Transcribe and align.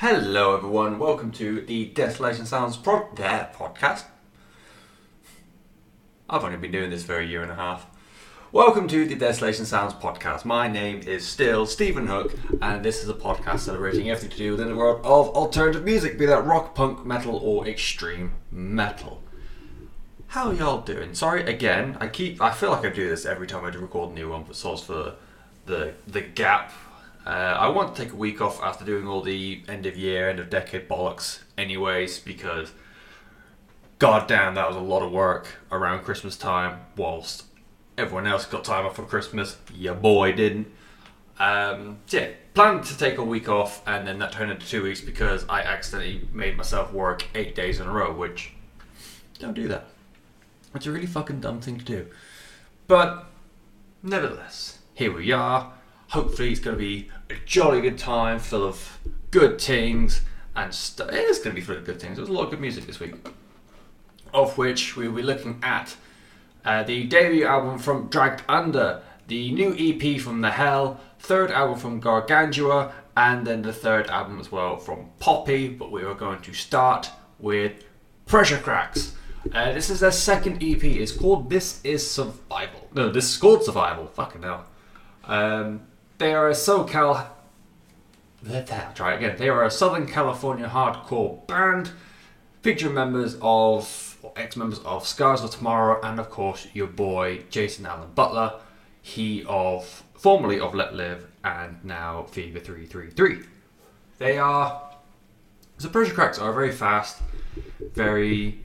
Hello, 0.00 0.56
everyone. 0.56 0.98
Welcome 0.98 1.30
to 1.32 1.60
the 1.60 1.84
Desolation 1.84 2.46
Sounds 2.46 2.78
pro- 2.78 3.10
podcast. 3.12 4.04
I've 6.26 6.42
only 6.42 6.56
been 6.56 6.72
doing 6.72 6.88
this 6.88 7.04
for 7.04 7.18
a 7.18 7.26
year 7.26 7.42
and 7.42 7.52
a 7.52 7.54
half. 7.54 7.86
Welcome 8.50 8.88
to 8.88 9.04
the 9.04 9.14
Desolation 9.14 9.66
Sounds 9.66 9.92
podcast. 9.92 10.46
My 10.46 10.68
name 10.68 11.00
is 11.00 11.26
still 11.26 11.66
Stephen 11.66 12.06
Hook, 12.06 12.34
and 12.62 12.82
this 12.82 13.02
is 13.02 13.10
a 13.10 13.12
podcast 13.12 13.58
celebrating 13.58 14.08
everything 14.08 14.30
to 14.30 14.38
do 14.38 14.52
within 14.52 14.68
the 14.68 14.74
world 14.74 15.04
of 15.04 15.28
alternative 15.36 15.84
music, 15.84 16.18
be 16.18 16.24
that 16.24 16.46
rock, 16.46 16.74
punk, 16.74 17.04
metal, 17.04 17.36
or 17.36 17.68
extreme 17.68 18.32
metal. 18.50 19.22
How 20.28 20.50
y'all 20.50 20.80
doing? 20.80 21.12
Sorry 21.12 21.42
again. 21.42 21.98
I 22.00 22.08
keep. 22.08 22.40
I 22.40 22.52
feel 22.52 22.70
like 22.70 22.86
I 22.86 22.88
do 22.88 23.06
this 23.06 23.26
every 23.26 23.46
time 23.46 23.66
I 23.66 23.70
do 23.70 23.80
record 23.80 24.12
a 24.12 24.14
new 24.14 24.30
one, 24.30 24.44
but 24.44 24.56
source 24.56 24.82
for 24.82 25.16
the 25.66 25.92
the 26.06 26.22
gap. 26.22 26.72
Uh, 27.26 27.28
I 27.28 27.68
want 27.68 27.94
to 27.94 28.02
take 28.02 28.12
a 28.12 28.16
week 28.16 28.40
off 28.40 28.62
after 28.62 28.84
doing 28.84 29.06
all 29.06 29.20
the 29.20 29.62
end 29.68 29.86
of 29.86 29.96
year, 29.96 30.30
end 30.30 30.40
of 30.40 30.48
decade 30.48 30.88
bollocks, 30.88 31.40
anyways, 31.58 32.18
because 32.18 32.72
god 33.98 34.26
damn, 34.26 34.54
that 34.54 34.66
was 34.66 34.76
a 34.76 34.80
lot 34.80 35.02
of 35.02 35.12
work 35.12 35.46
around 35.70 36.02
Christmas 36.02 36.36
time. 36.36 36.80
Whilst 36.96 37.44
everyone 37.98 38.26
else 38.26 38.46
got 38.46 38.64
time 38.64 38.86
off 38.86 38.96
for 38.96 39.04
Christmas, 39.04 39.58
your 39.74 39.94
boy 39.94 40.32
didn't. 40.32 40.68
Um, 41.38 41.98
so 42.06 42.18
yeah, 42.18 42.28
planned 42.54 42.84
to 42.84 42.96
take 42.96 43.18
a 43.18 43.24
week 43.24 43.48
off, 43.48 43.86
and 43.86 44.06
then 44.06 44.18
that 44.18 44.32
turned 44.32 44.50
into 44.50 44.66
two 44.66 44.82
weeks 44.82 45.00
because 45.00 45.44
I 45.48 45.60
accidentally 45.62 46.28
made 46.32 46.56
myself 46.56 46.92
work 46.92 47.26
eight 47.34 47.54
days 47.54 47.80
in 47.80 47.86
a 47.86 47.92
row, 47.92 48.12
which 48.12 48.52
don't 49.38 49.54
do 49.54 49.68
that. 49.68 49.86
It's 50.74 50.86
a 50.86 50.92
really 50.92 51.06
fucking 51.06 51.40
dumb 51.40 51.60
thing 51.60 51.78
to 51.78 51.84
do. 51.84 52.06
But 52.86 53.26
nevertheless, 54.02 54.78
here 54.94 55.12
we 55.12 55.32
are. 55.32 55.72
Hopefully, 56.10 56.50
it's 56.50 56.60
going 56.60 56.76
to 56.76 56.78
be 56.78 57.08
a 57.30 57.34
jolly 57.46 57.80
good 57.80 57.96
time 57.96 58.38
full 58.40 58.66
of 58.66 58.98
good 59.30 59.60
things 59.60 60.22
and 60.56 60.74
stuff. 60.74 61.08
It 61.10 61.14
is 61.14 61.38
going 61.38 61.50
to 61.50 61.54
be 61.54 61.60
full 61.60 61.76
of 61.76 61.84
good 61.84 62.00
things. 62.00 62.16
There's 62.16 62.28
a 62.28 62.32
lot 62.32 62.44
of 62.44 62.50
good 62.50 62.60
music 62.60 62.84
this 62.86 62.98
week, 62.98 63.14
of 64.34 64.58
which 64.58 64.96
we'll 64.96 65.12
be 65.12 65.22
looking 65.22 65.60
at 65.62 65.94
uh, 66.64 66.82
the 66.82 67.04
debut 67.04 67.46
album 67.46 67.78
from 67.78 68.08
Dragged 68.08 68.42
Under, 68.48 69.02
the 69.28 69.52
new 69.52 69.74
EP 69.78 70.20
from 70.20 70.40
The 70.40 70.50
Hell, 70.50 71.00
third 71.20 71.52
album 71.52 71.78
from 71.78 72.00
Gargantua, 72.00 72.92
and 73.16 73.46
then 73.46 73.62
the 73.62 73.72
third 73.72 74.08
album 74.08 74.40
as 74.40 74.50
well 74.50 74.78
from 74.78 75.10
Poppy. 75.20 75.68
But 75.68 75.92
we 75.92 76.02
are 76.02 76.14
going 76.14 76.40
to 76.40 76.52
start 76.52 77.08
with 77.38 77.84
Pressure 78.26 78.58
Cracks. 78.58 79.14
Uh, 79.54 79.72
this 79.72 79.90
is 79.90 80.00
their 80.00 80.10
second 80.10 80.62
EP. 80.62 80.82
It's 80.82 81.12
called 81.12 81.48
This 81.48 81.80
Is 81.84 82.08
Survival. 82.08 82.88
No, 82.94 83.10
this 83.10 83.30
is 83.30 83.36
called 83.36 83.64
Survival. 83.64 84.08
Fucking 84.08 84.42
hell. 84.42 84.66
Um, 85.24 85.82
they 86.20 86.34
are 86.34 86.50
a 86.50 86.52
SoCal. 86.52 87.26
I'll 88.46 88.92
try 88.94 89.14
again. 89.14 89.36
They 89.38 89.48
are 89.48 89.64
a 89.64 89.70
Southern 89.70 90.06
California 90.06 90.68
hardcore 90.68 91.46
band 91.46 91.92
featuring 92.60 92.92
members 92.94 93.38
of, 93.40 94.18
or 94.22 94.32
ex 94.36 94.54
members 94.54 94.80
of 94.80 95.06
Scars 95.06 95.42
of 95.42 95.50
Tomorrow, 95.50 95.98
and 96.02 96.20
of 96.20 96.28
course 96.28 96.68
your 96.74 96.88
boy 96.88 97.44
Jason 97.48 97.86
Aalon 97.86 98.14
Butler. 98.14 98.60
He 99.00 99.44
of 99.48 100.02
formerly 100.14 100.60
of 100.60 100.74
Let 100.74 100.94
Live 100.94 101.26
and 101.42 101.82
now 101.82 102.24
Fever 102.24 102.60
333. 102.60 103.46
They 104.18 104.36
are. 104.36 104.90
The 105.78 105.88
Pressure 105.88 106.12
Cracks 106.12 106.38
are 106.38 106.50
a 106.50 106.52
very 106.52 106.70
fast, 106.70 107.22
very 107.94 108.62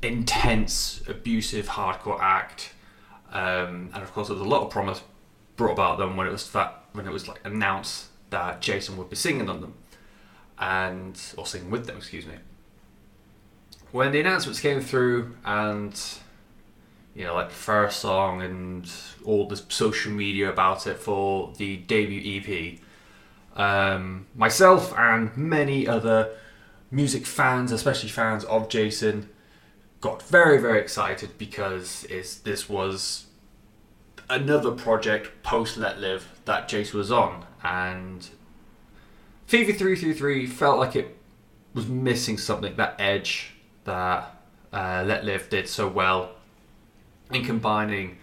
intense, 0.00 1.02
abusive, 1.06 1.68
hardcore 1.68 2.18
act. 2.20 2.70
Um, 3.30 3.90
and 3.92 4.02
of 4.02 4.14
course, 4.14 4.28
there 4.28 4.36
was 4.36 4.46
a 4.46 4.48
lot 4.48 4.62
of 4.62 4.70
promise 4.70 5.02
brought 5.56 5.72
about 5.72 5.98
them 5.98 6.16
when 6.16 6.26
it 6.26 6.30
was 6.30 6.50
that 6.52 6.84
when 6.96 7.06
it 7.06 7.12
was 7.12 7.28
like 7.28 7.40
announced 7.44 8.06
that 8.30 8.60
Jason 8.60 8.96
would 8.96 9.10
be 9.10 9.16
singing 9.16 9.48
on 9.48 9.60
them, 9.60 9.74
and 10.58 11.20
or 11.36 11.46
singing 11.46 11.70
with 11.70 11.86
them, 11.86 11.96
excuse 11.96 12.26
me. 12.26 12.34
When 13.92 14.12
the 14.12 14.20
announcements 14.20 14.60
came 14.60 14.80
through, 14.80 15.36
and 15.44 15.98
you 17.14 17.24
know, 17.24 17.34
like 17.34 17.48
the 17.48 17.54
first 17.54 18.00
song 18.00 18.42
and 18.42 18.90
all 19.24 19.46
the 19.46 19.56
social 19.68 20.12
media 20.12 20.50
about 20.50 20.86
it 20.86 20.98
for 20.98 21.52
the 21.56 21.76
debut 21.76 22.40
EP, 22.40 22.78
um, 23.58 24.26
myself 24.34 24.92
and 24.98 25.36
many 25.36 25.86
other 25.86 26.30
music 26.90 27.26
fans, 27.26 27.72
especially 27.72 28.08
fans 28.08 28.44
of 28.44 28.68
Jason, 28.68 29.28
got 30.00 30.22
very 30.22 30.58
very 30.58 30.80
excited 30.80 31.38
because 31.38 32.06
this 32.44 32.68
was 32.68 33.25
another 34.28 34.72
project 34.72 35.42
post 35.42 35.76
Let 35.76 36.00
Live 36.00 36.28
that 36.44 36.68
Jace 36.68 36.92
was 36.92 37.10
on, 37.10 37.44
and 37.62 38.28
Fever 39.46 39.72
three 39.72 39.96
three 39.96 40.14
three 40.14 40.46
felt 40.46 40.78
like 40.78 40.96
it 40.96 41.16
was 41.74 41.86
missing 41.86 42.38
something 42.38 42.76
that 42.76 42.96
edge 42.98 43.54
that 43.84 44.36
uh, 44.72 45.04
Let 45.06 45.24
Live 45.24 45.48
did 45.48 45.68
so 45.68 45.88
well 45.88 46.32
in 47.30 47.44
combining 47.44 48.18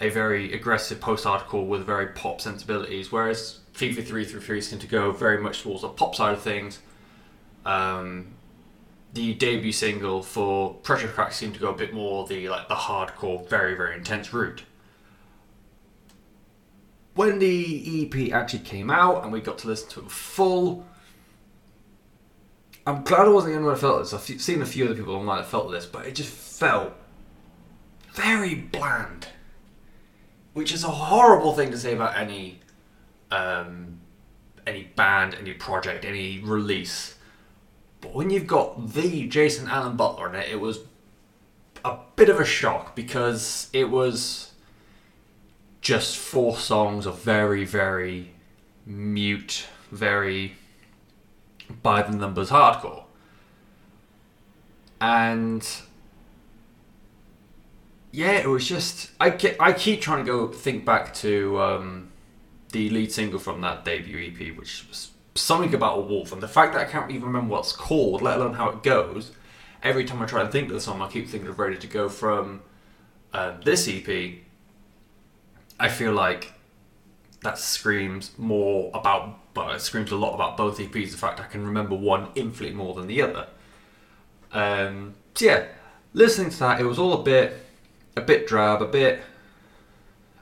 a 0.00 0.08
very 0.10 0.52
aggressive 0.52 1.00
post 1.00 1.24
hardcore 1.24 1.66
with 1.66 1.84
very 1.84 2.08
pop 2.08 2.40
sensibilities, 2.40 3.10
whereas 3.12 3.60
three 3.74 3.92
three 3.92 4.60
seemed 4.60 4.80
to 4.80 4.86
go 4.86 5.12
very 5.12 5.38
much 5.38 5.62
towards 5.62 5.82
the 5.82 5.88
pop 5.88 6.14
side 6.14 6.34
of 6.34 6.42
things. 6.42 6.80
Um, 7.64 8.34
the 9.12 9.34
debut 9.34 9.72
single 9.72 10.22
for 10.22 10.74
Pressure 10.74 11.08
Crack 11.08 11.32
seemed 11.32 11.54
to 11.54 11.60
go 11.60 11.70
a 11.70 11.76
bit 11.76 11.94
more 11.94 12.26
the 12.26 12.48
like 12.48 12.68
the 12.68 12.74
hardcore, 12.74 13.48
very 13.48 13.74
very 13.74 13.96
intense 13.96 14.32
route. 14.32 14.64
When 17.16 17.38
the 17.38 18.02
EP 18.02 18.32
actually 18.32 18.60
came 18.60 18.90
out 18.90 19.24
and 19.24 19.32
we 19.32 19.40
got 19.40 19.56
to 19.58 19.68
listen 19.68 19.88
to 19.90 20.00
it 20.00 20.10
full, 20.10 20.86
I'm 22.86 23.02
glad 23.04 23.26
I 23.26 23.30
wasn't 23.30 23.54
the 23.54 23.56
only 23.56 23.70
one 23.70 23.74
who 23.74 23.80
felt 23.80 24.02
this. 24.02 24.12
I've 24.12 24.40
seen 24.40 24.60
a 24.60 24.66
few 24.66 24.84
other 24.84 24.94
people 24.94 25.16
online 25.16 25.38
that 25.38 25.48
felt 25.48 25.72
this, 25.72 25.86
but 25.86 26.06
it 26.06 26.14
just 26.14 26.30
felt 26.30 26.92
very 28.12 28.54
bland, 28.54 29.28
which 30.52 30.74
is 30.74 30.84
a 30.84 30.88
horrible 30.88 31.54
thing 31.54 31.70
to 31.70 31.78
say 31.78 31.94
about 31.94 32.16
any 32.18 32.60
um, 33.30 33.98
any 34.66 34.84
band, 34.84 35.34
any 35.40 35.54
project, 35.54 36.04
any 36.04 36.40
release. 36.40 37.14
But 38.02 38.14
when 38.14 38.28
you've 38.28 38.46
got 38.46 38.92
the 38.92 39.26
Jason 39.26 39.68
Aalon 39.68 39.96
Butler 39.96 40.28
in 40.28 40.34
it, 40.34 40.50
it 40.50 40.60
was 40.60 40.80
a 41.82 41.96
bit 42.14 42.28
of 42.28 42.38
a 42.38 42.44
shock 42.44 42.94
because 42.94 43.70
it 43.72 43.90
was 43.90 44.45
just 45.86 46.16
four 46.16 46.56
songs 46.56 47.06
of 47.06 47.20
very, 47.20 47.64
very 47.64 48.32
mute, 48.84 49.68
very 49.92 50.56
by 51.80 52.02
the 52.02 52.10
numbers 52.10 52.50
hardcore. 52.50 53.04
And 55.00 55.64
yeah, 58.10 58.32
it 58.32 58.48
was 58.48 58.66
just 58.68 59.12
I 59.20 59.30
ke- 59.30 59.60
I 59.60 59.72
keep 59.72 60.00
trying 60.00 60.24
to 60.24 60.32
go 60.32 60.48
think 60.48 60.84
back 60.84 61.14
to 61.22 61.60
um, 61.60 62.10
the 62.72 62.90
lead 62.90 63.12
single 63.12 63.38
from 63.38 63.60
that 63.60 63.84
debut 63.84 64.32
EP, 64.32 64.58
which 64.58 64.88
was 64.88 65.12
something 65.36 65.72
about 65.72 65.98
a 65.98 66.00
wolf, 66.00 66.32
and 66.32 66.42
the 66.42 66.48
fact 66.48 66.72
that 66.72 66.80
I 66.80 66.90
can't 66.90 67.12
even 67.12 67.28
remember 67.28 67.52
what's 67.52 67.70
called, 67.70 68.22
let 68.22 68.38
alone 68.38 68.54
how 68.54 68.70
it 68.70 68.82
goes. 68.82 69.30
Every 69.84 70.04
time 70.04 70.20
I 70.20 70.26
try 70.26 70.40
and 70.40 70.50
think 70.50 70.66
of 70.66 70.74
the 70.74 70.80
song, 70.80 71.00
I 71.00 71.06
keep 71.06 71.28
thinking 71.28 71.48
of 71.48 71.60
"Ready 71.60 71.76
to 71.78 71.86
Go" 71.86 72.08
from 72.08 72.62
um, 73.32 73.60
this 73.64 73.88
EP. 73.88 74.45
I 75.78 75.88
feel 75.88 76.12
like 76.12 76.52
that 77.42 77.58
screams 77.58 78.32
more 78.38 78.90
about, 78.94 79.54
but 79.54 79.74
it 79.76 79.80
screams 79.80 80.10
a 80.10 80.16
lot 80.16 80.34
about 80.34 80.56
both 80.56 80.78
EPs. 80.78 81.12
The 81.12 81.18
fact 81.18 81.40
I 81.40 81.44
can 81.44 81.64
remember 81.64 81.94
one 81.94 82.28
infinitely 82.34 82.74
more 82.74 82.94
than 82.94 83.06
the 83.06 83.22
other. 83.22 83.46
Um, 84.52 85.14
so 85.34 85.44
yeah, 85.44 85.66
listening 86.12 86.50
to 86.50 86.58
that, 86.60 86.80
it 86.80 86.84
was 86.84 86.98
all 86.98 87.12
a 87.12 87.22
bit, 87.22 87.64
a 88.16 88.20
bit 88.20 88.46
drab, 88.46 88.80
a 88.80 88.86
bit, 88.86 89.20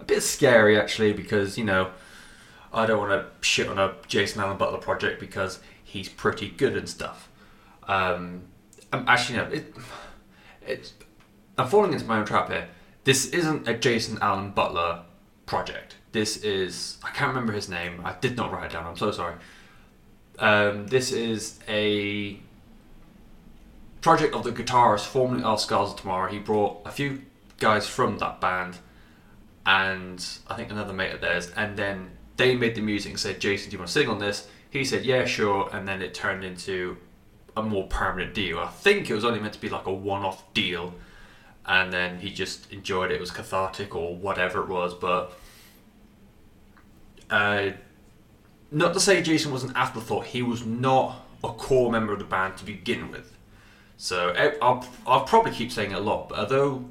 a 0.01 0.05
bit 0.05 0.23
scary 0.23 0.79
actually, 0.79 1.13
because 1.13 1.59
you 1.59 1.65
know, 1.65 1.91
I 2.73 2.87
don't 2.87 2.99
want 2.99 3.13
to 3.13 3.47
shit 3.47 3.69
on 3.69 3.79
a 3.79 3.95
Jason 4.07 4.41
Aalon 4.41 4.59
Butler 4.59 4.79
project 4.79 5.21
because 5.21 5.61
he's 5.83 6.09
pretty 6.09 6.49
good 6.49 6.77
and 6.77 6.89
stuff. 6.89 7.29
Um, 7.87 8.43
I'm 8.93 9.09
actually 9.09 9.39
no, 9.39 9.45
it, 9.45 9.75
it's, 10.67 10.95
I'm 11.59 11.69
falling 11.69 11.93
into 11.93 12.05
my 12.05 12.19
own 12.19 12.25
trap 12.25 12.51
here. 12.51 12.69
This 13.05 13.27
isn't 13.27 13.69
a 13.69 13.75
Jason 13.75 14.17
Aalon 14.19 14.55
Butler 14.55 15.03
project. 15.47 15.97
This 16.13 16.39
is 16.39 16.99
I 17.03 17.11
can't 17.11 17.29
remember 17.29 17.53
his 17.53 17.69
name. 17.69 18.01
I 18.05 18.15
did 18.21 18.37
not 18.37 18.53
write 18.53 18.67
it 18.67 18.73
down. 18.73 18.87
I'm 18.87 18.97
so 18.97 19.11
sorry. 19.11 19.35
Um, 20.39 20.87
this 20.89 21.13
is 21.13 21.61
a 21.69 22.41
project 24.01 24.35
of 24.35 24.45
the 24.45 24.53
guitarist 24.53 25.07
formerly 25.07 25.43
of 25.43 25.61
Scars 25.61 25.91
of 25.91 25.97
Tomorrow. 25.97 26.31
He 26.31 26.39
brought 26.39 26.83
a 26.85 26.91
few 26.91 27.23
guys 27.59 27.87
from 27.87 28.19
that 28.19 28.41
band 28.41 28.79
and 29.67 30.25
I 30.49 30.55
think 30.55 30.71
another 30.71 30.93
mate 30.93 31.13
of 31.13 31.21
theirs, 31.21 31.51
and 31.57 31.77
then 31.77 32.11
they 32.37 32.55
made 32.55 32.75
the 32.75 32.83
music 32.83 33.13
and 33.13 33.21
said, 33.21 33.41
"Jason, 33.41 33.71
do 33.71 33.75
you 33.75 33.79
want 33.79 33.89
to 33.89 33.93
sing 33.93 34.09
on 34.09 34.19
this?" 34.19 34.49
He 34.71 34.85
said, 34.85 35.05
"Yeah, 35.05 35.25
sure," 35.25 35.71
and 35.73 35.87
then 35.89 36.03
it 36.03 36.15
turned 36.15 36.45
into 36.45 36.97
a 37.57 37.63
more 37.63 37.87
permanent 37.87 38.35
deal. 38.35 38.59
I 38.59 38.69
think 38.69 39.09
it 39.09 39.15
was 39.15 39.25
only 39.25 39.41
meant 39.41 39.55
to 39.55 39.61
be 39.61 39.69
like 39.69 39.87
a 39.87 39.93
one-off 39.93 40.53
deal, 40.53 40.95
and 41.67 41.93
then 41.93 42.19
he 42.19 42.31
just 42.31 42.73
enjoyed 42.73 43.11
it. 43.11 43.15
It 43.15 43.21
was 43.21 43.31
cathartic 43.31 43.95
or 43.95 44.17
whatever 44.17 44.63
it 44.63 44.69
was, 44.69 44.95
but 44.95 45.33
uh, 47.31 47.71
not 48.71 48.93
to 48.95 49.01
say 49.01 49.23
Jason 49.23 49.53
was 49.53 49.65
an 49.65 49.73
afterthought. 49.75 50.27
He 50.27 50.43
was 50.43 50.65
not 50.67 51.27
a 51.43 51.49
core 51.49 51.91
member 51.91 52.13
of 52.13 52.19
the 52.19 52.25
band 52.25 52.57
to 52.59 52.65
begin 52.65 53.11
with. 53.11 53.37
So 53.97 54.31
eh, 54.31 54.55
I'll, 54.61 54.87
I'll 55.07 55.25
probably 55.25 55.53
keep 55.53 55.73
saying 55.73 55.93
it 55.93 55.97
a 55.97 56.01
lot, 56.01 56.29
but 56.29 56.39
although 56.39 56.85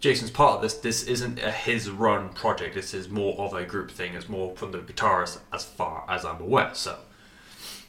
Jason's 0.00 0.30
part 0.30 0.56
of 0.56 0.62
this, 0.62 0.74
this 0.74 1.04
isn't 1.04 1.38
a 1.40 1.50
his 1.50 1.90
run 1.90 2.28
project. 2.30 2.74
This 2.74 2.94
is 2.94 3.08
more 3.08 3.38
of 3.38 3.54
a 3.54 3.64
group 3.64 3.90
thing. 3.90 4.14
It's 4.14 4.28
more 4.28 4.54
from 4.56 4.72
the 4.72 4.78
guitarist, 4.78 5.40
as 5.52 5.64
far 5.64 6.04
as 6.08 6.24
I'm 6.24 6.40
aware. 6.40 6.70
So 6.74 6.98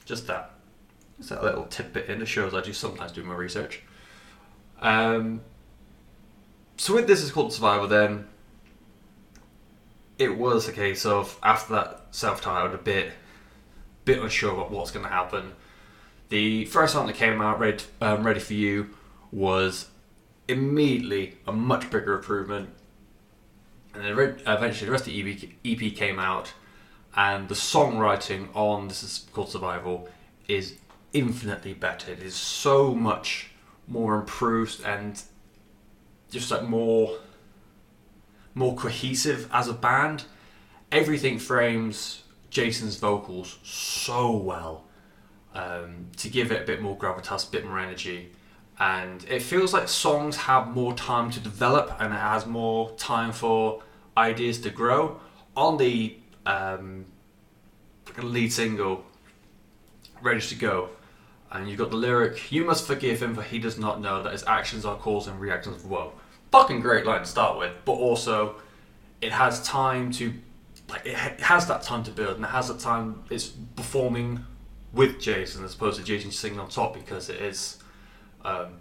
just 0.05 0.25
that, 0.27 0.51
just 1.17 1.29
that 1.29 1.43
little 1.43 1.65
tidbit 1.65 2.09
in 2.09 2.19
the 2.19 2.25
shows 2.25 2.53
I 2.53 2.61
do 2.61 2.73
sometimes 2.73 3.11
do 3.11 3.23
my 3.23 3.35
research. 3.35 3.81
Um, 4.81 5.41
so 6.79 6.95
with 6.95 7.07
this 7.07 7.21
is 7.21 7.29
called 7.29 7.51
Survivor. 7.51 7.87
Then 7.87 8.25
it 10.17 10.37
was 10.37 10.65
a 10.69 10.71
case 10.71 11.05
of 11.05 11.37
after 11.43 11.73
that 11.73 12.05
self-titled 12.11 12.73
a 12.73 12.77
bit, 12.77 13.11
bit 14.05 14.23
unsure 14.23 14.53
about 14.53 14.71
what's 14.71 14.89
going 14.89 15.05
to 15.05 15.11
happen. 15.11 15.51
The 16.29 16.63
first 16.65 16.93
song 16.93 17.07
that 17.07 17.17
came 17.17 17.41
out, 17.41 17.59
"Ready, 17.59 17.83
um, 17.99 18.25
Ready 18.25 18.39
for 18.39 18.53
You," 18.53 18.91
was 19.29 19.89
immediately 20.47 21.37
a 21.45 21.51
much 21.51 21.89
bigger 21.89 22.15
improvement. 22.15 22.69
And 23.93 24.05
then 24.05 24.11
eventually 24.47 24.85
the 24.85 24.91
rest 24.91 25.05
of 25.05 25.13
the 25.13 25.19
EP, 25.19 25.55
EP 25.65 25.93
came 25.93 26.17
out, 26.17 26.53
and 27.13 27.49
the 27.49 27.55
songwriting 27.55 28.55
on 28.55 28.87
this 28.87 29.03
is 29.03 29.25
called 29.33 29.49
Survival 29.49 30.07
is 30.47 30.77
infinitely 31.11 31.73
better. 31.73 32.13
It 32.13 32.19
is 32.19 32.35
so 32.35 32.95
much 32.95 33.51
more 33.85 34.15
improved 34.15 34.81
and 34.85 35.21
just 36.29 36.51
like 36.51 36.63
more 36.63 37.17
more 38.55 38.75
cohesive 38.75 39.49
as 39.51 39.67
a 39.67 39.73
band. 39.73 40.25
Everything 40.91 41.37
frames 41.37 42.23
Jason's 42.49 42.95
vocals 42.95 43.59
so 43.63 44.35
well 44.35 44.85
um, 45.53 46.07
to 46.17 46.29
give 46.29 46.51
it 46.51 46.63
a 46.63 46.65
bit 46.65 46.81
more 46.81 46.97
gravitas, 46.97 47.47
a 47.47 47.51
bit 47.51 47.65
more 47.65 47.79
energy 47.79 48.31
and 48.79 49.25
it 49.25 49.41
feels 49.41 49.73
like 49.73 49.89
songs 49.89 50.37
have 50.37 50.69
more 50.69 50.93
time 50.93 51.29
to 51.31 51.39
develop 51.41 51.95
and 51.99 52.13
it 52.13 52.17
has 52.17 52.45
more 52.45 52.91
time 52.91 53.33
for 53.33 53.83
ideas 54.17 54.59
to 54.61 54.69
grow. 54.69 55.19
On 55.57 55.77
the 55.77 56.15
um, 56.45 57.05
lead 58.21 58.53
single, 58.53 59.03
Ready 60.21 60.39
to 60.39 60.55
Go, 60.55 60.89
and 61.51 61.67
you've 61.67 61.79
got 61.79 61.89
the 61.89 61.97
lyric, 61.97 62.51
You 62.51 62.63
must 62.65 62.85
forgive 62.85 63.21
him 63.21 63.35
for 63.35 63.41
he 63.41 63.59
does 63.59 63.77
not 63.77 64.01
know 64.01 64.21
that 64.23 64.31
his 64.31 64.43
actions 64.45 64.85
are 64.85 64.95
cause 64.95 65.27
and 65.27 65.39
reactions 65.39 65.77
of 65.77 65.89
woe. 65.89 66.13
Fucking 66.51 66.81
great 66.81 67.05
line 67.05 67.21
to 67.21 67.25
start 67.25 67.57
with, 67.57 67.73
but 67.85 67.93
also 67.93 68.55
it 69.21 69.31
has 69.31 69.61
time 69.63 70.11
to, 70.13 70.33
like, 70.89 71.05
it 71.05 71.15
has 71.15 71.67
that 71.67 71.83
time 71.83 72.03
to 72.03 72.11
build 72.11 72.35
and 72.37 72.45
it 72.45 72.49
has 72.49 72.67
that 72.67 72.79
time, 72.79 73.23
it's 73.29 73.47
performing 73.47 74.45
with 74.93 75.19
Jason 75.19 75.63
as 75.63 75.75
opposed 75.75 75.99
to 75.99 76.05
Jason 76.05 76.31
singing 76.31 76.59
on 76.59 76.69
top 76.69 76.93
because 76.93 77.29
it 77.29 77.41
is 77.41 77.77
um, 78.43 78.73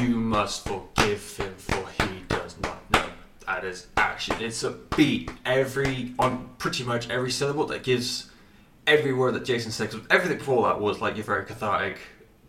you 0.00 0.16
must 0.16 0.66
forgive 0.66 1.36
him 1.36 1.54
for 1.56 1.84
he 2.02 2.20
does 2.28 2.56
not 2.62 2.90
know. 2.92 3.06
That 3.46 3.64
is 3.64 3.88
action. 3.96 4.36
It's 4.40 4.62
a 4.62 4.70
beat 4.70 5.30
every 5.44 6.14
on 6.18 6.50
pretty 6.58 6.84
much 6.84 7.10
every 7.10 7.30
syllable 7.30 7.66
that 7.66 7.82
gives 7.82 8.29
every 8.86 9.12
word 9.12 9.34
that 9.34 9.44
Jason 9.44 9.72
says. 9.72 9.94
Everything 10.10 10.38
before 10.38 10.66
that 10.68 10.80
was 10.80 11.00
like 11.00 11.16
your 11.16 11.24
very 11.24 11.44
cathartic, 11.44 11.98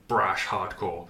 brash, 0.08 0.46
hardcore. 0.46 1.08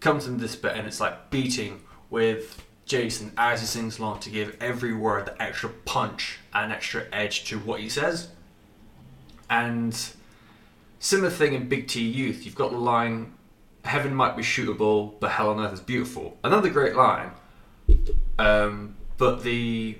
Comes 0.00 0.26
in 0.26 0.38
this 0.38 0.56
bit 0.56 0.76
and 0.76 0.86
it's 0.86 1.00
like 1.00 1.30
beating 1.30 1.82
with 2.10 2.62
Jason 2.84 3.32
as 3.36 3.60
he 3.60 3.66
sings 3.66 3.98
along 3.98 4.20
to 4.20 4.30
give 4.30 4.56
every 4.60 4.94
word 4.94 5.26
the 5.26 5.42
extra 5.42 5.70
punch 5.70 6.38
and 6.54 6.72
extra 6.72 7.04
edge 7.12 7.44
to 7.46 7.58
what 7.58 7.80
he 7.80 7.88
says. 7.88 8.28
And 9.50 9.96
similar 10.98 11.30
thing 11.30 11.54
in 11.54 11.68
Big 11.68 11.88
T 11.88 12.02
Youth. 12.02 12.44
You've 12.44 12.54
got 12.54 12.70
the 12.70 12.78
line 12.78 13.32
heaven 13.84 14.14
might 14.14 14.36
be 14.36 14.42
shootable, 14.42 15.14
but 15.20 15.30
hell 15.30 15.50
on 15.50 15.60
earth 15.60 15.72
is 15.72 15.80
beautiful. 15.80 16.36
Another 16.44 16.68
great 16.68 16.96
line. 16.96 17.30
Um, 18.38 18.96
but 19.16 19.42
the 19.42 19.96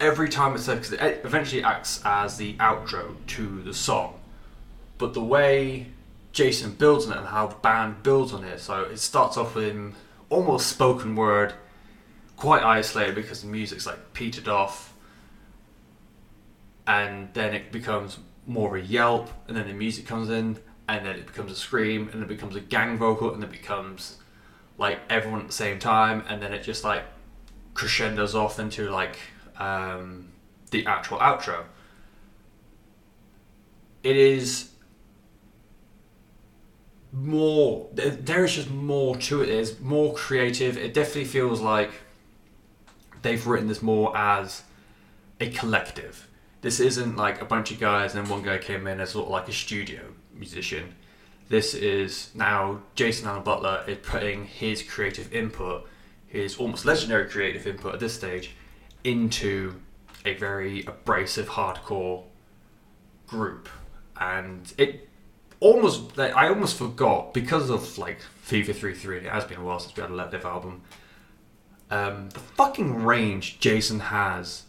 every 0.00 0.28
time 0.28 0.54
it's 0.54 0.66
because 0.66 0.92
it 0.92 1.20
eventually 1.24 1.62
acts 1.62 2.00
as 2.04 2.36
the 2.36 2.54
outro 2.54 3.16
to 3.26 3.62
the 3.62 3.74
song, 3.74 4.20
but 4.98 5.14
the 5.14 5.22
way 5.22 5.86
Jason 6.32 6.72
builds 6.72 7.06
on 7.06 7.12
it 7.12 7.18
and 7.18 7.26
how 7.26 7.46
the 7.48 7.54
band 7.56 8.02
builds 8.02 8.32
on 8.32 8.44
it, 8.44 8.60
so 8.60 8.82
it 8.82 8.98
starts 8.98 9.36
off 9.36 9.54
with 9.54 9.64
him 9.64 9.94
almost 10.30 10.66
spoken 10.66 11.16
word, 11.16 11.54
quite 12.36 12.62
isolated 12.62 13.14
because 13.14 13.42
the 13.42 13.48
music's 13.48 13.86
like 13.86 14.12
petered 14.12 14.48
off, 14.48 14.94
and 16.86 17.28
then 17.34 17.54
it 17.54 17.72
becomes 17.72 18.18
more 18.46 18.76
of 18.76 18.82
a 18.82 18.86
yelp, 18.86 19.30
and 19.46 19.56
then 19.56 19.66
the 19.66 19.74
music 19.74 20.06
comes 20.06 20.30
in, 20.30 20.58
and 20.88 21.04
then 21.04 21.16
it 21.16 21.26
becomes 21.26 21.52
a 21.52 21.56
scream, 21.56 22.08
and 22.12 22.22
it 22.22 22.28
becomes 22.28 22.56
a 22.56 22.60
gang 22.60 22.96
vocal, 22.96 23.34
and 23.34 23.42
it 23.42 23.50
becomes 23.50 24.18
like 24.78 25.00
everyone 25.10 25.40
at 25.40 25.46
the 25.46 25.52
same 25.52 25.78
time, 25.78 26.24
and 26.28 26.40
then 26.40 26.52
it 26.52 26.62
just 26.62 26.84
like 26.84 27.02
crescendos 27.74 28.34
off 28.34 28.58
into 28.58 28.90
like 28.90 29.18
um, 29.58 30.32
the 30.70 30.86
actual 30.86 31.18
outro. 31.18 31.64
It 34.02 34.16
is 34.16 34.70
more. 37.12 37.88
There 37.92 38.44
is 38.44 38.54
just 38.54 38.70
more 38.70 39.16
to 39.16 39.42
it. 39.42 39.48
It's 39.48 39.78
more 39.80 40.14
creative. 40.14 40.78
It 40.78 40.94
definitely 40.94 41.26
feels 41.26 41.60
like 41.60 41.90
they've 43.22 43.44
written 43.46 43.68
this 43.68 43.82
more 43.82 44.16
as 44.16 44.62
a 45.40 45.50
collective. 45.50 46.28
This 46.60 46.80
isn't 46.80 47.16
like 47.16 47.40
a 47.40 47.44
bunch 47.44 47.70
of 47.70 47.78
guys 47.78 48.14
and 48.14 48.24
then 48.24 48.30
one 48.30 48.42
guy 48.42 48.58
came 48.58 48.86
in 48.86 49.00
as 49.00 49.10
sort 49.10 49.26
of 49.26 49.32
like 49.32 49.48
a 49.48 49.52
studio 49.52 50.02
musician. 50.34 50.94
This 51.48 51.74
is 51.74 52.30
now 52.34 52.82
Jason 52.94 53.28
Aalon 53.28 53.44
Butler 53.44 53.84
is 53.86 53.98
putting 54.02 54.44
his 54.44 54.82
creative 54.82 55.32
input, 55.32 55.86
his 56.26 56.56
almost 56.56 56.84
legendary 56.84 57.28
creative 57.28 57.66
input 57.66 57.94
at 57.94 58.00
this 58.00 58.14
stage, 58.14 58.54
into 59.08 59.80
a 60.24 60.34
very 60.34 60.84
abrasive 60.84 61.48
hardcore 61.48 62.24
group, 63.26 63.68
and 64.20 64.72
it 64.76 65.08
almost 65.60 66.18
I 66.18 66.48
almost 66.48 66.76
forgot 66.76 67.34
because 67.34 67.70
of 67.70 67.98
like 67.98 68.20
Fever 68.42 68.72
Three. 68.72 69.18
It 69.18 69.24
has 69.24 69.44
been 69.44 69.58
a 69.58 69.64
while 69.64 69.80
since 69.80 69.96
we 69.96 70.02
had 70.02 70.10
a 70.10 70.14
Let 70.14 70.32
Live 70.32 70.44
album. 70.44 70.82
Um, 71.90 72.28
the 72.30 72.40
fucking 72.40 73.04
range 73.04 73.58
Jason 73.60 74.00
has 74.00 74.64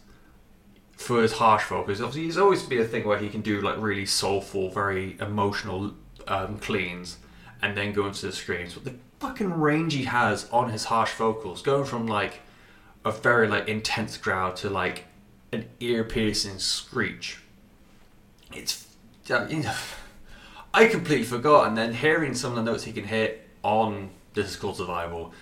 for 0.96 1.20
his 1.22 1.32
harsh 1.32 1.64
vocals. 1.64 2.00
Obviously, 2.00 2.22
he's 2.22 2.38
always 2.38 2.62
been 2.62 2.80
a 2.80 2.84
thing 2.84 3.06
where 3.06 3.18
he 3.18 3.28
can 3.28 3.42
do 3.42 3.60
like 3.60 3.76
really 3.78 4.06
soulful, 4.06 4.70
very 4.70 5.16
emotional 5.20 5.94
um, 6.28 6.58
cleans, 6.58 7.18
and 7.60 7.76
then 7.76 7.92
go 7.92 8.06
into 8.06 8.26
the 8.26 8.32
screams. 8.32 8.74
But 8.74 8.84
the 8.84 8.94
fucking 9.18 9.52
range 9.60 9.92
he 9.92 10.04
has 10.04 10.48
on 10.50 10.70
his 10.70 10.84
harsh 10.84 11.12
vocals, 11.12 11.60
going 11.60 11.84
from 11.84 12.06
like 12.06 12.40
a 13.04 13.12
very 13.12 13.48
like 13.48 13.68
intense 13.68 14.16
growl 14.16 14.52
to 14.54 14.70
like 14.70 15.06
an 15.52 15.68
ear-piercing 15.80 16.58
screech. 16.58 17.38
It's 18.52 18.86
you 19.28 19.62
know, 19.62 19.74
I 20.74 20.86
completely 20.86 21.24
forgot, 21.24 21.68
and 21.68 21.76
then 21.76 21.94
hearing 21.94 22.34
some 22.34 22.52
of 22.52 22.56
the 22.56 22.70
notes 22.70 22.84
he 22.84 22.92
can 22.92 23.04
hit 23.04 23.48
on 23.62 24.10
"This 24.34 24.50
Is 24.50 24.56
Called 24.56 24.76
Survival," 24.76 25.32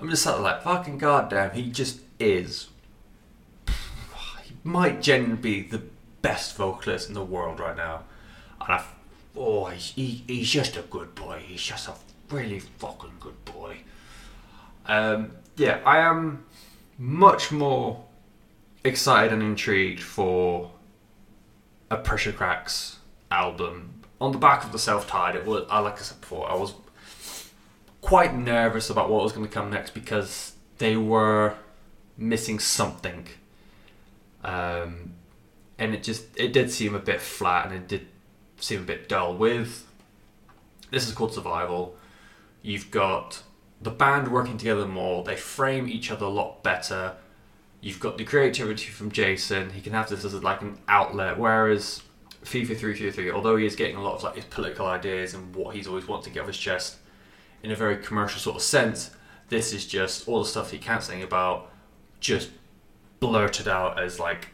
I'm 0.00 0.08
just 0.08 0.22
sort 0.22 0.36
of 0.36 0.42
like, 0.42 0.62
fucking 0.62 0.98
goddamn, 0.98 1.50
he 1.50 1.70
just 1.70 2.00
is 2.18 2.68
He 4.44 4.54
might 4.64 5.02
genuinely 5.02 5.40
be 5.40 5.62
the 5.62 5.82
best 6.22 6.56
vocalist 6.56 7.08
in 7.08 7.14
the 7.14 7.24
world 7.24 7.60
right 7.60 7.76
now. 7.76 8.04
And 8.60 8.72
I, 8.72 8.84
oh, 9.36 9.66
he, 9.66 10.24
he's 10.26 10.50
just 10.50 10.76
a 10.76 10.82
good 10.82 11.14
boy. 11.14 11.42
He's 11.46 11.62
just 11.62 11.88
a 11.88 11.94
really 12.30 12.60
fucking 12.60 13.14
good 13.20 13.44
boy. 13.44 13.78
Um, 14.86 15.32
yeah, 15.56 15.80
I 15.84 15.98
am 15.98 16.44
much 17.00 17.50
more 17.50 18.04
excited 18.84 19.32
and 19.32 19.42
intrigued 19.42 20.02
for 20.02 20.70
a 21.90 21.96
Pressure 21.96 22.32
Cracks 22.32 22.98
album. 23.30 23.94
On 24.20 24.30
the 24.32 24.38
back 24.38 24.64
of 24.64 24.70
the 24.70 24.78
Self 24.78 25.08
Tied, 25.08 25.34
it 25.34 25.46
was, 25.46 25.64
I 25.68 25.80
like 25.80 25.94
I 25.94 26.02
said 26.02 26.20
before, 26.20 26.48
I 26.48 26.54
was 26.54 26.74
quite 28.02 28.36
nervous 28.36 28.90
about 28.90 29.10
what 29.10 29.22
was 29.22 29.32
going 29.32 29.46
to 29.46 29.52
come 29.52 29.70
next 29.70 29.94
because 29.94 30.52
they 30.78 30.96
were 30.96 31.54
missing 32.16 32.58
something 32.58 33.26
um, 34.42 35.12
and 35.78 35.94
it 35.94 36.02
just 36.02 36.24
it 36.36 36.52
did 36.52 36.70
seem 36.70 36.94
a 36.94 36.98
bit 36.98 37.20
flat 37.20 37.66
and 37.66 37.74
it 37.74 37.88
did 37.88 38.06
seem 38.58 38.80
a 38.80 38.84
bit 38.84 39.08
dull. 39.08 39.34
With 39.34 39.86
this 40.90 41.06
is 41.06 41.14
called 41.14 41.34
survival. 41.34 41.96
You've 42.62 42.90
got 42.90 43.42
the 43.80 43.90
band 43.90 44.28
working 44.28 44.58
together 44.58 44.86
more. 44.86 45.24
They 45.24 45.36
frame 45.36 45.88
each 45.88 46.10
other 46.10 46.26
a 46.26 46.30
lot 46.30 46.62
better. 46.62 47.16
You've 47.80 48.00
got 48.00 48.18
the 48.18 48.24
creativity 48.24 48.86
from 48.86 49.10
Jason. 49.10 49.70
He 49.70 49.80
can 49.80 49.94
have 49.94 50.08
this 50.08 50.24
as 50.24 50.34
like 50.34 50.60
an 50.60 50.78
outlet. 50.86 51.38
Whereas 51.38 52.02
Fever 52.42 52.74
Three 52.74 52.94
Three 52.94 53.10
Three, 53.10 53.30
although 53.30 53.56
he 53.56 53.66
is 53.66 53.76
getting 53.76 53.96
a 53.96 54.02
lot 54.02 54.16
of 54.16 54.22
like 54.22 54.36
his 54.36 54.44
political 54.44 54.86
ideas 54.86 55.34
and 55.34 55.54
what 55.54 55.74
he's 55.74 55.86
always 55.86 56.06
wanted 56.06 56.24
to 56.24 56.30
get 56.30 56.40
off 56.40 56.46
his 56.48 56.58
chest 56.58 56.96
in 57.62 57.70
a 57.70 57.76
very 57.76 57.96
commercial 57.96 58.38
sort 58.38 58.56
of 58.56 58.62
sense, 58.62 59.10
this 59.48 59.72
is 59.72 59.86
just 59.86 60.28
all 60.28 60.42
the 60.42 60.48
stuff 60.48 60.70
he 60.70 60.78
can't 60.78 61.02
sing 61.02 61.22
about, 61.22 61.70
just 62.20 62.50
blurted 63.18 63.68
out 63.68 64.02
as 64.02 64.18
like 64.18 64.48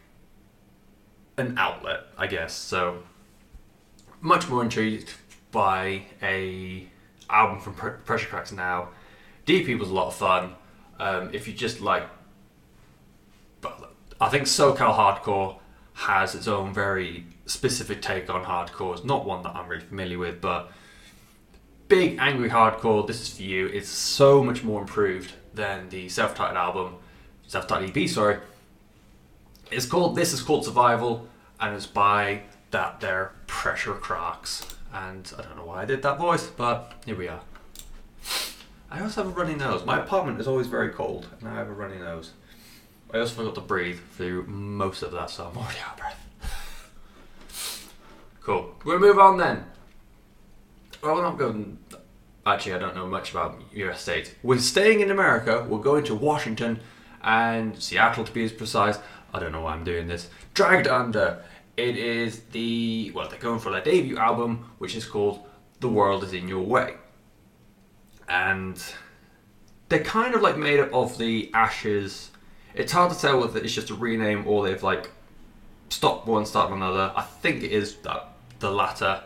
an 1.37 1.57
outlet, 1.59 2.01
I 2.17 2.27
guess. 2.27 2.53
So 2.53 3.03
much 4.21 4.49
more 4.49 4.63
intrigued 4.63 5.13
by 5.53 6.03
a 6.23 6.89
album 7.29 7.61
from 7.61 7.75
Pressure 7.75 8.29
Cracks 8.29 8.53
now. 8.53 8.89
DP 9.47 9.79
was 9.79 9.89
a 9.89 9.95
lot 9.95 10.09
of 10.09 10.15
fun. 10.15 10.55
Um, 10.99 11.31
if 11.33 11.47
you 11.47 11.55
just 11.55 11.81
like, 11.81 12.09
but 13.61 13.93
I 14.21 14.29
think 14.29 14.45
SoCal 14.45 14.95
hardcore 14.97 15.59
has 15.95 16.35
its 16.35 16.49
own 16.49 16.75
very 16.75 17.25
specific 17.47 18.03
take 18.03 18.29
on 18.29 18.45
hardcore. 18.45 18.95
It's 18.95 19.05
not 19.05 19.25
one 19.25 19.43
that 19.43 19.55
I'm 19.55 19.69
really 19.69 19.85
familiar 19.85 20.19
with, 20.19 20.41
but 20.41 20.71
big 21.89 22.19
angry 22.19 22.51
hardcore. 22.51 23.07
This 23.07 23.21
is 23.21 23.37
for 23.37 23.43
you. 23.43 23.67
It's 23.67 23.89
so 23.89 24.43
much 24.43 24.63
more 24.63 24.81
improved 24.81 25.33
than 25.55 25.89
the 25.89 26.09
self-titled 26.09 26.57
album, 26.57 26.97
self-titled 27.47 27.97
EP. 27.97 28.09
Sorry. 28.09 28.39
It's 29.71 29.87
called. 29.87 30.17
This 30.17 30.33
is 30.33 30.43
called 30.43 30.65
Survival, 30.65 31.29
and 31.61 31.75
it's 31.75 31.87
by 31.87 32.43
that 32.71 33.01
there 33.01 33.33
Pressure 33.47 33.95
Cracks. 33.95 34.67
And 34.93 35.31
I 35.39 35.43
don't 35.43 35.57
know 35.57 35.65
why 35.65 35.83
I 35.83 35.85
did 35.85 36.03
that 36.03 36.19
voice, 36.19 36.47
but 36.47 36.93
here 37.05 37.17
we 37.17 37.29
are. 37.29 37.41
I 38.91 39.01
also 39.01 39.25
have 39.25 39.37
a 39.37 39.41
runny 39.41 39.55
nose. 39.55 39.85
My 39.85 40.01
apartment 40.01 40.41
is 40.41 40.47
always 40.47 40.67
very 40.69 40.91
cold, 40.91 41.27
and 41.41 41.49
I 41.49 41.55
have 41.55 41.69
a 41.69 41.73
runny 41.73 41.99
nose. 41.99 42.33
I 43.13 43.19
also 43.19 43.35
forgot 43.35 43.55
to 43.57 43.61
breathe 43.61 43.99
through 44.17 44.47
most 44.47 45.03
of 45.03 45.13
that, 45.13 45.31
so 45.31 45.47
I'm 45.47 45.57
already 45.57 45.79
out 45.85 45.93
of 45.93 45.99
breath. 45.99 46.23
Cool. 48.43 48.75
We'll 48.85 49.01
move 49.01 49.19
on 49.19 49.39
then. 49.39 49.65
Well, 51.03 51.17
we're 51.17 51.23
not 51.23 51.37
going. 51.37 51.79
Actually, 52.45 52.75
I 52.75 52.79
don't 52.79 52.95
know 52.95 53.07
much 53.07 53.33
about 53.33 53.61
US 53.73 54.01
states. 54.01 54.31
We're 54.43 54.59
staying 54.59 55.01
in 55.01 55.11
America. 55.11 55.67
We're 55.69 55.81
going 55.81 56.05
to 56.05 56.15
Washington 56.15 56.79
and 57.23 57.81
Seattle 57.83 58.25
to 58.25 58.31
be 58.31 58.45
as 58.45 58.53
precise. 58.53 58.99
I 59.35 59.41
don't 59.41 59.51
know 59.51 59.63
why 59.63 59.73
I'm 59.73 59.83
doing 59.83 60.07
this. 60.07 60.29
Dragged 60.55 60.87
Under. 60.87 61.43
It 61.77 61.97
is 61.97 62.41
the 62.53 63.11
well, 63.15 63.29
they're 63.29 63.39
going 63.39 63.59
for 63.59 63.71
their 63.73 63.83
debut 63.83 64.17
album, 64.17 64.71
which 64.79 64.95
is 64.95 65.05
called 65.05 65.45
"The 65.81 65.89
World 65.89 66.23
Is 66.23 66.33
in 66.33 66.47
Your 66.47 66.65
Way," 66.65 66.95
and 68.29 68.83
they're 69.89 70.05
kind 70.05 70.35
of 70.35 70.43
like 70.43 70.57
made 70.57 70.81
up 70.81 70.93
of 70.93 71.19
the 71.19 71.51
Ashes. 71.55 72.31
It's 72.75 72.93
hard 72.93 73.13
to 73.13 73.19
tell 73.19 73.41
whether 73.41 73.59
it's 73.61 73.73
just 73.73 73.91
a 73.91 73.95
rename 73.95 74.47
or 74.47 74.67
they've 74.67 74.83
like 74.83 75.11
stopped 75.89 76.27
one, 76.27 76.47
started 76.47 76.75
another. 76.75 77.13
I 77.15 77.23
think 77.23 77.63
it 77.63 77.73
is 77.73 77.97
that 77.97 78.29
the 78.59 78.71
latter. 78.71 79.23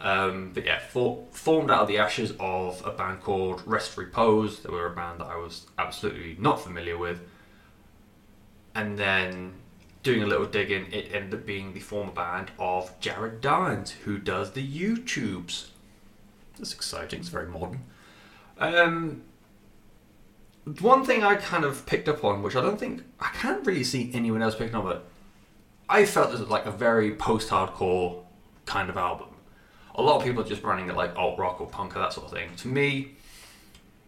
Um, 0.00 0.50
but 0.52 0.64
yeah, 0.64 0.80
for, 0.80 1.24
formed 1.30 1.70
out 1.70 1.82
of 1.82 1.88
the 1.88 1.98
ashes 1.98 2.32
of 2.40 2.84
a 2.84 2.90
band 2.90 3.20
called 3.20 3.62
Rest 3.66 3.96
Repose. 3.96 4.60
They 4.60 4.70
were 4.70 4.86
a 4.86 4.94
band 4.94 5.20
that 5.20 5.26
I 5.26 5.36
was 5.36 5.66
absolutely 5.78 6.36
not 6.40 6.60
familiar 6.60 6.98
with. 6.98 7.20
And 8.74 8.98
then 8.98 9.52
doing 10.02 10.22
a 10.22 10.26
little 10.26 10.46
digging, 10.46 10.90
it 10.90 11.10
ended 11.12 11.40
up 11.40 11.46
being 11.46 11.72
the 11.72 11.80
former 11.80 12.10
band 12.10 12.50
of 12.58 12.98
Jared 12.98 13.40
Dines, 13.40 13.92
who 13.92 14.18
does 14.18 14.52
the 14.52 14.66
YouTubes. 14.66 15.66
That's 16.58 16.74
exciting. 16.74 17.20
It's 17.20 17.28
very 17.28 17.46
modern. 17.46 17.84
Um, 18.62 19.22
one 20.80 21.04
thing 21.04 21.24
I 21.24 21.34
kind 21.34 21.64
of 21.64 21.84
picked 21.84 22.08
up 22.08 22.24
on, 22.24 22.42
which 22.42 22.54
I 22.54 22.60
don't 22.60 22.78
think 22.78 23.02
I 23.20 23.28
can't 23.34 23.66
really 23.66 23.82
see 23.82 24.10
anyone 24.14 24.40
else 24.40 24.54
picking 24.54 24.76
up, 24.76 24.84
but 24.84 25.08
I 25.88 26.06
felt 26.06 26.30
this 26.30 26.40
was 26.40 26.48
like 26.48 26.64
a 26.66 26.70
very 26.70 27.14
post-hardcore 27.16 28.22
kind 28.64 28.88
of 28.88 28.96
album. 28.96 29.28
A 29.96 30.02
lot 30.02 30.18
of 30.18 30.24
people 30.24 30.42
are 30.42 30.48
just 30.48 30.62
running 30.62 30.88
it 30.88 30.94
like 30.94 31.14
alt 31.16 31.38
rock 31.38 31.60
or 31.60 31.66
punk 31.66 31.96
or 31.96 31.98
that 31.98 32.12
sort 32.12 32.26
of 32.26 32.32
thing. 32.32 32.54
To 32.58 32.68
me, 32.68 33.16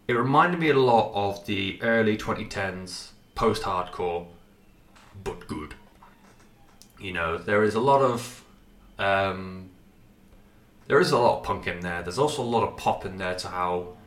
it 0.07 0.13
reminded 0.13 0.59
me 0.59 0.69
a 0.69 0.79
lot 0.79 1.11
of 1.13 1.45
the 1.45 1.77
early 1.81 2.15
2010s 2.17 3.09
post-hardcore, 3.35 4.27
but 5.23 5.47
good. 5.47 5.75
You 6.97 7.11
know, 7.11 7.37
there 7.37 7.63
is 7.63 7.75
a 7.75 7.81
lot 7.81 8.01
of 8.01 8.45
um, 8.97 9.69
there 10.87 11.01
is 11.01 11.11
a 11.11 11.17
lot 11.17 11.39
of 11.39 11.43
punk 11.43 11.67
in 11.67 11.81
there. 11.81 12.01
There's 12.01 12.17
also 12.17 12.41
a 12.41 12.45
lot 12.45 12.63
of 12.63 12.77
pop 12.77 13.05
in 13.05 13.17
there 13.17 13.35
to 13.35 13.49
how 13.49 13.97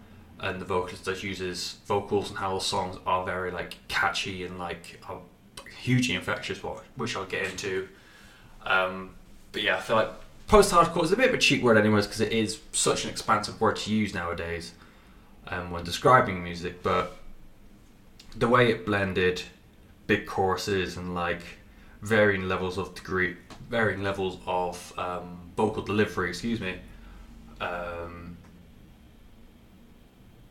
and 0.40 0.61
the 0.61 0.64
vocalist 0.64 1.04
does 1.04 1.23
uses 1.23 1.76
vocals 1.87 2.30
and 2.30 2.38
how 2.38 2.54
the 2.54 2.64
songs 2.64 2.97
are 3.07 3.25
very 3.25 3.50
like 3.50 3.76
catchy 3.88 4.45
and 4.45 4.59
like 4.59 5.00
are 5.09 5.18
hugely 5.80 6.14
infectious, 6.14 6.59
which 6.97 7.16
I'll 7.16 7.25
get 7.25 7.45
into. 7.50 7.88
Um, 8.64 9.14
but 9.52 9.62
yeah, 9.62 9.76
I 9.76 9.80
feel 9.80 9.97
like 9.97 10.11
post-hardcore 10.47 11.04
is 11.04 11.12
a 11.12 11.16
bit 11.16 11.28
of 11.28 11.35
a 11.35 11.38
cheap 11.38 11.62
word, 11.62 11.76
anyways, 11.76 12.07
because 12.07 12.21
it 12.21 12.33
is 12.33 12.61
such 12.73 13.04
an 13.04 13.11
expansive 13.11 13.61
word 13.61 13.76
to 13.76 13.92
use 13.92 14.14
nowadays 14.14 14.73
um, 15.47 15.71
when 15.71 15.85
describing 15.85 16.42
music. 16.42 16.83
But 16.83 17.16
the 18.37 18.49
way 18.49 18.71
it 18.71 18.87
blended 18.87 19.42
big 20.07 20.26
choruses 20.26 20.97
and 20.97 21.14
like 21.14 21.42
varying 22.02 22.49
levels 22.49 22.78
of 22.78 22.95
degree, 22.95 23.37
varying 23.68 24.02
levels 24.02 24.38
of 24.47 24.92
um, 24.99 25.50
vocal 25.57 25.83
delivery, 25.83 26.28
excuse 26.28 26.61
me. 26.61 26.76
Um, 27.61 28.27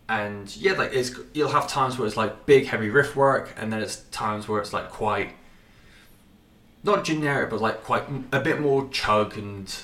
and 0.09 0.55
yeah, 0.55 0.73
like 0.73 0.93
it's 0.93 1.11
you'll 1.33 1.49
have 1.49 1.67
times 1.67 1.97
where 1.97 2.07
it's 2.07 2.17
like 2.17 2.45
big 2.45 2.67
heavy 2.67 2.89
riff 2.89 3.15
work, 3.15 3.53
and 3.57 3.71
then 3.71 3.81
it's 3.81 3.97
times 4.11 4.47
where 4.47 4.61
it's 4.61 4.73
like 4.73 4.89
quite 4.89 5.33
not 6.83 7.03
generic, 7.03 7.49
but 7.49 7.61
like 7.61 7.83
quite 7.83 8.03
a 8.31 8.39
bit 8.39 8.59
more 8.61 8.87
chug 8.89 9.37
and. 9.37 9.75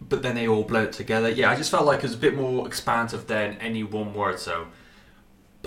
But 0.00 0.22
then 0.22 0.34
they 0.34 0.48
all 0.48 0.64
blend 0.64 0.92
together. 0.92 1.28
Yeah, 1.28 1.48
I 1.48 1.54
just 1.54 1.70
felt 1.70 1.86
like 1.86 1.98
it 1.98 2.02
was 2.02 2.14
a 2.14 2.18
bit 2.18 2.34
more 2.34 2.66
expansive 2.66 3.28
than 3.28 3.56
any 3.58 3.84
one 3.84 4.12
word. 4.14 4.40
So 4.40 4.66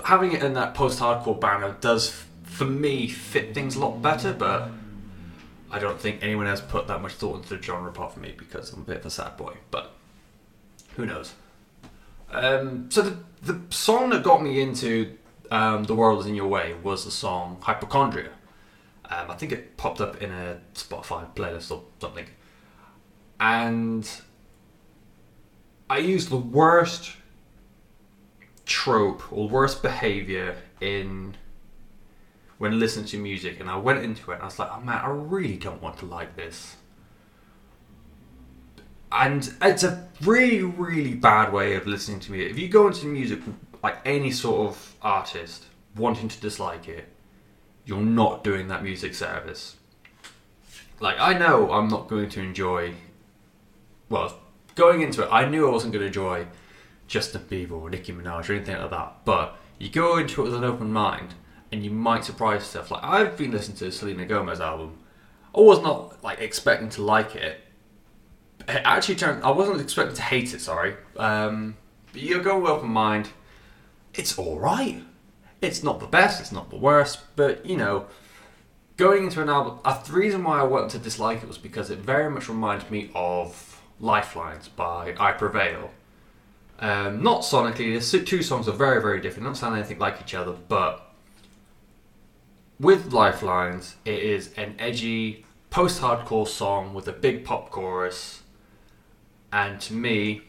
having 0.04 0.32
it 0.32 0.42
in 0.42 0.52
that 0.52 0.74
post-hardcore 0.74 1.40
banner 1.40 1.74
does, 1.80 2.14
for 2.42 2.66
me, 2.66 3.08
fit 3.08 3.54
things 3.54 3.76
a 3.76 3.80
lot 3.80 4.02
better. 4.02 4.34
But 4.34 4.68
I 5.70 5.78
don't 5.78 5.98
think 5.98 6.18
anyone 6.20 6.46
else 6.46 6.60
put 6.60 6.86
that 6.88 7.00
much 7.00 7.14
thought 7.14 7.36
into 7.36 7.56
the 7.56 7.62
genre 7.62 7.88
apart 7.88 8.12
from 8.12 8.24
me 8.24 8.34
because 8.36 8.74
I'm 8.74 8.82
a 8.82 8.84
bit 8.84 8.98
of 8.98 9.06
a 9.06 9.10
sad 9.10 9.38
boy. 9.38 9.54
But 9.70 9.92
who 10.96 11.06
knows? 11.06 11.32
Um, 12.30 12.90
so 12.90 13.02
the 13.02 13.16
the 13.42 13.60
song 13.70 14.10
that 14.10 14.22
got 14.22 14.42
me 14.42 14.60
into 14.60 15.16
um, 15.50 15.84
"The 15.84 15.94
World 15.94 16.20
Is 16.20 16.26
in 16.26 16.34
Your 16.34 16.48
Way" 16.48 16.74
was 16.82 17.04
the 17.04 17.10
song 17.10 17.58
"Hypochondria." 17.60 18.30
Um, 19.08 19.30
I 19.30 19.34
think 19.34 19.52
it 19.52 19.76
popped 19.76 20.00
up 20.00 20.20
in 20.20 20.32
a 20.32 20.58
Spotify 20.74 21.32
playlist 21.34 21.70
or 21.70 21.84
something, 22.00 22.26
and 23.38 24.08
I 25.88 25.98
used 25.98 26.30
the 26.30 26.36
worst 26.36 27.12
trope 28.64 29.32
or 29.32 29.48
worst 29.48 29.80
behavior 29.82 30.56
in 30.80 31.36
when 32.58 32.80
listening 32.80 33.06
to 33.06 33.18
music, 33.18 33.60
and 33.60 33.70
I 33.70 33.76
went 33.76 34.02
into 34.02 34.32
it 34.32 34.34
and 34.34 34.42
I 34.42 34.46
was 34.46 34.58
like, 34.58 34.70
"Oh 34.72 34.80
man, 34.80 35.00
I 35.04 35.08
really 35.08 35.56
don't 35.56 35.80
want 35.80 35.98
to 35.98 36.06
like 36.06 36.36
this." 36.36 36.76
And 39.12 39.52
it's 39.62 39.82
a 39.82 40.08
really 40.22 40.62
really 40.62 41.14
bad 41.14 41.52
way 41.52 41.74
of 41.74 41.86
listening 41.86 42.20
to 42.20 42.32
music. 42.32 42.50
If 42.50 42.58
you 42.58 42.68
go 42.68 42.86
into 42.86 43.06
music 43.06 43.40
like 43.82 43.98
any 44.04 44.30
sort 44.30 44.68
of 44.68 44.96
artist 45.02 45.66
wanting 45.96 46.28
to 46.28 46.40
dislike 46.40 46.88
it 46.88 47.08
you're 47.84 48.00
not 48.00 48.42
doing 48.42 48.66
that 48.68 48.82
music 48.82 49.14
service. 49.14 49.76
Like 50.98 51.16
i 51.20 51.38
know 51.38 51.70
i'm 51.72 51.88
not 51.88 52.08
going 52.08 52.30
to 52.30 52.40
enjoy 52.40 52.94
well 54.08 54.38
going 54.74 55.02
into 55.02 55.22
it 55.22 55.28
i 55.30 55.46
knew 55.46 55.68
i 55.68 55.70
wasn't 55.70 55.92
going 55.92 56.02
to 56.02 56.06
enjoy 56.06 56.46
justin 57.06 57.42
bieber 57.42 57.72
or 57.72 57.90
nicki 57.90 58.12
minaj 58.12 58.48
or 58.48 58.54
anything 58.54 58.76
like 58.78 58.90
that 58.90 59.16
but 59.24 59.58
you 59.78 59.90
go 59.90 60.16
into 60.16 60.40
it 60.40 60.44
with 60.44 60.54
an 60.54 60.64
open 60.64 60.92
mind 60.92 61.34
and 61.72 61.84
you 61.84 61.90
might 61.90 62.24
surprise 62.24 62.60
yourself. 62.60 62.90
Like 62.90 63.04
i've 63.04 63.36
been 63.36 63.50
listening 63.50 63.76
to 63.78 63.92
selena 63.92 64.24
gomez 64.24 64.60
album. 64.60 64.98
I 65.54 65.60
was 65.60 65.82
not 65.82 66.22
like 66.22 66.40
expecting 66.40 66.88
to 66.90 67.02
like 67.02 67.34
it 67.34 67.60
it 68.68 68.82
actually. 68.84 69.22
I 69.22 69.50
wasn't 69.50 69.80
expecting 69.80 70.16
to 70.16 70.22
hate 70.22 70.54
it. 70.54 70.60
Sorry, 70.60 70.94
um, 71.16 71.76
but 72.12 72.20
you 72.20 72.40
go 72.42 72.58
with 72.58 72.70
open 72.70 72.90
mind. 72.90 73.28
It's 74.14 74.38
all 74.38 74.58
right. 74.58 75.02
It's 75.60 75.82
not 75.82 76.00
the 76.00 76.06
best. 76.06 76.40
It's 76.40 76.52
not 76.52 76.70
the 76.70 76.76
worst. 76.76 77.20
But 77.36 77.66
you 77.66 77.76
know, 77.76 78.06
going 78.96 79.24
into 79.24 79.42
an 79.42 79.48
album, 79.48 79.78
uh, 79.84 80.02
the 80.02 80.12
reason 80.12 80.44
why 80.44 80.60
I 80.60 80.64
wanted 80.64 80.90
to 80.90 80.98
dislike 80.98 81.42
it 81.42 81.48
was 81.48 81.58
because 81.58 81.90
it 81.90 81.98
very 81.98 82.30
much 82.30 82.48
reminded 82.48 82.90
me 82.90 83.10
of 83.14 83.82
Lifelines 84.00 84.68
by 84.68 85.14
I 85.18 85.32
Prevail. 85.32 85.90
Um, 86.78 87.22
not 87.22 87.40
sonically, 87.40 88.10
the 88.10 88.24
two 88.24 88.42
songs 88.42 88.68
are 88.68 88.72
very, 88.72 89.00
very 89.00 89.20
different. 89.20 89.44
Don't 89.44 89.54
sound 89.54 89.76
anything 89.76 89.98
like 89.98 90.20
each 90.20 90.34
other, 90.34 90.52
but 90.52 91.14
with 92.78 93.12
Lifelines, 93.12 93.96
it 94.04 94.18
is 94.18 94.52
an 94.58 94.74
edgy 94.78 95.46
post-hardcore 95.70 96.46
song 96.46 96.92
with 96.92 97.08
a 97.08 97.12
big 97.12 97.44
pop 97.44 97.70
chorus 97.70 98.42
and 99.52 99.80
to 99.82 99.94
me, 99.94 100.42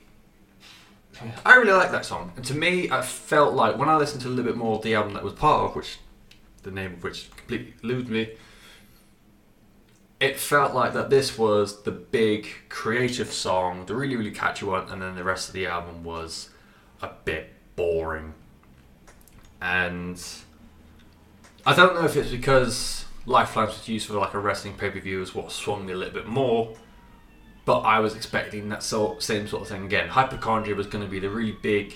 I 1.46 1.56
really 1.56 1.72
like 1.72 1.92
that 1.92 2.06
song. 2.06 2.32
And 2.36 2.46
to 2.46 2.54
me, 2.54 2.90
I 2.90 3.02
felt 3.02 3.54
like 3.54 3.78
when 3.78 3.90
I 3.90 3.98
listened 3.98 4.22
to 4.22 4.28
a 4.28 4.30
little 4.30 4.46
bit 4.46 4.58
more 4.58 4.78
of 4.78 4.84
the 4.84 4.96
album 4.96 5.14
that 5.14 5.24
was 5.24 5.34
part 5.34 5.70
of, 5.70 5.76
which 5.76 5.98
the 6.64 6.72
name 6.72 6.94
of 6.94 7.04
which 7.04 7.30
completely 7.36 7.74
eludes 7.84 8.10
me, 8.10 8.30
it 10.20 10.40
felt 10.40 10.74
like 10.74 10.94
that 10.94 11.10
this 11.10 11.38
was 11.38 11.84
the 11.84 11.92
big 11.92 12.48
creative 12.70 13.32
song, 13.32 13.86
the 13.86 13.96
really 13.96 14.16
really 14.16 14.32
catchy 14.32 14.66
one, 14.66 14.90
and 14.90 15.02
then 15.02 15.16
the 15.16 15.24
rest 15.24 15.48
of 15.48 15.54
the 15.54 15.68
album 15.68 16.04
was 16.04 16.50
a 17.02 17.10
bit 17.24 17.54
boring. 17.76 18.34
And 19.62 20.22
I 21.66 21.76
don't 21.76 21.96
know 21.96 22.06
if 22.06 22.16
it's 22.16 22.32
because 22.32 23.06
Lifelines 23.26 23.78
was 23.78 23.88
used 23.88 24.08
for 24.08 24.14
like 24.14 24.34
a 24.34 24.40
wrestling 24.40 24.76
pay 24.76 24.90
per 24.90 25.00
view 25.00 25.22
is 25.22 25.36
what 25.36 25.52
swung 25.52 25.86
me 25.86 25.94
a 25.94 25.96
little 25.96 26.14
bit 26.14 26.28
more, 26.28 26.76
but 27.68 27.80
I 27.82 28.00
was 28.00 28.16
expecting 28.16 28.70
that 28.70 28.82
sort 28.82 29.22
same 29.22 29.46
sort 29.46 29.64
of 29.64 29.68
thing 29.68 29.84
again. 29.84 30.08
Hypochondria 30.08 30.74
was 30.74 30.88
going 30.88 31.04
to 31.04 31.12
be 31.12 31.20
the 31.20 31.30
really 31.30 31.52
big 31.52 31.94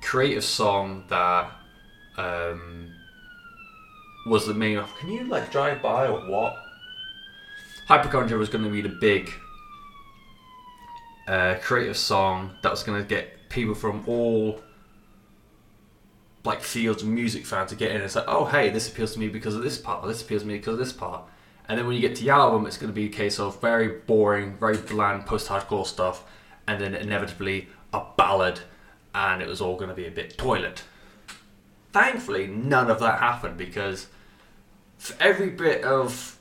creative 0.00 0.42
song 0.42 1.04
that 1.08 1.52
um, 2.16 2.90
was 4.26 4.46
the 4.46 4.54
main. 4.54 4.82
Can 4.98 5.10
you 5.10 5.24
like 5.24 5.52
drive 5.52 5.82
by 5.82 6.06
or 6.08 6.18
what? 6.30 6.56
Hypochondria 7.88 8.38
was 8.38 8.48
going 8.48 8.64
to 8.64 8.70
be 8.70 8.80
the 8.80 8.88
big 8.88 9.30
uh, 11.28 11.56
creative 11.60 11.98
song 11.98 12.56
that 12.62 12.70
was 12.70 12.82
going 12.82 13.00
to 13.00 13.06
get 13.06 13.50
people 13.50 13.74
from 13.74 14.02
all 14.06 14.62
like 16.42 16.62
fields 16.62 17.02
of 17.02 17.08
music 17.08 17.44
fans 17.44 17.68
to 17.68 17.76
get 17.76 17.90
in. 17.90 18.00
It's 18.00 18.14
like, 18.14 18.24
oh 18.28 18.46
hey, 18.46 18.70
this 18.70 18.88
appeals 18.88 19.12
to 19.12 19.18
me 19.18 19.28
because 19.28 19.54
of 19.54 19.62
this 19.62 19.76
part. 19.76 20.02
Or 20.02 20.08
this 20.08 20.22
appeals 20.22 20.40
to 20.40 20.48
me 20.48 20.56
because 20.56 20.72
of 20.72 20.78
this 20.78 20.92
part. 20.94 21.24
And 21.68 21.78
then 21.78 21.86
when 21.86 21.94
you 21.94 22.00
get 22.00 22.16
to 22.16 22.24
the 22.24 22.30
album, 22.30 22.66
it's 22.66 22.76
going 22.76 22.92
to 22.92 22.94
be 22.94 23.06
a 23.06 23.08
case 23.08 23.38
of 23.38 23.60
very 23.60 23.88
boring, 23.88 24.56
very 24.58 24.76
bland 24.76 25.26
post-hardcore 25.26 25.86
stuff, 25.86 26.24
and 26.66 26.80
then 26.80 26.94
inevitably 26.94 27.68
a 27.92 28.02
ballad, 28.16 28.60
and 29.14 29.42
it 29.42 29.48
was 29.48 29.60
all 29.60 29.76
going 29.76 29.88
to 29.88 29.94
be 29.94 30.06
a 30.06 30.10
bit 30.10 30.36
toilet. 30.36 30.82
Thankfully, 31.92 32.46
none 32.46 32.90
of 32.90 33.00
that 33.00 33.20
happened 33.20 33.58
because 33.58 34.08
for 34.98 35.14
every 35.20 35.50
bit 35.50 35.84
of 35.84 36.38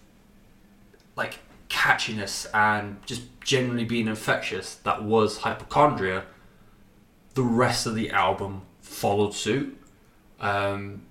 like 1.15 1.39
catchiness 1.69 2.47
and 2.53 2.97
just 3.05 3.23
generally 3.41 3.85
being 3.85 4.07
infectious 4.07 4.75
that 4.75 5.03
was 5.03 5.39
hypochondria, 5.39 6.23
the 7.33 7.43
rest 7.43 7.85
of 7.85 7.95
the 7.95 8.11
album 8.11 8.61
followed 8.81 9.33
suit. 9.33 9.77
Um, 10.39 11.03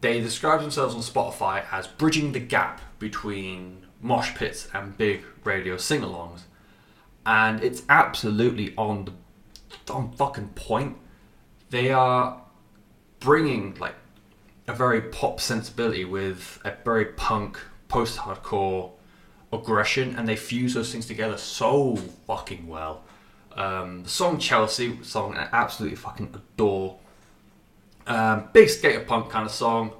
they 0.00 0.20
describe 0.20 0.60
themselves 0.60 0.94
on 0.94 1.00
Spotify 1.00 1.64
as 1.72 1.86
bridging 1.86 2.32
the 2.32 2.40
gap 2.40 2.80
between 2.98 3.86
mosh 4.00 4.34
pits 4.34 4.68
and 4.74 4.96
big 4.96 5.22
radio 5.44 5.76
sing-alongs, 5.76 6.42
and 7.26 7.62
it's 7.62 7.82
absolutely 7.88 8.74
on 8.76 9.04
the 9.04 9.12
on 9.92 10.12
fucking 10.12 10.48
point. 10.50 10.96
They 11.70 11.90
are 11.90 12.40
bringing 13.20 13.74
like 13.74 13.94
a 14.66 14.72
very 14.72 15.00
pop 15.00 15.40
sensibility 15.40 16.04
with 16.04 16.60
a 16.64 16.72
very 16.84 17.06
punk 17.06 17.58
post-hardcore 17.88 18.90
aggression, 19.52 20.14
and 20.16 20.28
they 20.28 20.36
fuse 20.36 20.74
those 20.74 20.92
things 20.92 21.06
together 21.06 21.36
so 21.36 21.96
fucking 22.26 22.66
well. 22.66 23.02
Um, 23.52 24.04
the 24.04 24.10
song 24.10 24.38
Chelsea, 24.38 25.02
song 25.02 25.36
I 25.36 25.48
absolutely 25.52 25.96
fucking 25.96 26.34
adore. 26.34 26.98
Um, 28.06 28.48
big 28.52 28.68
skater 28.70 29.00
punk 29.00 29.30
kind 29.30 29.44
of 29.44 29.52
song 29.52 29.92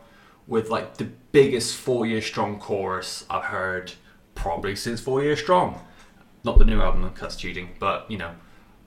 with 0.49 0.71
like 0.71 0.97
the 0.97 1.05
biggest 1.31 1.77
four 1.77 2.07
year 2.07 2.23
strong 2.23 2.59
chorus 2.59 3.25
I've 3.31 3.45
heard 3.45 3.93
probably 4.39 4.77
since 4.77 5.01
Four 5.01 5.23
Year 5.23 5.37
Strong. 5.37 5.81
Not 6.45 6.59
the 6.59 6.65
new 6.65 6.81
album, 6.81 7.13
that's 7.21 7.37
cheating, 7.37 7.71
but 7.79 8.11
you 8.11 8.17
know. 8.17 8.33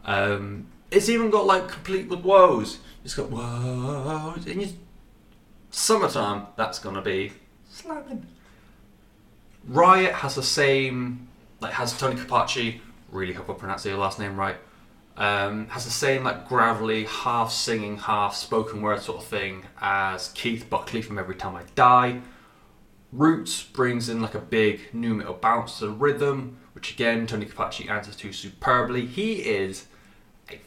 Um, 0.05 0.67
it's 0.89 1.09
even 1.09 1.29
got 1.29 1.45
like 1.45 1.67
complete 1.67 2.07
with 2.09 2.21
woes. 2.21 2.79
It's 3.03 3.13
got 3.13 3.29
woes, 3.29 4.45
and 4.47 4.61
you, 4.61 4.69
summertime. 5.69 6.47
That's 6.55 6.79
gonna 6.79 7.01
be 7.01 7.33
slamming. 7.69 8.25
Riot 9.67 10.13
has 10.15 10.35
the 10.35 10.43
same, 10.43 11.27
like 11.59 11.73
has 11.73 11.97
Tony 11.97 12.15
Capace. 12.15 12.79
Really 13.11 13.33
hope 13.33 13.49
I 13.49 13.53
pronounce 13.53 13.85
your 13.85 13.97
last 13.97 14.17
name 14.17 14.37
right. 14.37 14.55
Um, 15.17 15.67
has 15.67 15.85
the 15.85 15.91
same 15.91 16.23
like 16.23 16.47
gravelly, 16.47 17.05
half 17.05 17.51
singing, 17.51 17.97
half 17.97 18.35
spoken 18.35 18.81
word 18.81 19.01
sort 19.01 19.19
of 19.19 19.25
thing 19.25 19.65
as 19.79 20.29
Keith 20.29 20.69
Buckley 20.69 21.01
from 21.01 21.19
Every 21.19 21.35
Time 21.35 21.55
I 21.55 21.63
Die. 21.75 22.21
Roots 23.11 23.61
brings 23.61 24.07
in 24.07 24.21
like 24.21 24.35
a 24.35 24.39
big 24.39 24.93
nu 24.93 25.13
metal 25.13 25.33
bounce 25.33 25.79
to 25.79 25.87
the 25.87 25.91
rhythm, 25.91 26.57
which 26.73 26.93
again 26.93 27.27
Tony 27.27 27.45
Capacci 27.45 27.89
answers 27.89 28.15
to 28.17 28.31
superbly. 28.31 29.05
He 29.05 29.33
is 29.33 29.85
a 30.49 30.59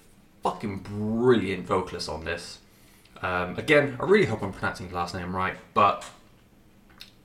fucking 0.43 0.81
brilliant 0.81 1.67
vocalist 1.67 2.09
on 2.09 2.25
this. 2.25 2.59
Um, 3.23 3.57
again, 3.57 3.97
I 3.99 4.05
really 4.05 4.27
hope 4.27 4.43
I'm 4.43 4.53
pronouncing 4.53 4.87
his 4.87 4.95
last 4.95 5.15
name 5.15 5.35
right, 5.35 5.57
but 5.73 6.05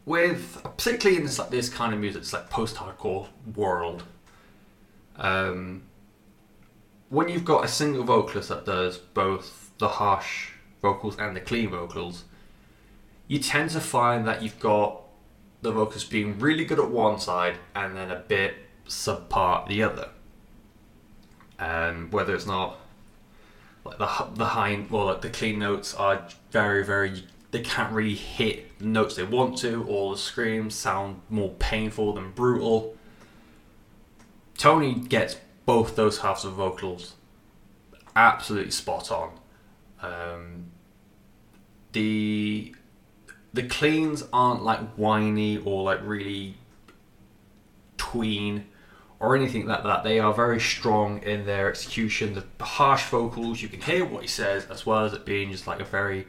with 0.06 0.64
particularly 0.64 1.18
in 1.18 1.26
this 1.26 1.38
like 1.38 1.50
this 1.50 1.68
kind 1.68 1.94
of 1.94 2.00
music, 2.00 2.22
it's 2.22 2.32
like 2.32 2.50
post-hardcore 2.50 3.28
world. 3.56 4.04
Um, 5.18 5.84
when 7.10 7.28
you've 7.28 7.46
got 7.46 7.66
a 7.66 7.68
single 7.68 8.04
vocalist 8.04 8.50
that 8.50 8.66
does 8.66 8.98
both 8.98 9.72
the 9.80 9.88
harsh 9.88 10.50
vocals 10.82 11.18
and 11.18 11.36
the 11.36 11.42
clean 11.42 11.70
vocals, 11.70 12.24
you 13.28 13.40
tend 13.40 13.72
to 13.72 13.80
find 13.80 14.28
that 14.28 14.42
you've 14.42 14.60
got 14.60 15.02
the 15.62 15.72
vocalist 15.72 16.10
being 16.10 16.40
really 16.40 16.66
good 16.66 16.80
at 16.80 16.90
one 16.90 17.20
side 17.20 17.58
and 17.76 17.96
then 17.96 18.12
a 18.12 18.20
bit 18.20 18.56
subpar 18.88 19.68
the 19.68 19.84
other. 19.84 20.10
And 21.58 22.12
whether 22.14 22.34
it's 22.34 22.46
not 22.46 22.78
like 23.84 23.98
the 23.98 24.28
the 24.36 24.46
high 24.46 24.86
or 24.92 25.06
like 25.06 25.22
the 25.22 25.30
clean 25.30 25.60
notes 25.60 25.94
are 25.94 26.28
very 26.52 26.86
very 26.86 27.24
they 27.52 27.62
can't 27.62 27.92
really 27.92 28.16
hit 28.16 28.78
the 28.80 28.86
notes 28.86 29.16
they 29.16 29.24
want 29.24 29.58
to, 29.58 29.84
or 29.86 30.14
the 30.14 30.22
screams 30.22 30.76
sound 30.76 31.22
more 31.30 31.50
painful 31.58 32.14
than 32.14 32.32
brutal. 32.32 32.96
Tony 34.56 34.94
gets 34.94 35.38
both 35.70 35.96
those 35.96 36.18
halves 36.18 36.46
of 36.46 36.54
vocals 36.54 37.14
absolutely 38.16 38.72
spot 38.72 39.12
on. 39.12 39.30
Um, 40.02 40.72
the 41.92 42.74
the 43.54 43.62
cleans 43.68 44.24
aren't 44.34 44.64
like 44.64 44.80
whiny 44.96 45.60
or 45.60 45.84
like 45.84 46.00
really 46.02 46.58
tween 47.98 48.66
or 49.20 49.36
anything 49.36 49.68
like 49.68 49.84
that. 49.84 50.04
They 50.04 50.18
are 50.18 50.34
very 50.34 50.60
strong 50.60 51.22
in 51.22 51.46
their 51.46 51.70
execution. 51.70 52.34
The 52.34 52.66
harsh 52.66 53.04
vocals, 53.04 53.62
you 53.62 53.70
can 53.70 53.82
hear 53.82 54.04
what 54.04 54.24
he 54.24 54.28
says, 54.28 54.66
as 54.72 54.88
well 54.88 55.06
as 55.06 55.14
it 55.14 55.24
being 55.24 55.52
just 55.52 55.68
like 55.68 55.80
a 55.80 55.86
very 55.86 56.26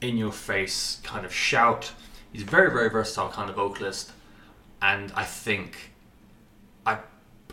in 0.00 0.16
your 0.16 0.30
face 0.30 1.00
kind 1.02 1.26
of 1.26 1.34
shout. 1.34 1.90
He's 2.32 2.42
a 2.42 2.46
very, 2.58 2.70
very 2.70 2.90
versatile 2.90 3.30
kind 3.30 3.50
of 3.50 3.56
vocalist, 3.56 4.12
and 4.80 5.10
I 5.16 5.24
think 5.24 5.90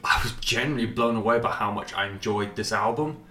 I 0.05 0.21
was 0.21 0.33
genuinely 0.33 0.85
blown 0.85 1.15
away 1.15 1.39
by 1.39 1.51
how 1.51 1.71
much 1.71 1.93
I 1.95 2.05
enjoyed 2.05 2.55
this 2.55 2.71
album. 2.71 3.23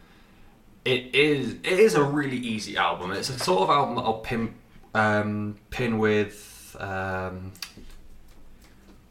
It 0.84 1.14
is 1.14 1.52
it 1.62 1.78
is 1.78 1.94
a 1.94 2.02
really 2.02 2.36
easy 2.36 2.76
album. 2.76 3.12
It's 3.12 3.28
a 3.28 3.38
sort 3.38 3.62
of 3.62 3.70
album 3.70 3.94
that 3.94 4.02
I'll 4.02 4.18
pin 4.18 4.54
um, 4.92 5.56
pin 5.70 5.98
with 5.98 6.76
um, 6.80 7.52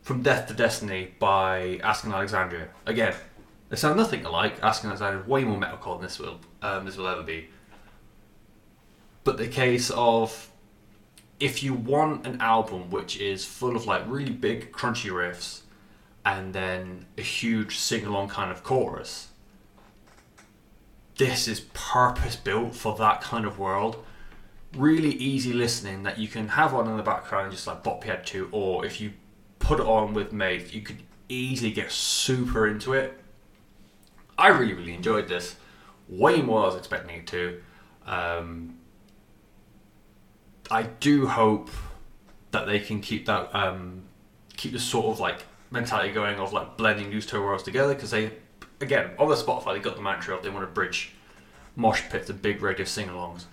from 0.02 0.21
Death 0.21 0.47
to 0.49 0.54
Destiny 0.54 1.13
by 1.19 1.80
Asking 1.82 2.12
Alexandria. 2.12 2.67
Again, 2.86 3.15
they 3.69 3.78
sound 3.78 3.95
nothing 3.97 4.26
alike. 4.26 4.56
Asking 4.62 4.89
Alexandria 4.89 5.21
is 5.21 5.28
way 5.28 5.45
more 5.45 5.58
metalcore 5.58 5.95
than 5.95 6.04
this 6.04 6.19
will 6.19 6.39
um, 6.62 6.86
this 6.86 6.97
will 6.97 7.08
ever 7.08 7.23
be. 7.23 7.49
But 9.23 9.38
the 9.38 9.47
case 9.47 9.89
of 9.91 10.52
if 11.39 11.63
you 11.63 11.73
want 11.73 12.28
an 12.28 12.41
album 12.41 12.91
which 12.91 13.17
is 13.17 13.45
full 13.45 13.78
of 13.78 13.86
like 13.86 14.04
really 14.06 14.34
big 14.34 14.73
crunchy 14.73 15.10
riffs 15.10 15.62
and 16.25 16.53
then 16.53 17.05
a 17.17 17.21
huge 17.21 17.77
sing 17.77 18.05
along 18.05 18.29
kind 18.29 18.51
of 18.51 18.63
chorus, 18.63 19.29
this 21.17 21.47
is 21.47 21.62
purpose 21.73 22.36
built 22.36 22.75
for 22.75 22.95
that 22.97 23.21
kind 23.21 23.45
of 23.45 23.59
world. 23.59 24.03
Really 24.75 25.12
easy 25.12 25.53
listening 25.53 26.03
that 26.03 26.17
you 26.17 26.27
can 26.27 26.49
have 26.49 26.73
on 26.73 26.88
in 26.88 26.97
the 26.97 27.03
background, 27.03 27.51
just 27.51 27.67
like 27.67 27.83
bop 27.83 28.05
your 28.05 28.15
head 28.15 28.25
to, 28.27 28.49
or 28.51 28.86
if 28.86 28.99
you 28.99 29.13
put 29.59 29.79
it 29.79 29.86
on 29.86 30.13
with 30.13 30.33
Maeve, 30.33 30.73
you 30.73 30.81
could 30.81 31.03
easily 31.29 31.71
get 31.71 31.91
super 31.91 32.67
into 32.67 32.93
it. 32.93 33.19
I 34.38 34.47
really, 34.47 34.73
really 34.73 34.93
enjoyed 34.93 35.27
this. 35.27 35.55
Way 36.09 36.41
more 36.41 36.62
than 36.62 36.63
I 36.63 36.73
was 36.73 36.75
expecting 36.75 37.17
it 37.17 37.27
to. 37.27 37.62
Um, 38.05 38.77
I 40.69 40.83
do 40.83 41.27
hope 41.27 41.69
that 42.51 42.65
they 42.65 42.79
can 42.79 43.01
keep 43.01 43.25
that 43.27 43.53
um, 43.55 44.03
keep 44.57 44.71
the 44.73 44.79
sort 44.79 45.07
of 45.07 45.19
like 45.19 45.43
mentality 45.73 46.13
going 46.13 46.39
of 46.39 46.53
like 46.53 46.77
blending 46.77 47.09
these 47.09 47.25
two 47.25 47.41
worlds 47.41 47.63
together 47.63 47.95
because 47.95 48.12
they 48.12 48.31
again 48.79 49.09
on 49.17 49.27
the 49.27 49.36
Spotify 49.36 49.73
they 49.73 49.79
got 49.79 49.95
the 49.95 50.01
mantra 50.01 50.36
of 50.36 50.43
they 50.43 50.49
want 50.49 50.62
to 50.62 50.71
bridge 50.71 51.12
mosh 51.75 52.03
pits 52.09 52.29
and 52.29 52.41
big 52.41 52.62
radio 52.62 52.86
sing-alongs. 52.86 53.45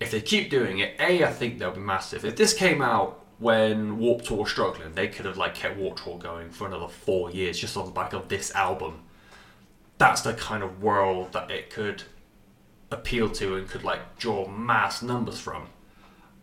If 0.00 0.10
they 0.10 0.20
keep 0.20 0.50
doing 0.50 0.80
it, 0.80 0.96
a 0.98 1.24
I 1.24 1.32
think 1.32 1.58
they'll 1.58 1.70
be 1.70 1.80
massive. 1.80 2.24
If 2.24 2.36
this 2.36 2.52
came 2.52 2.82
out 2.82 3.24
when 3.38 3.98
Warped 3.98 4.26
Tour 4.26 4.38
was 4.38 4.50
struggling, 4.50 4.94
they 4.94 5.08
could 5.08 5.26
have 5.26 5.36
like 5.36 5.54
kept 5.54 5.78
Warped 5.78 6.02
Tour 6.02 6.18
going 6.18 6.50
for 6.50 6.66
another 6.66 6.88
four 6.88 7.30
years 7.30 7.58
just 7.58 7.76
on 7.76 7.86
the 7.86 7.92
back 7.92 8.12
of 8.12 8.28
this 8.28 8.52
album. 8.54 9.02
That's 9.98 10.22
the 10.22 10.34
kind 10.34 10.62
of 10.62 10.82
world 10.82 11.32
that 11.34 11.50
it 11.50 11.70
could 11.70 12.02
appeal 12.90 13.30
to 13.30 13.54
and 13.54 13.68
could 13.68 13.84
like 13.84 14.18
draw 14.18 14.48
mass 14.48 15.02
numbers 15.02 15.38
from. 15.38 15.68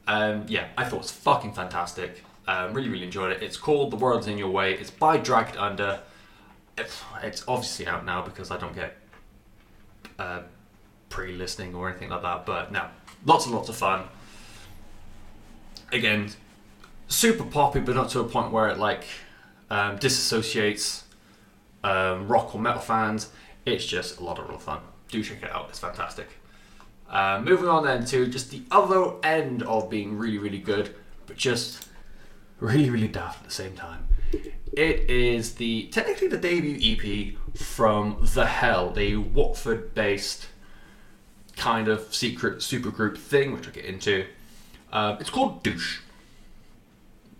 Um, 0.07 0.45
yeah, 0.47 0.69
I 0.77 0.85
thought 0.85 0.95
it 0.95 0.99
was 0.99 1.11
fucking 1.11 1.53
fantastic. 1.53 2.23
Um, 2.47 2.73
really, 2.73 2.89
really 2.89 3.03
enjoyed 3.03 3.31
it. 3.31 3.43
It's 3.43 3.57
called 3.57 3.91
The 3.91 3.97
World's 3.97 4.27
in 4.27 4.37
Your 4.37 4.49
Way. 4.49 4.73
It's 4.73 4.89
by 4.89 5.17
Dragged 5.17 5.57
Under. 5.57 5.99
It's, 6.77 7.43
obviously 7.47 7.87
out 7.87 8.05
now 8.05 8.21
because 8.21 8.51
I 8.51 8.57
don't 8.57 8.75
get 8.75 8.95
uh, 10.17 10.41
pre-listening 11.09 11.75
or 11.75 11.89
anything 11.89 12.09
like 12.09 12.21
that. 12.21 12.45
But 12.45 12.71
no, 12.71 12.85
lots 13.25 13.45
and 13.45 13.55
lots 13.55 13.67
of 13.67 13.75
fun. 13.75 14.03
Again, 15.91 16.29
super 17.07 17.43
poppy, 17.43 17.79
but 17.79 17.95
not 17.95 18.09
to 18.09 18.19
a 18.21 18.23
point 18.23 18.51
where 18.51 18.67
it 18.69 18.77
like 18.77 19.03
um, 19.69 19.97
disassociates 19.97 21.03
um, 21.83 22.27
rock 22.27 22.53
or 22.55 22.61
metal 22.61 22.81
fans, 22.81 23.29
it's 23.65 23.85
just 23.85 24.19
a 24.19 24.23
lot 24.23 24.39
of 24.39 24.49
real 24.49 24.57
fun. 24.57 24.79
Do 25.09 25.23
check 25.23 25.43
it 25.43 25.51
out; 25.51 25.67
it's 25.69 25.79
fantastic. 25.79 26.27
Uh, 27.09 27.41
moving 27.43 27.67
on 27.67 27.85
then 27.85 28.05
to 28.05 28.27
just 28.27 28.51
the 28.51 28.61
other 28.69 29.13
end 29.23 29.63
of 29.63 29.89
being 29.89 30.17
really, 30.17 30.37
really 30.37 30.59
good, 30.59 30.93
but 31.25 31.37
just 31.37 31.86
really, 32.59 32.89
really 32.89 33.07
daft 33.07 33.39
at 33.39 33.45
the 33.45 33.53
same 33.53 33.75
time. 33.75 34.07
It 34.73 35.09
is 35.09 35.55
the 35.55 35.87
technically 35.87 36.27
the 36.27 36.37
debut 36.37 36.77
EP 36.81 37.57
from 37.57 38.17
The 38.33 38.45
Hell, 38.45 38.91
the 38.91 39.17
Watford-based 39.17 40.47
kind 41.55 41.87
of 41.87 42.13
secret 42.13 42.59
supergroup 42.59 43.17
thing, 43.17 43.53
which 43.53 43.67
I'll 43.67 43.73
get 43.73 43.85
into. 43.85 44.25
Uh, 44.91 45.17
it's 45.19 45.29
called 45.29 45.63
Douche. 45.63 45.99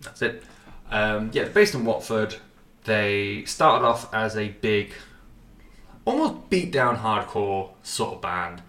That's 0.02 0.22
it. 0.22 0.42
Um, 0.90 1.30
yeah, 1.32 1.44
based 1.44 1.74
in 1.74 1.84
Watford. 1.84 2.36
They 2.84 3.44
started 3.44 3.84
off 3.84 4.12
as 4.14 4.36
a 4.36 4.48
big, 4.48 4.92
almost 6.06 6.48
beat 6.48 6.72
down 6.72 6.98
hardcore 6.98 7.70
sort 7.82 8.14
of 8.14 8.22
band 8.22 8.62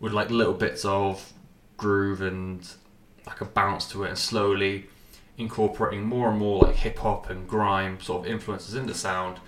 with 0.00 0.12
like 0.12 0.30
little 0.30 0.52
bits 0.52 0.84
of 0.84 1.32
groove 1.78 2.20
and 2.20 2.68
like 3.26 3.40
a 3.40 3.46
bounce 3.46 3.88
to 3.90 4.04
it, 4.04 4.10
and 4.10 4.18
slowly 4.18 4.86
incorporating 5.38 6.04
more 6.04 6.30
and 6.30 6.38
more 6.38 6.62
like 6.62 6.76
hip 6.76 6.98
hop 6.98 7.30
and 7.30 7.48
grime 7.48 8.00
sort 8.00 8.26
of 8.26 8.30
influences 8.30 8.74
in 8.74 8.86
the 8.86 8.94
sound 8.94 9.38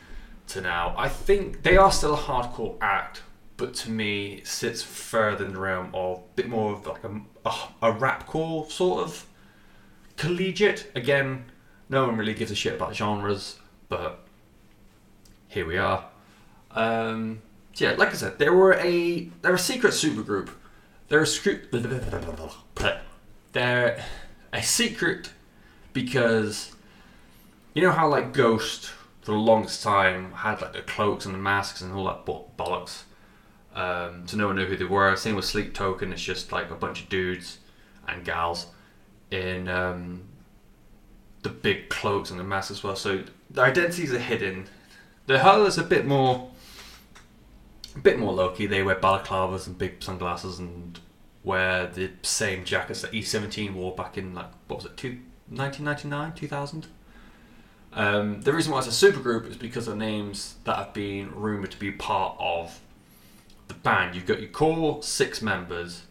to 0.46 0.61
now. 0.61 0.94
I 0.96 1.09
think 1.09 1.62
they 1.62 1.76
are 1.76 1.92
still 1.92 2.14
a 2.14 2.18
hardcore 2.18 2.76
act, 2.81 3.22
but 3.57 3.74
to 3.74 3.90
me 3.90 4.35
it 4.35 4.46
sits 4.46 4.83
further 4.83 5.44
in 5.44 5.53
the 5.53 5.59
realm 5.59 5.90
of 5.92 6.18
a 6.18 6.22
bit 6.37 6.48
more 6.48 6.72
of 6.72 6.87
like 6.87 7.05
a, 7.05 7.20
a, 7.44 7.53
a 7.83 7.92
rapcore 7.92 8.70
sort 8.70 9.03
of 9.03 9.26
collegiate. 10.16 10.90
Again, 10.94 11.46
no 11.88 12.07
one 12.07 12.16
really 12.16 12.35
gives 12.35 12.53
a 12.53 12.55
shit 12.55 12.74
about 12.74 12.94
genres, 12.94 13.59
but 13.88 14.24
here 15.48 15.66
we 15.66 15.76
are. 15.76 16.07
Um, 16.70 17.42
yeah, 17.74 17.92
like 17.92 18.11
I 18.11 18.14
said, 18.14 18.38
they 18.38 18.48
were 18.48 18.74
a 18.74 19.29
they're 19.42 19.55
a 19.55 19.59
secret 19.59 19.92
supergroup. 19.92 20.50
They're 21.09 21.22
a 21.22 21.26
script. 21.26 21.74
They're 23.53 24.05
a 24.53 24.62
secret 24.62 25.33
because 25.92 26.72
you 27.74 27.83
know 27.83 27.92
how 27.92 28.09
like 28.09 28.33
Ghost 28.33 28.92
for 29.20 29.33
the 29.33 29.38
longest 29.38 29.83
time 29.83 30.33
had 30.33 30.61
like 30.61 30.72
the 30.72 30.83
cloaks 30.83 31.26
and 31.26 31.35
the 31.35 31.38
masks 31.38 31.81
and 31.81 31.92
all 31.92 32.05
that 32.05 32.24
bo- 32.24 32.50
bollocks. 32.59 33.03
Um, 33.74 34.26
so 34.26 34.37
no 34.37 34.48
one 34.48 34.57
knew 34.57 34.66
who 34.66 34.76
they 34.76 34.85
were. 34.85 35.14
Same 35.16 35.37
with 35.37 35.44
Sleep 35.44 35.74
Token. 35.74 36.12
It's 36.12 36.22
just 36.22 36.53
like 36.53 36.70
a 36.70 36.74
bunch 36.74 37.03
of 37.03 37.09
dudes 37.09 37.59
and 38.09 38.24
gals 38.24 38.66
in 39.31 39.68
um, 39.68 40.22
the 41.42 41.48
big 41.48 41.88
cloaks 41.88 42.31
and 42.31 42.40
the 42.40 42.44
masks 42.44 42.70
as 42.70 42.83
well. 42.83 42.96
So 42.96 43.24
the 43.50 43.62
identities 43.62 44.12
are 44.12 44.18
hidden. 44.18 44.66
The 45.26 45.38
Hell 45.38 45.66
is 45.66 45.79
a 45.79 45.85
bit 45.85 46.07
more, 46.07 46.50
a 47.94 47.98
bit 48.00 48.18
more 48.18 48.33
low 48.33 48.50
key. 48.50 48.66
They 48.66 48.83
wear 48.83 48.96
balaclavas 48.96 49.66
and 49.66 49.79
big 49.79 50.03
sunglasses 50.03 50.59
and 50.59 50.98
wear 51.44 51.87
the 51.87 52.11
same 52.22 52.64
jackets 52.64 53.03
that 53.03 53.12
E17 53.12 53.72
wore 53.72 53.94
back 53.94 54.18
in 54.18 54.35
like 54.35 54.50
what 54.66 54.76
was 54.76 54.87
it, 54.87 54.96
two, 54.96 55.18
1999, 55.50 56.32
2000. 56.34 56.86
Um, 57.92 58.40
the 58.42 58.52
reason 58.52 58.72
why 58.72 58.78
it's 58.78 59.02
a 59.02 59.12
supergroup 59.12 59.48
is 59.48 59.56
because 59.56 59.88
of 59.88 59.96
names 59.96 60.54
that 60.64 60.76
have 60.76 60.94
been 60.94 61.32
rumored 61.34 61.72
to 61.72 61.78
be 61.78 61.90
part 61.90 62.36
of 62.38 62.80
the 63.68 63.74
band. 63.74 64.14
You've 64.14 64.26
got 64.26 64.40
your 64.40 64.50
core 64.50 65.02
six 65.02 65.42
members, 65.42 66.02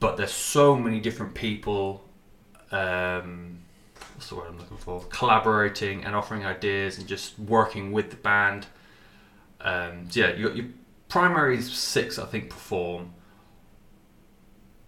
but 0.00 0.16
there's 0.16 0.32
so 0.32 0.74
many 0.74 0.98
different 1.00 1.34
people. 1.34 2.04
Um, 2.72 3.60
what's 4.14 4.28
the 4.28 4.34
word 4.34 4.48
I'm 4.48 4.58
looking 4.58 4.76
for? 4.76 5.00
Collaborating 5.10 6.04
and 6.04 6.16
offering 6.16 6.44
ideas 6.44 6.98
and 6.98 7.06
just 7.06 7.38
working 7.38 7.92
with 7.92 8.10
the 8.10 8.16
band. 8.16 8.66
Um, 9.60 10.10
so 10.10 10.20
yeah, 10.20 10.34
you 10.34 10.48
got 10.48 10.56
your 10.56 10.66
primary 11.08 11.60
six, 11.62 12.18
I 12.18 12.26
think, 12.26 12.50
perform. 12.50 13.12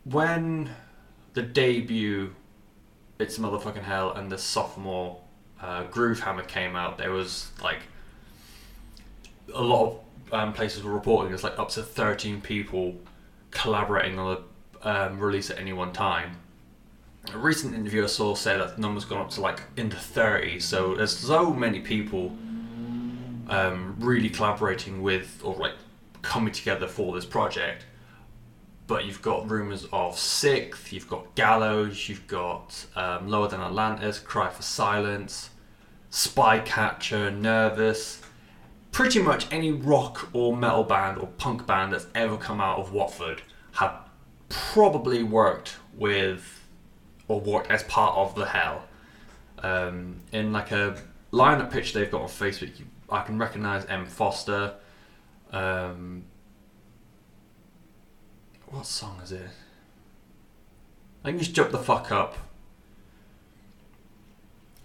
When 0.04 0.70
the 1.34 1.42
debut, 1.42 2.34
it's 3.20 3.38
motherfucking 3.38 3.82
hell, 3.82 4.12
and 4.12 4.30
the 4.30 4.38
sophomore 4.38 5.20
uh, 5.60 5.84
Groove 5.84 6.20
Hammer 6.20 6.42
came 6.42 6.76
out, 6.76 6.98
there 6.98 7.12
was 7.12 7.50
like 7.62 7.80
a 9.54 9.62
lot 9.62 9.86
of 9.86 10.34
um, 10.34 10.52
places 10.52 10.84
were 10.84 10.92
reporting 10.92 11.30
there's 11.30 11.42
like 11.42 11.58
up 11.58 11.70
to 11.70 11.82
13 11.82 12.40
people 12.40 12.94
collaborating 13.50 14.16
on 14.18 14.38
a 14.82 14.88
um, 14.88 15.18
release 15.18 15.50
at 15.50 15.58
any 15.58 15.72
one 15.72 15.92
time. 15.92 16.36
A 17.34 17.38
recent 17.38 17.74
interview 17.74 18.04
I 18.04 18.06
saw 18.06 18.34
said 18.34 18.60
that 18.60 18.76
the 18.76 18.80
number's 18.80 19.04
gone 19.04 19.18
up 19.18 19.30
to 19.30 19.40
like 19.40 19.60
in 19.76 19.88
the 19.88 19.96
30s, 19.96 20.62
so 20.62 20.94
there's 20.94 21.16
so 21.16 21.52
many 21.52 21.80
people 21.80 22.32
um, 23.48 23.96
really 23.98 24.30
collaborating 24.30 25.02
with 25.02 25.40
or 25.44 25.54
like 25.56 25.74
coming 26.22 26.52
together 26.52 26.86
for 26.86 27.14
this 27.14 27.26
project. 27.26 27.84
But 28.90 29.04
you've 29.04 29.22
got 29.22 29.48
rumours 29.48 29.84
of 29.92 30.16
SikTh, 30.16 30.90
you've 30.90 31.08
got 31.08 31.36
Gallows, 31.36 32.08
you've 32.08 32.26
got 32.26 32.86
um, 32.96 33.28
Lower 33.28 33.46
Than 33.46 33.60
Atlantis, 33.60 34.18
Cry 34.18 34.50
for 34.50 34.62
Silence, 34.62 35.50
Spycatcher, 36.10 37.32
Nervous. 37.38 38.20
Pretty 38.90 39.22
much 39.22 39.46
any 39.52 39.70
rock 39.70 40.28
or 40.32 40.56
metal 40.56 40.82
band 40.82 41.18
or 41.18 41.28
punk 41.28 41.68
band 41.68 41.92
that's 41.92 42.08
ever 42.16 42.36
come 42.36 42.60
out 42.60 42.80
of 42.80 42.92
Watford 42.92 43.42
have 43.74 43.96
probably 44.48 45.22
worked 45.22 45.76
with 45.94 46.60
or 47.28 47.38
worked 47.38 47.70
as 47.70 47.84
part 47.84 48.16
of 48.16 48.34
the 48.34 48.44
Hell. 48.44 48.82
Um, 49.60 50.16
in 50.32 50.52
like 50.52 50.72
a 50.72 51.00
lineup 51.32 51.70
pitch 51.70 51.92
they've 51.92 52.10
got 52.10 52.22
on 52.22 52.28
Facebook, 52.28 52.72
I 53.08 53.22
can 53.22 53.38
recognise 53.38 53.84
M 53.84 54.04
Foster. 54.04 54.74
Um, 55.52 56.24
what 58.70 58.86
song 58.86 59.20
is 59.22 59.32
it? 59.32 59.48
I 61.24 61.30
can 61.30 61.38
just 61.38 61.54
jump 61.54 61.70
the 61.70 61.78
fuck 61.78 62.10
up. 62.10 62.36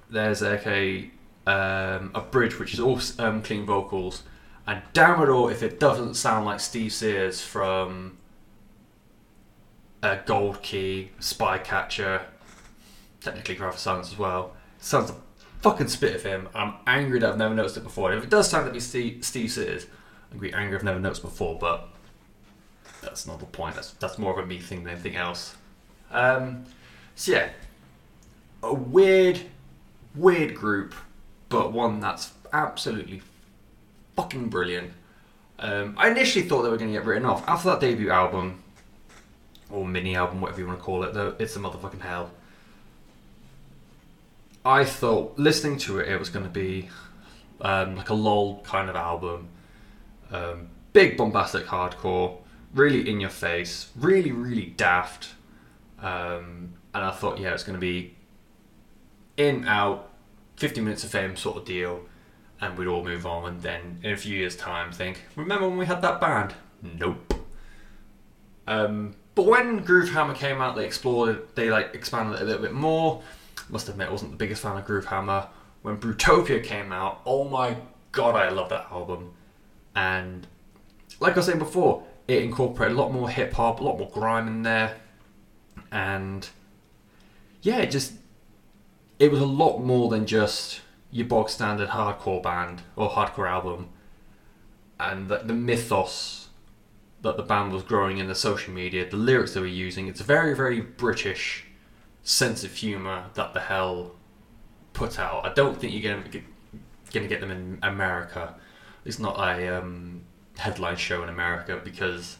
There's 0.09 0.41
like 0.41 0.67
a 0.67 1.09
um, 1.47 2.11
a 2.15 2.21
bridge 2.21 2.59
which 2.59 2.73
is 2.73 2.79
all 2.79 2.99
um, 3.19 3.41
clean 3.41 3.65
vocals, 3.65 4.23
and 4.67 4.81
damn 4.93 5.21
it 5.21 5.29
all 5.29 5.49
if 5.49 5.63
it 5.63 5.79
doesn't 5.79 6.15
sound 6.15 6.45
like 6.45 6.59
Steve 6.59 6.91
Sears 6.91 7.41
from 7.41 8.17
uh, 10.01 10.17
Gold 10.25 10.61
Key, 10.61 11.11
Spycatcher, 11.19 12.23
technically 13.21 13.55
for 13.55 13.71
Silence 13.73 14.11
as 14.11 14.17
well. 14.17 14.55
It 14.77 14.83
sounds 14.83 15.11
a 15.11 15.15
fucking 15.61 15.87
spit 15.87 16.15
of 16.15 16.23
him. 16.23 16.49
I'm 16.53 16.75
angry 16.87 17.19
that 17.19 17.31
I've 17.31 17.37
never 17.37 17.55
noticed 17.55 17.77
it 17.77 17.83
before. 17.83 18.13
If 18.13 18.23
it 18.23 18.29
does 18.29 18.49
sound 18.49 18.71
like 18.71 18.81
Steve, 18.81 19.23
Steve 19.23 19.51
Sears, 19.51 19.87
I'm 20.31 20.39
be 20.39 20.53
angry 20.53 20.75
if 20.75 20.81
I've 20.81 20.85
never 20.85 20.99
noticed 20.99 21.21
before, 21.21 21.57
but 21.57 21.89
that's 23.05 23.27
not 23.27 23.39
the 23.39 23.45
point. 23.45 23.75
That's 23.75 23.91
that's 23.91 24.17
more 24.17 24.37
of 24.37 24.43
a 24.43 24.47
me 24.47 24.59
thing 24.59 24.83
than 24.83 24.93
anything 24.93 25.15
else. 25.15 25.55
Um, 26.11 26.65
so 27.15 27.31
yeah, 27.33 27.49
a 28.63 28.73
weird, 28.73 29.39
weird 30.15 30.55
group, 30.55 30.93
but 31.49 31.71
one 31.71 31.99
that's 31.99 32.33
absolutely 32.51 33.21
fucking 34.15 34.49
brilliant. 34.49 34.91
Um, 35.57 35.95
I 35.97 36.09
initially 36.09 36.47
thought 36.47 36.63
they 36.63 36.69
were 36.69 36.77
going 36.77 36.91
to 36.91 36.97
get 36.97 37.05
written 37.05 37.25
off 37.25 37.47
after 37.47 37.69
that 37.69 37.79
debut 37.79 38.11
album 38.11 38.61
or 39.69 39.85
mini 39.85 40.15
album, 40.15 40.41
whatever 40.41 40.59
you 40.59 40.67
want 40.67 40.79
to 40.79 40.83
call 40.83 41.03
it. 41.03 41.13
Though 41.13 41.35
it's 41.39 41.55
a 41.55 41.59
motherfucking 41.59 42.01
hell. 42.01 42.31
I 44.65 44.83
thought 44.83 45.37
listening 45.37 45.77
to 45.79 45.99
it, 45.99 46.09
it 46.09 46.19
was 46.19 46.29
going 46.29 46.45
to 46.45 46.51
be 46.51 46.89
um, 47.61 47.95
like 47.95 48.09
a 48.09 48.15
lull 48.15 48.61
kind 48.63 48.89
of 48.89 48.95
album, 48.95 49.47
um, 50.31 50.69
big 50.91 51.17
bombastic 51.17 51.65
hardcore, 51.65 52.37
really 52.75 53.09
in 53.09 53.19
your 53.19 53.31
face, 53.31 53.89
really 53.95 54.31
really 54.31 54.67
daft, 54.77 55.29
um, 55.99 56.73
and 56.93 57.03
I 57.03 57.11
thought 57.11 57.39
yeah 57.39 57.53
it's 57.53 57.63
going 57.63 57.77
to 57.77 57.81
be 57.81 58.15
in 59.37 59.67
out, 59.67 60.11
fifty 60.57 60.81
minutes 60.81 61.03
of 61.03 61.09
fame 61.09 61.35
sort 61.35 61.57
of 61.57 61.65
deal, 61.65 62.01
and 62.61 62.77
we'd 62.77 62.87
all 62.87 63.03
move 63.03 63.25
on, 63.25 63.49
and 63.49 63.61
then 63.61 63.99
in 64.03 64.11
a 64.13 64.17
few 64.17 64.37
years' 64.37 64.55
time 64.55 64.91
think 64.91 65.21
remember 65.35 65.67
when 65.67 65.77
we 65.79 65.87
had 65.87 66.03
that 66.03 66.21
band? 66.21 66.53
Nope. 66.83 67.33
Um, 68.67 69.15
but 69.35 69.45
when 69.45 69.83
Groove 69.83 70.09
Hammer 70.09 70.33
came 70.35 70.61
out, 70.61 70.75
they 70.75 70.85
explored 70.85 71.47
they 71.55 71.69
like 71.69 71.95
expanded 71.95 72.35
it 72.35 72.43
a 72.43 72.45
little 72.45 72.61
bit 72.61 72.73
more. 72.73 73.23
Must 73.69 73.89
admit, 73.89 74.09
I 74.09 74.11
wasn't 74.11 74.31
the 74.31 74.37
biggest 74.37 74.61
fan 74.61 74.77
of 74.77 74.85
Groove 74.85 75.05
Hammer. 75.05 75.47
When 75.81 75.97
Brutopia 75.97 76.63
came 76.63 76.91
out, 76.91 77.21
oh 77.25 77.45
my 77.45 77.77
god, 78.11 78.35
I 78.35 78.49
love 78.49 78.69
that 78.69 78.87
album. 78.91 79.33
And 79.95 80.47
like 81.19 81.33
I 81.33 81.37
was 81.37 81.45
saying 81.45 81.59
before, 81.59 82.03
it 82.27 82.43
incorporated 82.43 82.97
a 82.97 82.99
lot 82.99 83.11
more 83.11 83.29
hip 83.29 83.53
hop, 83.53 83.79
a 83.79 83.83
lot 83.83 83.97
more 83.97 84.09
grime 84.09 84.47
in 84.47 84.63
there, 84.63 84.97
and 85.91 86.49
yeah, 87.61 87.77
it 87.77 87.91
just 87.91 88.13
it 89.19 89.31
was 89.31 89.41
a 89.41 89.45
lot 89.45 89.79
more 89.79 90.09
than 90.09 90.25
just 90.25 90.81
your 91.11 91.27
bog 91.27 91.49
standard 91.49 91.89
hardcore 91.89 92.41
band 92.41 92.81
or 92.95 93.09
hardcore 93.09 93.49
album, 93.49 93.89
and 94.99 95.29
the, 95.29 95.37
the 95.39 95.53
mythos 95.53 96.49
that 97.21 97.37
the 97.37 97.43
band 97.43 97.71
was 97.71 97.83
growing 97.83 98.17
in 98.17 98.27
the 98.27 98.35
social 98.35 98.73
media, 98.73 99.09
the 99.09 99.17
lyrics 99.17 99.53
they 99.53 99.59
were 99.59 99.67
using. 99.67 100.07
It's 100.07 100.21
a 100.21 100.25
very 100.25 100.55
very 100.55 100.81
British 100.81 101.65
sense 102.23 102.63
of 102.63 102.73
humour 102.73 103.25
that 103.35 103.53
the 103.53 103.61
hell 103.61 104.15
put 104.93 105.19
out. 105.19 105.45
I 105.45 105.53
don't 105.53 105.79
think 105.79 105.93
you're 105.93 106.15
gonna 106.15 106.27
get, 106.27 106.43
going 107.15 107.27
to 107.27 107.29
get 107.29 107.41
them 107.41 107.51
in 107.51 107.79
America. 107.81 108.55
It's 109.05 109.19
not 109.19 109.39
a 109.39 109.79
um, 109.79 110.23
headline 110.57 110.97
show 110.97 111.23
in 111.23 111.29
America 111.29 111.79
because 111.83 112.37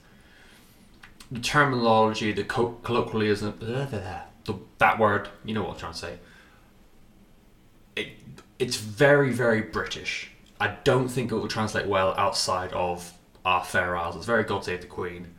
the 1.31 1.39
terminology, 1.39 2.31
the 2.31 2.43
co- 2.43 2.77
colloquialism, 2.83 3.51
blah, 3.51 3.85
blah, 3.85 3.99
blah, 3.99 4.21
the, 4.45 4.55
that 4.77 4.99
word, 4.99 5.29
you 5.43 5.53
know 5.53 5.63
what 5.63 5.73
I'm 5.73 5.79
trying 5.79 5.93
to 5.93 5.97
say. 5.97 6.19
It, 7.95 8.09
it's 8.59 8.77
very, 8.77 9.31
very 9.31 9.61
British. 9.61 10.31
I 10.59 10.75
don't 10.83 11.07
think 11.07 11.31
it 11.31 11.35
will 11.35 11.47
translate 11.47 11.87
well 11.87 12.13
outside 12.17 12.71
of 12.73 13.13
our 13.43 13.63
Fair 13.63 13.97
Isles. 13.97 14.15
It's 14.15 14.25
very 14.25 14.43
God 14.43 14.63
Save 14.63 14.81
the 14.81 14.87
Queen. 14.87 15.33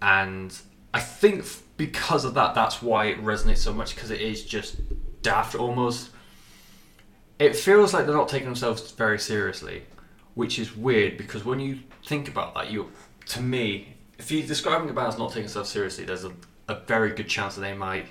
And 0.00 0.56
I 0.94 1.00
think 1.00 1.44
because 1.76 2.24
of 2.24 2.34
that, 2.34 2.54
that's 2.54 2.82
why 2.82 3.06
it 3.06 3.22
resonates 3.22 3.58
so 3.58 3.72
much 3.72 3.94
because 3.94 4.10
it 4.10 4.20
is 4.20 4.44
just 4.44 4.76
daft 5.22 5.54
almost. 5.54 6.10
It 7.38 7.56
feels 7.56 7.94
like 7.94 8.06
they're 8.06 8.14
not 8.14 8.28
taking 8.28 8.48
themselves 8.48 8.90
very 8.92 9.18
seriously, 9.18 9.84
which 10.40 10.58
is 10.58 10.74
weird 10.74 11.18
because 11.18 11.44
when 11.44 11.60
you 11.60 11.78
think 12.06 12.26
about 12.26 12.54
that, 12.54 12.70
you, 12.70 12.90
to 13.26 13.42
me, 13.42 13.94
if 14.18 14.30
you're 14.30 14.46
describing 14.46 14.88
a 14.88 14.92
band 14.94 15.08
as 15.08 15.18
not 15.18 15.28
taking 15.28 15.42
themselves 15.42 15.68
seriously, 15.68 16.02
there's 16.02 16.24
a, 16.24 16.32
a 16.66 16.76
very 16.86 17.10
good 17.10 17.28
chance 17.28 17.56
that 17.56 17.60
they 17.60 17.74
might 17.74 18.06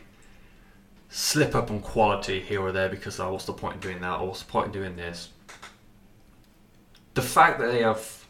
slip 1.10 1.56
up 1.56 1.72
on 1.72 1.80
quality 1.80 2.40
here 2.40 2.62
or 2.62 2.72
there 2.72 2.88
because 2.88 3.20
oh, 3.20 3.32
what's 3.32 3.46
the 3.46 3.52
point 3.52 3.74
in 3.74 3.80
doing 3.80 4.00
that 4.02 4.20
or 4.20 4.28
what's 4.28 4.44
the 4.44 4.52
point 4.52 4.68
in 4.68 4.72
doing 4.72 4.96
this? 4.96 5.30
The 7.16 7.24
fact 7.24 7.60
that 7.62 7.72
they 7.72 7.82
have 7.82 8.28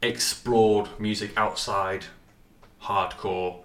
explored 0.00 0.88
music 1.00 1.32
outside 1.36 2.04
hardcore, 2.80 3.62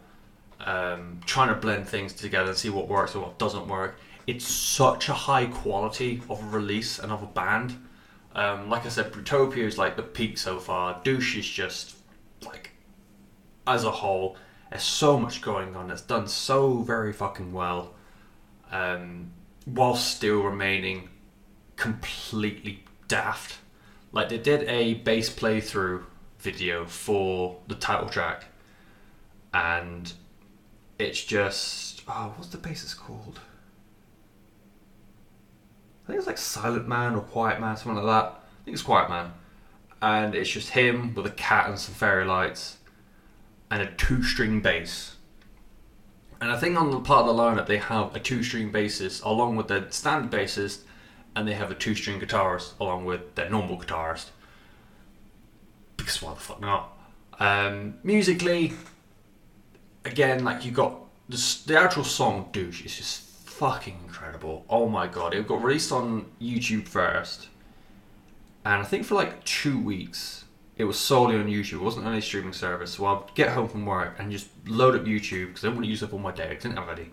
um, 0.62 1.22
trying 1.28 1.50
to 1.50 1.56
blend 1.62 1.88
things 1.88 2.12
together 2.12 2.50
and 2.50 2.58
see 2.58 2.72
what 2.72 2.88
works 2.88 3.13
and 3.13 3.22
what 3.22 3.38
doesn't 3.38 3.68
work. 3.68 4.00
It's 4.26 4.48
such 4.48 5.10
a 5.10 5.13
high 5.13 5.46
quality 5.46 6.24
of 6.28 6.44
a 6.44 6.48
release 6.58 6.98
and 6.98 7.12
of 7.12 7.22
a 7.22 7.28
band. 7.28 7.78
Um, 8.36 8.69
like 8.69 8.86
I 8.86 8.89
said, 8.89 9.12
Brutopia 9.12 9.63
is 9.63 9.78
like 9.78 9.96
the 9.96 10.04
peak 10.04 10.38
so 10.38 10.60
far. 10.60 11.00
Douche 11.04 11.38
is 11.38 11.48
just 11.48 11.96
like, 12.46 12.72
as 13.67 13.84
a 13.84 13.91
whole, 13.91 14.38
there's 14.69 14.84
so 14.84 15.19
much 15.19 15.41
going 15.41 15.76
on. 15.76 15.91
It's 15.91 16.02
done 16.02 16.28
so 16.28 16.78
very 16.78 17.13
fucking 17.13 17.54
well, 17.54 17.93
um, 18.72 19.32
while 19.65 19.96
still 19.96 20.41
remaining 20.41 21.10
completely 21.76 22.84
daft. 23.08 23.58
Like 24.12 24.30
they 24.30 24.38
did 24.38 24.63
a 24.67 24.96
bass 24.96 25.30
playthrough 25.30 26.04
video 26.39 26.86
for 26.86 27.60
the 27.67 27.76
title 27.76 28.10
track, 28.10 28.46
and 29.54 30.12
it's 30.98 31.24
just 31.24 32.02
oh, 32.08 32.34
what's 32.36 32.50
the 32.50 32.58
bassist 32.58 32.98
called? 32.98 33.39
I 36.04 36.08
think 36.08 36.18
it's 36.18 36.28
like 36.28 36.38
Silent 36.38 36.88
Man 36.88 37.16
or 37.16 37.22
Quiet 37.22 37.62
Man, 37.62 37.78
something 37.78 38.04
like 38.04 38.06
that. 38.06 38.32
I 38.34 38.66
think 38.66 38.76
it's 38.76 38.84
Quiet 38.84 39.10
Man, 39.10 39.32
and 40.02 40.36
it's 40.36 40.50
just 40.50 40.70
him 40.70 41.13
with 41.16 41.26
a 41.26 41.32
cat 41.32 41.70
and 41.70 41.80
some 41.80 41.96
fairy 41.96 42.26
lights, 42.26 42.78
and 43.72 43.82
a 43.82 43.92
two-string 43.92 44.62
bass. 44.62 45.16
And 46.42 46.52
I 46.52 46.58
think 46.58 46.78
on 46.78 46.92
the 46.92 47.00
part 47.00 47.26
of 47.26 47.36
the 47.36 47.42
lineup 47.42 47.68
they 47.68 47.78
have 47.78 48.13
a 48.16 48.20
two-string 48.20 48.72
bassist 48.72 49.24
along 49.24 49.56
with 49.56 49.70
the 49.70 49.88
standard 49.92 50.30
bassist, 50.30 50.82
and 51.36 51.48
they 51.48 51.54
have 51.54 51.72
a 51.72 51.76
two-string 51.76 52.20
guitarist 52.20 52.74
along 52.82 53.06
with 53.06 53.36
their 53.36 53.50
normal 53.50 53.78
guitarist. 53.78 54.32
Because 55.96 56.22
why 56.22 56.34
the 56.34 56.39
fuck 56.39 56.60
not? 56.60 56.98
Um, 57.39 57.96
musically, 58.04 58.74
again, 60.04 60.44
like 60.44 60.66
you 60.66 60.72
got 60.72 61.00
the, 61.30 61.58
the 61.66 61.80
actual 61.80 62.04
song 62.04 62.50
"Douche" 62.52 62.86
is 62.86 62.98
just 62.98 63.33
fucking 63.58 64.00
incredible. 64.06 64.66
Oh 64.70 64.88
my 64.88 65.08
god, 65.08 65.34
it 65.34 65.48
got 65.48 65.63
released 65.63 65.92
on 65.92 66.26
YouTube 66.42 66.88
first, 66.88 67.48
and 68.66 68.82
I 68.82 68.84
think 68.84 69.06
for 69.06 69.16
like 69.16 69.44
two 69.44 69.80
weeks 69.80 70.44
it 70.76 70.86
was 70.86 71.00
solely 71.00 71.36
on 71.36 71.46
YouTube. 71.46 71.74
It 71.74 71.84
wasn't 71.84 72.06
on 72.08 72.13
any 72.13 72.22
streaming 72.22 72.54
service. 72.54 72.94
So 72.96 73.06
I'd 73.06 73.36
get 73.36 73.50
home 73.50 73.68
from 73.68 73.86
work 73.86 74.16
and 74.18 74.32
just 74.32 74.48
load 74.66 74.96
up 74.96 75.04
YouTube 75.04 75.48
because 75.48 75.63
I 75.63 75.68
didn't 75.68 75.76
want 75.76 75.86
to 75.86 75.89
use 75.92 76.04
up 76.04 76.13
all 76.13 76.20
my 76.20 76.32
data. 76.32 76.52
I 76.52 76.56
didn't 76.56 76.78
have 76.78 76.89
any, 76.98 77.10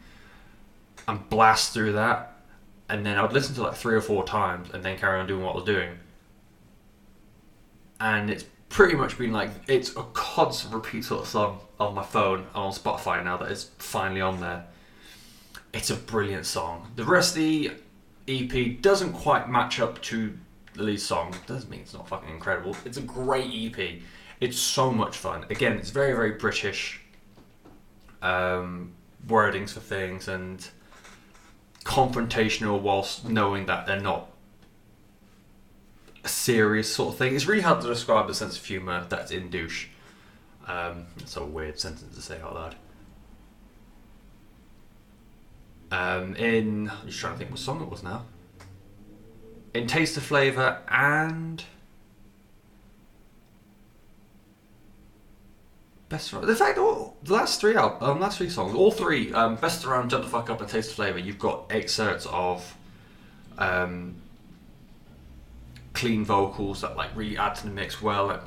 and 1.06 1.28
blast 1.28 1.74
through 1.74 1.92
that, 1.92 2.40
and 2.88 3.04
then 3.04 3.18
I 3.18 3.22
would 3.22 3.32
listen 3.32 3.54
to 3.56 3.62
like 3.62 3.74
three 3.74 3.94
or 3.94 4.00
four 4.00 4.24
times 4.24 4.70
and 4.72 4.82
then 4.82 4.98
carry 4.98 5.20
on 5.20 5.26
doing 5.26 5.44
what 5.44 5.52
I 5.52 5.54
was 5.56 5.64
doing. 5.64 5.98
And 8.00 8.30
it's 8.30 8.44
pretty 8.70 8.94
much 8.94 9.18
been 9.18 9.32
like 9.32 9.50
it's 9.68 9.94
a 9.96 10.04
constant 10.14 10.72
repeat 10.72 11.04
sort 11.04 11.22
of 11.22 11.28
song 11.28 11.60
on 11.78 11.94
my 11.94 12.04
phone 12.04 12.40
and 12.40 12.48
on 12.54 12.72
Spotify 12.72 13.22
now 13.22 13.36
that 13.36 13.50
it's 13.50 13.64
finally 13.78 14.22
on 14.22 14.40
there. 14.40 14.64
It's 15.72 15.90
a 15.90 15.96
brilliant 15.96 16.46
song. 16.46 16.90
The 16.96 17.04
rest 17.04 17.36
of 17.36 17.42
the 17.42 17.72
EP 18.28 18.80
doesn't 18.80 19.12
quite 19.12 19.48
match 19.48 19.80
up 19.80 20.00
to 20.02 20.36
the 20.74 20.82
lead 20.82 21.00
song. 21.00 21.34
Doesn't 21.46 21.70
mean 21.70 21.80
it's 21.80 21.94
not 21.94 22.08
fucking 22.08 22.30
incredible. 22.30 22.76
It's 22.84 22.96
a 22.96 23.02
great 23.02 23.50
EP. 23.52 24.00
It's 24.40 24.58
so 24.58 24.90
much 24.90 25.16
fun. 25.16 25.44
Again, 25.50 25.72
it's 25.72 25.90
very 25.90 26.12
very 26.12 26.32
British. 26.32 27.00
Um, 28.22 28.92
wordings 29.26 29.70
for 29.70 29.80
things 29.80 30.28
and 30.28 30.68
confrontational 31.84 32.80
whilst 32.80 33.28
knowing 33.28 33.66
that 33.66 33.86
they're 33.86 34.00
not 34.00 34.30
a 36.24 36.28
serious 36.28 36.92
sort 36.92 37.14
of 37.14 37.18
thing. 37.18 37.34
It's 37.34 37.46
really 37.46 37.62
hard 37.62 37.80
to 37.82 37.88
describe 37.88 38.26
the 38.26 38.34
sense 38.34 38.58
of 38.58 38.64
humour 38.64 39.06
that's 39.08 39.30
in 39.30 39.50
douche. 39.50 39.86
Um, 40.66 41.06
it's 41.18 41.36
a 41.36 41.44
weird 41.44 41.78
sentence 41.80 42.14
to 42.14 42.22
say 42.22 42.40
out 42.40 42.54
loud. 42.54 42.76
Um, 45.90 46.36
in 46.36 46.88
I'm 46.88 47.06
just 47.06 47.18
trying 47.18 47.34
to 47.34 47.38
think 47.38 47.50
what 47.50 47.58
song 47.58 47.82
it 47.82 47.90
was 47.90 48.02
now. 48.02 48.24
In 49.74 49.86
Taste 49.86 50.16
of 50.16 50.22
Flavour 50.22 50.78
and 50.88 51.64
Best 56.10 56.32
around. 56.32 56.48
In 56.48 56.56
fact, 56.56 56.76
all, 56.76 57.16
the 57.22 57.34
last 57.34 57.60
three 57.60 57.76
out, 57.76 58.02
um, 58.02 58.18
last 58.18 58.38
three 58.38 58.50
songs, 58.50 58.74
all 58.74 58.90
three, 58.90 59.32
um, 59.32 59.54
Best 59.54 59.84
around, 59.84 60.10
Jump 60.10 60.24
the 60.24 60.30
Fuck 60.30 60.50
Up, 60.50 60.60
and 60.60 60.68
Taste 60.68 60.90
of 60.90 60.96
Flavour. 60.96 61.20
You've 61.20 61.38
got 61.38 61.66
excerpts 61.70 62.26
of 62.26 62.76
um, 63.58 64.16
clean 65.92 66.24
vocals 66.24 66.80
that 66.80 66.96
like 66.96 67.14
really 67.14 67.36
add 67.36 67.54
to 67.56 67.64
the 67.64 67.70
mix 67.70 68.02
well. 68.02 68.32
It 68.32 68.40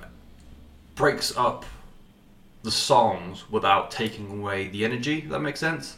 breaks 0.96 1.36
up 1.38 1.66
the 2.64 2.72
songs 2.72 3.50
without 3.50 3.92
taking 3.92 4.40
away 4.40 4.68
the 4.68 4.84
energy. 4.84 5.22
That 5.22 5.40
makes 5.40 5.62
sense. 5.62 5.98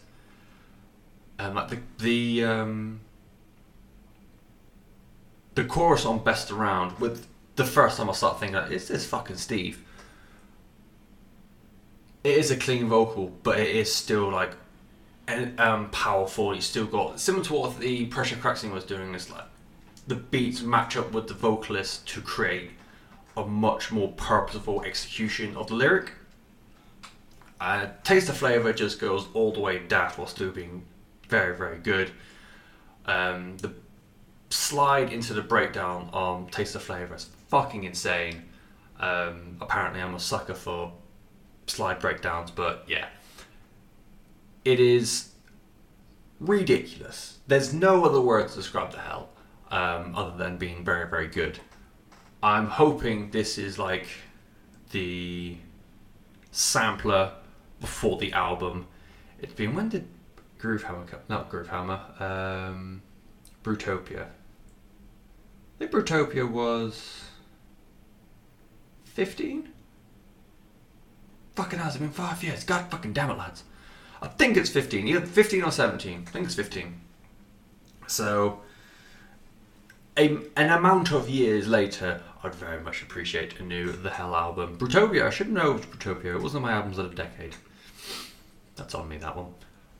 And 1.37 1.55
like 1.55 1.69
the 1.69 1.79
the 1.97 2.45
um, 2.45 3.01
the 5.55 5.65
chorus 5.65 6.05
on 6.05 6.23
Best 6.23 6.51
Around 6.51 6.99
with 6.99 7.27
the 7.55 7.65
first 7.65 7.97
time 7.97 8.09
I 8.09 8.13
start 8.13 8.39
thinking, 8.39 8.55
like, 8.55 8.71
is 8.71 8.87
this 8.87 9.05
fucking 9.05 9.37
Steve? 9.37 9.81
It 12.23 12.37
is 12.37 12.51
a 12.51 12.57
clean 12.57 12.87
vocal, 12.87 13.31
but 13.43 13.59
it 13.59 13.75
is 13.75 13.93
still 13.93 14.31
like 14.31 14.51
um, 15.57 15.89
powerful. 15.91 16.55
You 16.55 16.61
still 16.61 16.85
got 16.85 17.19
similar 17.19 17.43
to 17.45 17.53
what 17.53 17.79
the 17.79 18.05
Pressure 18.07 18.35
Cracksing 18.35 18.71
was 18.71 18.83
doing. 18.83 19.13
Is 19.13 19.29
like 19.29 19.45
the 20.07 20.15
beats 20.15 20.61
match 20.61 20.97
up 20.97 21.11
with 21.11 21.27
the 21.27 21.33
vocalist 21.33 22.07
to 22.09 22.21
create 22.21 22.71
a 23.37 23.45
much 23.45 23.91
more 23.91 24.09
purposeful 24.13 24.83
execution 24.83 25.55
of 25.57 25.67
the 25.67 25.75
lyric. 25.75 26.13
Uh, 27.59 27.87
Taste 28.03 28.29
of 28.29 28.37
Flavor 28.37 28.73
just 28.73 28.99
goes 28.99 29.27
all 29.33 29.51
the 29.51 29.59
way 29.59 29.79
daft 29.79 30.17
while 30.17 30.27
still 30.27 30.51
being 30.51 30.83
very, 31.29 31.55
very 31.55 31.79
good. 31.79 32.11
Um, 33.05 33.57
the 33.57 33.73
slide 34.49 35.11
into 35.11 35.33
the 35.33 35.41
breakdown 35.41 36.09
on 36.13 36.47
Taste 36.47 36.75
of 36.75 36.83
Flavor 36.83 37.15
is 37.15 37.29
fucking 37.47 37.83
insane. 37.83 38.43
Um, 38.99 39.57
apparently, 39.61 40.01
I'm 40.01 40.15
a 40.15 40.19
sucker 40.19 40.53
for 40.53 40.93
slide 41.67 41.99
breakdowns, 41.99 42.51
but 42.51 42.85
yeah. 42.87 43.07
It 44.63 44.79
is 44.79 45.29
ridiculous. 46.39 47.39
There's 47.47 47.73
no 47.73 48.05
other 48.05 48.21
word 48.21 48.49
to 48.49 48.55
describe 48.55 48.91
the 48.91 48.99
hell 48.99 49.29
um, 49.71 50.15
other 50.15 50.35
than 50.37 50.57
being 50.57 50.83
very, 50.83 51.07
very 51.07 51.27
good. 51.27 51.59
I'm 52.41 52.67
hoping 52.67 53.31
this 53.31 53.57
is 53.57 53.77
like 53.77 54.07
the 54.91 55.57
sampler 56.51 57.33
before 57.79 58.17
the 58.17 58.33
album. 58.33 58.87
It's 59.41 59.53
been 59.53 59.75
when 59.75 59.89
did 59.89 60.07
Groovehammer? 60.65 61.19
Not 61.29 61.49
Groovehammer. 61.51 62.21
Um, 62.21 63.01
Brutopia. 63.63 64.23
I 64.23 65.77
think 65.79 65.91
Brutopia 65.91 66.49
was 66.49 67.25
fifteen. 69.03 69.69
Fucking 71.55 71.79
has 71.79 71.95
it 71.95 71.99
been 71.99 72.09
five 72.09 72.43
years? 72.43 72.63
God 72.63 72.89
fucking 72.91 73.13
damn 73.13 73.29
it, 73.29 73.37
lads! 73.37 73.63
I 74.21 74.27
think 74.27 74.57
it's 74.57 74.69
fifteen. 74.69 75.07
Either 75.07 75.25
fifteen 75.25 75.63
or 75.63 75.71
seventeen. 75.71 76.25
I 76.27 76.31
think 76.31 76.45
it's 76.45 76.55
fifteen. 76.55 77.01
So 78.07 78.61
a, 80.17 80.37
an 80.55 80.69
amount 80.69 81.11
of 81.11 81.29
years 81.29 81.67
later, 81.67 82.21
I'd 82.43 82.55
very 82.55 82.81
much 82.81 83.01
appreciate 83.01 83.59
a 83.59 83.63
new 83.63 83.91
The 83.91 84.09
Hell 84.11 84.35
album. 84.35 84.77
Brutopia, 84.77 85.27
I 85.27 85.29
should 85.29 85.51
know 85.51 85.75
Brutopia. 85.75 86.35
It 86.35 86.41
wasn't 86.41 86.63
my 86.63 86.71
albums 86.71 86.97
of 86.97 87.09
the 87.09 87.15
decade. 87.15 87.55
That's 88.75 88.93
on 88.95 89.07
me, 89.09 89.17
that 89.17 89.35
one. 89.35 89.53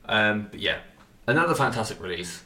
Um, 0.08 0.48
but 0.50 0.60
yeah, 0.60 0.78
another 1.26 1.54
fantastic 1.54 2.00
release. 2.00 2.42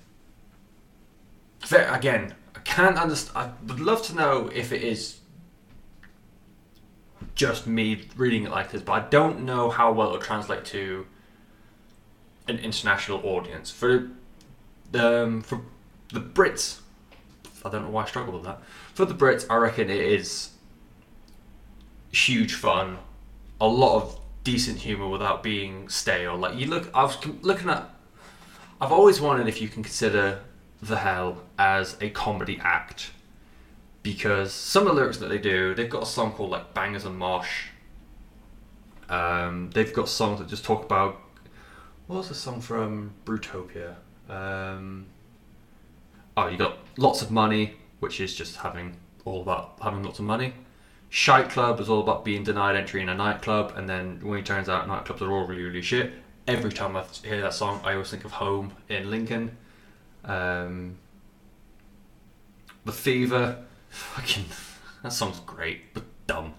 Again, 1.70 2.34
I 2.54 2.60
can't 2.60 2.96
understand. 2.96 3.36
I 3.36 3.66
would 3.66 3.80
love 3.80 4.02
to 4.04 4.14
know 4.14 4.50
if 4.52 4.72
it 4.72 4.82
is 4.82 5.18
just 7.34 7.66
me 7.66 8.06
reading 8.16 8.44
it 8.44 8.50
like 8.50 8.70
this, 8.70 8.82
but 8.82 8.92
I 8.92 9.08
don't 9.08 9.44
know 9.44 9.70
how 9.70 9.92
well 9.92 10.08
it'll 10.08 10.20
translate 10.20 10.64
to 10.66 11.06
an 12.48 12.58
international 12.58 13.20
audience. 13.24 13.70
For 13.70 14.10
the 14.90 15.24
um, 15.24 15.42
for 15.42 15.62
the 16.12 16.20
Brits, 16.20 16.80
I 17.64 17.70
don't 17.70 17.84
know 17.84 17.90
why 17.90 18.02
I 18.02 18.06
struggle 18.06 18.34
with 18.34 18.44
that. 18.44 18.60
For 18.94 19.04
the 19.04 19.14
Brits, 19.14 19.46
I 19.48 19.56
reckon 19.56 19.90
it 19.90 20.00
is 20.00 20.50
huge 22.12 22.54
fun, 22.54 22.98
a 23.60 23.68
lot 23.68 24.02
of 24.02 24.19
decent 24.44 24.78
humor 24.78 25.08
without 25.08 25.42
being 25.42 25.88
stale. 25.88 26.36
Like 26.36 26.56
you 26.56 26.66
look, 26.66 26.90
I 26.94 27.04
was 27.04 27.18
looking 27.42 27.68
at. 27.70 27.90
I've 28.80 28.92
always 28.92 29.20
wondered 29.20 29.46
if 29.46 29.60
you 29.60 29.68
can 29.68 29.82
consider 29.82 30.40
the 30.82 30.96
Hell 30.96 31.42
as 31.58 31.96
a 32.00 32.08
comedy 32.10 32.58
act 32.62 33.10
because 34.02 34.52
some 34.52 34.86
of 34.86 34.94
the 34.94 35.00
lyrics 35.00 35.18
that 35.18 35.28
they 35.28 35.38
do, 35.38 35.74
they've 35.74 35.90
got 35.90 36.02
a 36.02 36.06
song 36.06 36.32
called 36.32 36.50
like 36.50 36.72
Bangers 36.72 37.04
and 37.04 37.18
Mosh. 37.18 37.66
Um, 39.08 39.70
they've 39.74 39.92
got 39.92 40.08
songs 40.08 40.38
that 40.38 40.48
just 40.48 40.64
talk 40.64 40.84
about 40.84 41.20
what 42.06 42.18
was 42.18 42.28
the 42.28 42.34
song 42.34 42.60
from 42.60 43.12
Brutopia? 43.24 43.96
Um, 44.28 45.06
oh, 46.36 46.48
you 46.48 46.56
got 46.56 46.78
lots 46.96 47.22
of 47.22 47.30
money, 47.30 47.74
which 47.98 48.20
is 48.20 48.34
just 48.34 48.56
having 48.56 48.96
all 49.24 49.42
about 49.42 49.78
having 49.82 50.02
lots 50.02 50.18
of 50.18 50.24
money. 50.24 50.54
Shite 51.12 51.50
Club 51.50 51.80
is 51.80 51.88
all 51.88 52.00
about 52.00 52.24
being 52.24 52.44
denied 52.44 52.76
entry 52.76 53.02
in 53.02 53.08
a 53.08 53.14
nightclub, 53.14 53.72
and 53.76 53.88
then 53.88 54.20
when 54.22 54.38
it 54.38 54.46
turns 54.46 54.68
out 54.68 54.86
nightclubs 54.86 55.20
are 55.20 55.30
all 55.30 55.44
really, 55.44 55.64
really 55.64 55.82
shit. 55.82 56.12
Every 56.46 56.70
time 56.70 56.96
I 56.96 57.04
hear 57.24 57.40
that 57.42 57.52
song, 57.52 57.80
I 57.84 57.92
always 57.94 58.10
think 58.10 58.24
of 58.24 58.30
home 58.30 58.72
in 58.88 59.10
Lincoln. 59.10 59.56
Um, 60.24 60.98
the 62.84 62.92
Fever, 62.92 63.58
fucking, 63.88 64.44
that 65.02 65.12
song's 65.12 65.40
great, 65.40 65.92
but 65.94 66.04
dumb. 66.28 66.54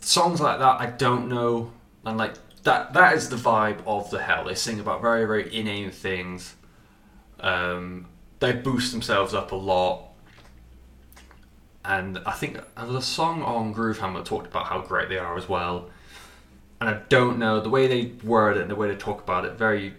Songs 0.00 0.40
like 0.40 0.60
that, 0.60 0.80
I 0.80 0.86
don't 0.86 1.28
know, 1.28 1.72
and 2.04 2.16
like 2.16 2.34
that, 2.62 2.92
that 2.92 3.14
is 3.14 3.28
the 3.28 3.36
vibe 3.36 3.84
of 3.86 4.08
the 4.10 4.22
hell. 4.22 4.44
They 4.44 4.54
sing 4.54 4.78
about 4.78 5.02
very, 5.02 5.24
very 5.24 5.52
inane 5.52 5.90
things. 5.90 6.54
Um, 7.40 8.06
they 8.38 8.52
boost 8.52 8.92
themselves 8.92 9.34
up 9.34 9.50
a 9.50 9.56
lot 9.56 10.13
and 11.84 12.18
I 12.24 12.32
think 12.32 12.58
a 12.76 13.02
song 13.02 13.42
on 13.42 13.72
Groove 13.72 13.98
Hammer 13.98 14.20
that 14.20 14.26
talked 14.26 14.46
about 14.46 14.66
how 14.66 14.80
great 14.80 15.08
they 15.08 15.18
are 15.18 15.36
as 15.36 15.48
well. 15.48 15.90
And 16.80 16.88
I 16.88 17.00
don't 17.08 17.38
know 17.38 17.60
the 17.60 17.68
way 17.68 17.86
they 17.86 18.12
word 18.26 18.56
it 18.56 18.62
and 18.62 18.70
the 18.70 18.74
way 18.74 18.88
they 18.88 18.96
talk 18.96 19.22
about 19.22 19.44
it, 19.44 19.52
very 19.52 19.94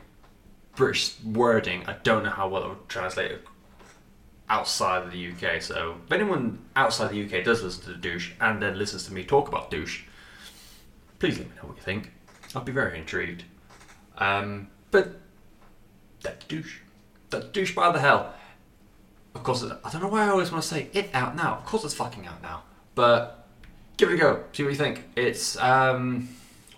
British 0.75 1.15
wording. 1.23 1.83
I 1.87 1.93
don't 2.03 2.23
know 2.23 2.29
how 2.29 2.47
well 2.47 2.63
it 2.63 2.69
would 2.69 2.89
translate 2.89 3.39
outside 4.49 5.03
of 5.03 5.11
the 5.11 5.31
UK. 5.31 5.61
So 5.61 5.95
if 6.05 6.11
anyone 6.11 6.59
outside 6.75 7.11
the 7.11 7.23
UK 7.23 7.43
does 7.43 7.63
listen 7.63 7.83
to 7.83 7.89
the 7.89 7.97
douche 7.97 8.31
and 8.41 8.61
then 8.61 8.77
listens 8.77 9.05
to 9.05 9.13
me 9.13 9.23
talk 9.23 9.47
about 9.47 9.71
douche, 9.71 10.03
please 11.19 11.37
let 11.37 11.47
me 11.47 11.53
know 11.55 11.69
what 11.69 11.77
you 11.77 11.83
think. 11.83 12.11
I'd 12.55 12.65
be 12.65 12.71
very 12.71 12.97
intrigued. 12.97 13.43
Um, 14.17 14.69
but 14.91 15.19
that 16.21 16.47
douche, 16.47 16.79
that 17.29 17.53
douche 17.53 17.75
by 17.75 17.91
the 17.91 17.99
hell. 17.99 18.33
Of 19.35 19.43
course, 19.43 19.63
I 19.63 19.89
don't 19.91 20.01
know 20.01 20.07
why 20.07 20.25
I 20.25 20.29
always 20.29 20.51
want 20.51 20.63
to 20.63 20.67
say 20.67 20.89
it 20.93 21.09
out 21.13 21.35
now. 21.35 21.55
Of 21.55 21.65
course, 21.65 21.83
it's 21.83 21.93
fucking 21.93 22.25
out 22.25 22.41
now. 22.41 22.63
But 22.95 23.45
give 23.97 24.09
it 24.09 24.15
a 24.15 24.17
go. 24.17 24.43
See 24.53 24.63
what 24.63 24.69
you 24.69 24.75
think. 24.75 25.03
It's 25.15 25.57
um, 25.57 26.29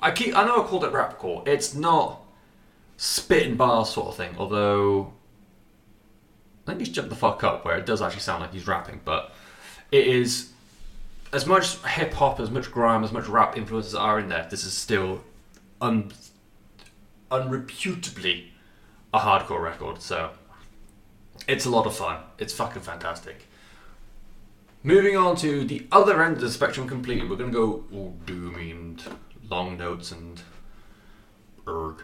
I 0.02 0.12
keep 0.12 0.36
I 0.36 0.44
know 0.44 0.64
I 0.64 0.68
called 0.68 0.84
it 0.84 0.92
rapcore. 0.92 1.48
It's 1.48 1.76
not 1.76 2.22
spit 2.98 3.46
and 3.46 3.58
bar 3.58 3.86
sort 3.86 4.08
of 4.08 4.16
thing. 4.16 4.36
Although 4.38 5.14
let 6.66 6.78
me 6.78 6.84
just 6.84 6.96
jump 6.96 7.10
the 7.10 7.16
fuck 7.16 7.44
up 7.44 7.64
where 7.64 7.78
it 7.78 7.86
does 7.86 8.02
actually 8.02 8.22
sound 8.22 8.42
like 8.42 8.54
he's 8.54 8.68
rapping, 8.68 9.02
but 9.06 9.32
it 9.92 10.08
is 10.08 10.50
as 11.32 11.46
much 11.46 11.78
hip 11.86 12.14
hop, 12.14 12.40
as 12.40 12.50
much 12.50 12.72
grime, 12.72 13.04
as 13.04 13.12
much 13.12 13.28
rap 13.28 13.56
influences 13.56 13.96
are 13.96 14.20
in 14.20 14.30
there. 14.30 14.48
This 14.50 14.66
is 14.66 14.74
still 14.74 15.24
un 15.80 16.12
unreputably 17.32 18.46
a 19.14 19.20
hardcore 19.20 19.62
record. 19.62 20.02
So 20.02 20.32
it's 21.48 21.66
a 21.66 21.70
lot 21.70 21.86
of 21.86 21.96
fun. 21.96 22.22
It's 22.38 22.54
fucking 22.54 22.82
fantastic. 22.82 23.48
Moving 24.84 25.18
on 25.18 25.36
to 25.38 25.66
the 25.66 25.88
other 25.92 26.22
end 26.24 26.36
of 26.36 26.42
the 26.42 26.52
spectrum 26.52 26.88
completely, 26.88 27.28
we're 27.28 27.36
going 27.36 27.52
to 27.52 27.58
go 27.58 27.84
all 27.92 28.16
doomy 28.26 28.72
and 28.72 29.04
long 29.50 29.78
notes 29.78 30.12
and 30.12 30.42
erg. 31.68 32.04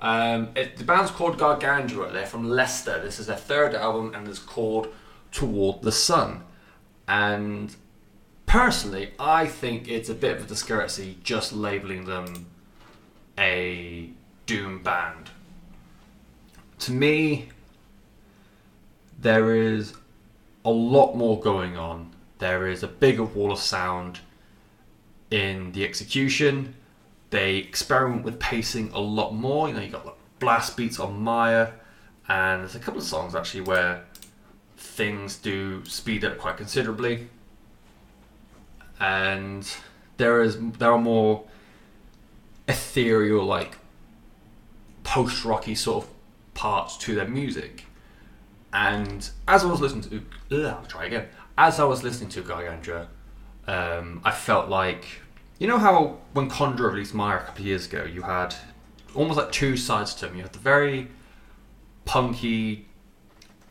Um, 0.00 0.50
it, 0.54 0.76
the 0.76 0.84
band's 0.84 1.10
called 1.10 1.38
Gargantua. 1.38 2.12
They're 2.12 2.26
from 2.26 2.48
Leicester. 2.48 3.00
This 3.02 3.18
is 3.18 3.26
their 3.26 3.36
third 3.36 3.74
album 3.74 4.14
and 4.14 4.26
it's 4.28 4.38
called 4.38 4.88
Toward 5.32 5.82
the 5.82 5.92
Sun. 5.92 6.44
And 7.06 7.74
personally, 8.46 9.12
I 9.18 9.46
think 9.46 9.88
it's 9.88 10.08
a 10.08 10.14
bit 10.14 10.36
of 10.36 10.44
a 10.44 10.46
discourtesy 10.46 11.18
just 11.22 11.52
labeling 11.52 12.04
them 12.04 12.46
a 13.36 14.10
doom 14.46 14.82
band. 14.82 15.30
To 16.80 16.92
me, 16.92 17.48
there 19.18 19.54
is 19.54 19.94
a 20.64 20.70
lot 20.70 21.14
more 21.14 21.40
going 21.40 21.76
on. 21.76 22.14
There 22.38 22.68
is 22.68 22.82
a 22.82 22.88
bigger 22.88 23.24
wall 23.24 23.52
of 23.52 23.58
sound 23.58 24.20
in 25.30 25.72
the 25.72 25.84
execution. 25.84 26.74
They 27.30 27.56
experiment 27.56 28.24
with 28.24 28.38
pacing 28.38 28.92
a 28.92 29.00
lot 29.00 29.34
more. 29.34 29.68
You 29.68 29.74
know, 29.74 29.80
you 29.80 29.90
got 29.90 30.06
like 30.06 30.14
blast 30.38 30.76
beats 30.76 31.00
on 31.00 31.20
Maya, 31.20 31.70
and 32.28 32.62
there's 32.62 32.74
a 32.74 32.78
couple 32.78 33.00
of 33.00 33.06
songs 33.06 33.34
actually 33.34 33.62
where 33.62 34.04
things 34.76 35.36
do 35.36 35.84
speed 35.84 36.24
up 36.24 36.38
quite 36.38 36.56
considerably. 36.56 37.28
And 39.00 39.68
there 40.16 40.42
is 40.42 40.58
there 40.78 40.92
are 40.92 40.98
more 40.98 41.44
ethereal, 42.68 43.44
like 43.44 43.78
post 45.02 45.44
rocky 45.44 45.74
sort 45.74 46.04
of 46.04 46.10
parts 46.54 46.96
to 46.98 47.14
their 47.14 47.28
music. 47.28 47.84
And 48.72 49.28
as 49.46 49.64
I 49.64 49.66
was 49.66 49.80
listening 49.80 50.02
to, 50.02 50.56
ugh, 50.56 50.74
I'll 50.78 50.86
try 50.86 51.06
again. 51.06 51.26
As 51.56 51.80
I 51.80 51.84
was 51.84 52.02
listening 52.02 52.28
to 52.30 52.42
Gargantua, 52.42 53.08
um, 53.66 54.20
I 54.24 54.30
felt 54.30 54.68
like, 54.68 55.06
you 55.58 55.66
know 55.66 55.78
how 55.78 56.18
when 56.32 56.48
Conjurer 56.48 56.90
released 56.90 57.14
Mire 57.14 57.38
a 57.38 57.40
couple 57.40 57.62
of 57.62 57.66
years 57.66 57.86
ago, 57.86 58.04
you 58.04 58.22
had 58.22 58.54
almost 59.14 59.38
like 59.38 59.52
two 59.52 59.76
sides 59.76 60.14
to 60.16 60.28
him. 60.28 60.36
You 60.36 60.42
had 60.42 60.52
the 60.52 60.58
very 60.58 61.08
punky, 62.04 62.86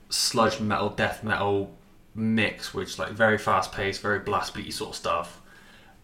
sludge 0.10 0.60
metal, 0.60 0.90
death 0.90 1.24
metal 1.24 1.76
mix, 2.14 2.74
which 2.74 3.00
like 3.00 3.12
very 3.12 3.38
fast 3.38 3.72
paced, 3.72 4.02
very 4.02 4.20
blast 4.20 4.54
beaty 4.54 4.72
sort 4.72 4.92
of 4.92 4.96
stuff. 4.96 5.42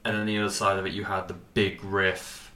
And 0.05 0.15
then 0.15 0.25
the 0.25 0.37
other 0.37 0.49
side 0.49 0.77
of 0.77 0.85
it, 0.85 0.93
you 0.93 1.05
had 1.05 1.27
the 1.27 1.33
big 1.33 1.83
riff, 1.83 2.51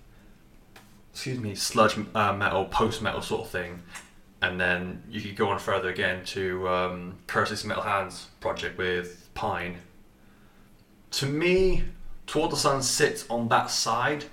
excuse 1.12 1.40
me, 1.40 1.56
sludge 1.56 1.98
uh, 2.14 2.34
metal, 2.34 2.66
post 2.66 3.02
metal 3.02 3.22
sort 3.22 3.42
of 3.46 3.50
thing 3.50 3.82
and 4.42 4.60
then 4.60 5.04
you 5.10 5.22
could 5.22 5.36
go 5.36 5.50
on 5.50 5.60
further 5.60 5.90
again 5.90 6.24
to 6.26 6.68
um, 6.68 7.18
Metal 7.34 7.82
Hands 7.82 8.28
project 8.40 8.78
with 8.78 9.30
Pijn. 9.36 9.78
To 11.12 11.26
me, 11.26 11.84
Toward 12.28 12.52
the 12.52 12.58
Sun 12.58 12.84
sits 12.84 13.26
on 13.30 13.48
that 13.48 13.72
side, 13.72 14.26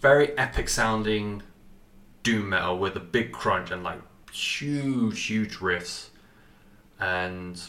very 0.00 0.36
epic 0.38 0.68
sounding 0.68 1.42
doom 2.22 2.48
metal 2.48 2.78
with 2.78 2.96
a 2.96 3.00
big 3.00 3.32
crunch 3.32 3.70
and 3.70 3.82
like 3.82 4.00
huge, 4.32 5.26
huge 5.26 5.58
riffs, 5.58 6.08
and 6.98 7.60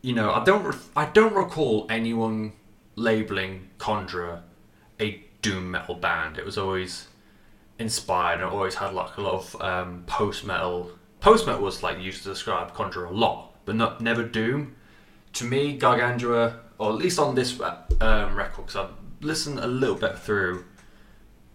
you 0.00 0.14
know 0.14 0.32
I 0.32 0.44
don't 0.44 0.76
I 0.96 1.06
don't 1.06 1.34
recall 1.34 1.86
anyone 1.90 2.52
labeling 2.96 3.68
Conjurer 3.78 4.42
a 5.00 5.24
doom 5.42 5.70
metal 5.70 5.96
band. 5.96 6.38
It 6.38 6.44
was 6.44 6.56
always 6.56 7.08
inspired 7.80 8.40
and 8.40 8.44
always 8.44 8.74
had 8.74 8.94
like 8.94 9.16
a 9.16 9.20
lot 9.20 9.34
of 9.34 9.60
um, 9.60 10.04
post 10.06 10.44
metal. 10.44 10.92
Post 11.20 11.46
metal 11.46 11.62
was 11.62 11.82
like 11.82 11.98
used 11.98 12.22
to 12.22 12.28
describe 12.28 12.74
Conjurer 12.74 13.06
a 13.06 13.10
lot, 13.10 13.54
but 13.64 13.74
not 13.74 14.00
never 14.00 14.22
Doom. 14.22 14.76
To 15.34 15.44
me, 15.44 15.76
Gargantua, 15.76 16.60
or 16.78 16.90
at 16.90 16.96
least 16.96 17.18
on 17.18 17.34
this 17.34 17.58
um, 18.00 18.34
record, 18.34 18.66
because 18.66 18.76
I've 18.76 18.90
listened 19.20 19.58
a 19.58 19.66
little 19.66 19.96
bit 19.96 20.18
through 20.18 20.64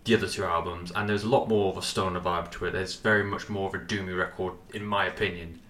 the 0.05 0.15
other 0.15 0.27
two 0.27 0.43
albums, 0.43 0.91
and 0.95 1.09
there's 1.09 1.23
a 1.23 1.29
lot 1.29 1.47
more 1.47 1.71
of 1.71 1.77
a 1.77 1.81
stoner 1.81 2.19
vibe 2.19 2.51
to 2.51 2.65
it. 2.65 2.71
There's 2.71 2.95
very 2.95 3.23
much 3.23 3.49
more 3.49 3.67
of 3.69 3.75
a 3.75 3.79
doomy 3.79 4.17
record, 4.17 4.53
in 4.73 4.85
my 4.85 5.05
opinion. 5.05 5.61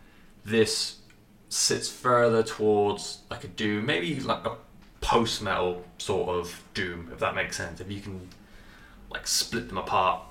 This 0.43 0.99
sits 1.49 1.89
further 1.89 2.43
towards 2.43 3.19
like 3.29 3.43
a 3.43 3.47
doom, 3.47 3.85
maybe 3.85 4.19
like 4.19 4.45
a 4.45 4.55
post 5.01 5.41
metal 5.41 5.83
sort 5.97 6.29
of 6.29 6.63
doom, 6.73 7.09
if 7.11 7.19
that 7.19 7.33
makes 7.33 7.57
sense. 7.57 7.79
If 7.79 7.89
you 7.89 8.01
can 8.01 8.29
like 9.09 9.25
split 9.25 9.69
them 9.69 9.77
apart 9.77 10.21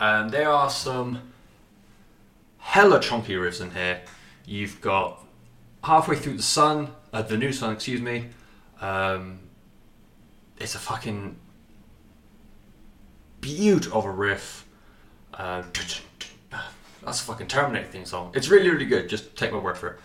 and 0.00 0.30
there 0.30 0.50
are 0.50 0.70
some 0.70 1.32
hella 2.58 3.00
chunky 3.00 3.34
riffs 3.34 3.60
in 3.60 3.70
here. 3.70 4.00
You've 4.44 4.80
got 4.80 5.24
halfway 5.84 6.16
through 6.16 6.36
the 6.36 6.42
sun, 6.42 6.88
uh, 7.12 7.22
the 7.22 7.36
new 7.36 7.52
sun, 7.52 7.72
excuse 7.72 8.00
me. 8.00 8.28
Um, 8.80 9.40
it's 10.58 10.74
a 10.74 10.78
fucking 10.78 11.36
beaut 13.40 13.92
of 13.92 14.04
a 14.04 14.10
riff. 14.10 14.66
Uh, 15.34 15.62
that's 17.02 17.20
a 17.20 17.24
fucking 17.24 17.46
Terminator 17.46 17.86
theme 17.86 18.04
song. 18.04 18.32
It's 18.34 18.48
really, 18.48 18.70
really 18.70 18.84
good. 18.84 19.08
Just 19.08 19.36
take 19.36 19.52
my 19.52 19.58
word 19.58 19.78
for 19.78 19.88
it. 19.88 19.98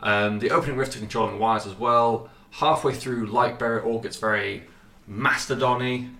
Um, 0.00 0.38
the 0.38 0.50
opening 0.50 0.76
riff 0.76 0.90
to 0.90 0.98
Controlling 0.98 1.38
Wires 1.38 1.66
as 1.66 1.74
well. 1.74 2.28
Halfway 2.52 2.94
through 2.94 3.28
Lightbearer, 3.28 3.78
it 3.78 3.84
all 3.84 4.00
gets 4.00 4.16
very 4.16 4.64
mastodon 5.06 6.18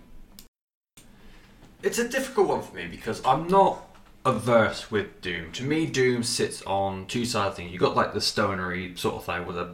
It's 1.83 1.99
a 1.99 2.09
difficult 2.09 2.49
one 2.49 2.62
for 2.62 2.76
me 2.76 2.87
because 2.87 3.24
I'm 3.24 3.49
not 3.49 3.83
averse 4.24 4.91
with 4.91 5.20
Doom. 5.22 5.51
To 5.53 5.64
me, 5.64 5.87
Doom 5.87 6.22
sits 6.22 6.62
on 6.62 7.07
two 7.07 7.24
sides 7.24 7.53
of 7.53 7.57
things. 7.57 7.72
You 7.72 7.78
got 7.78 7.97
like 7.97 8.12
the 8.12 8.20
stonery 8.20 8.95
sort 8.97 9.14
of 9.14 9.24
thing, 9.24 9.47
with 9.47 9.59
I 9.59 9.68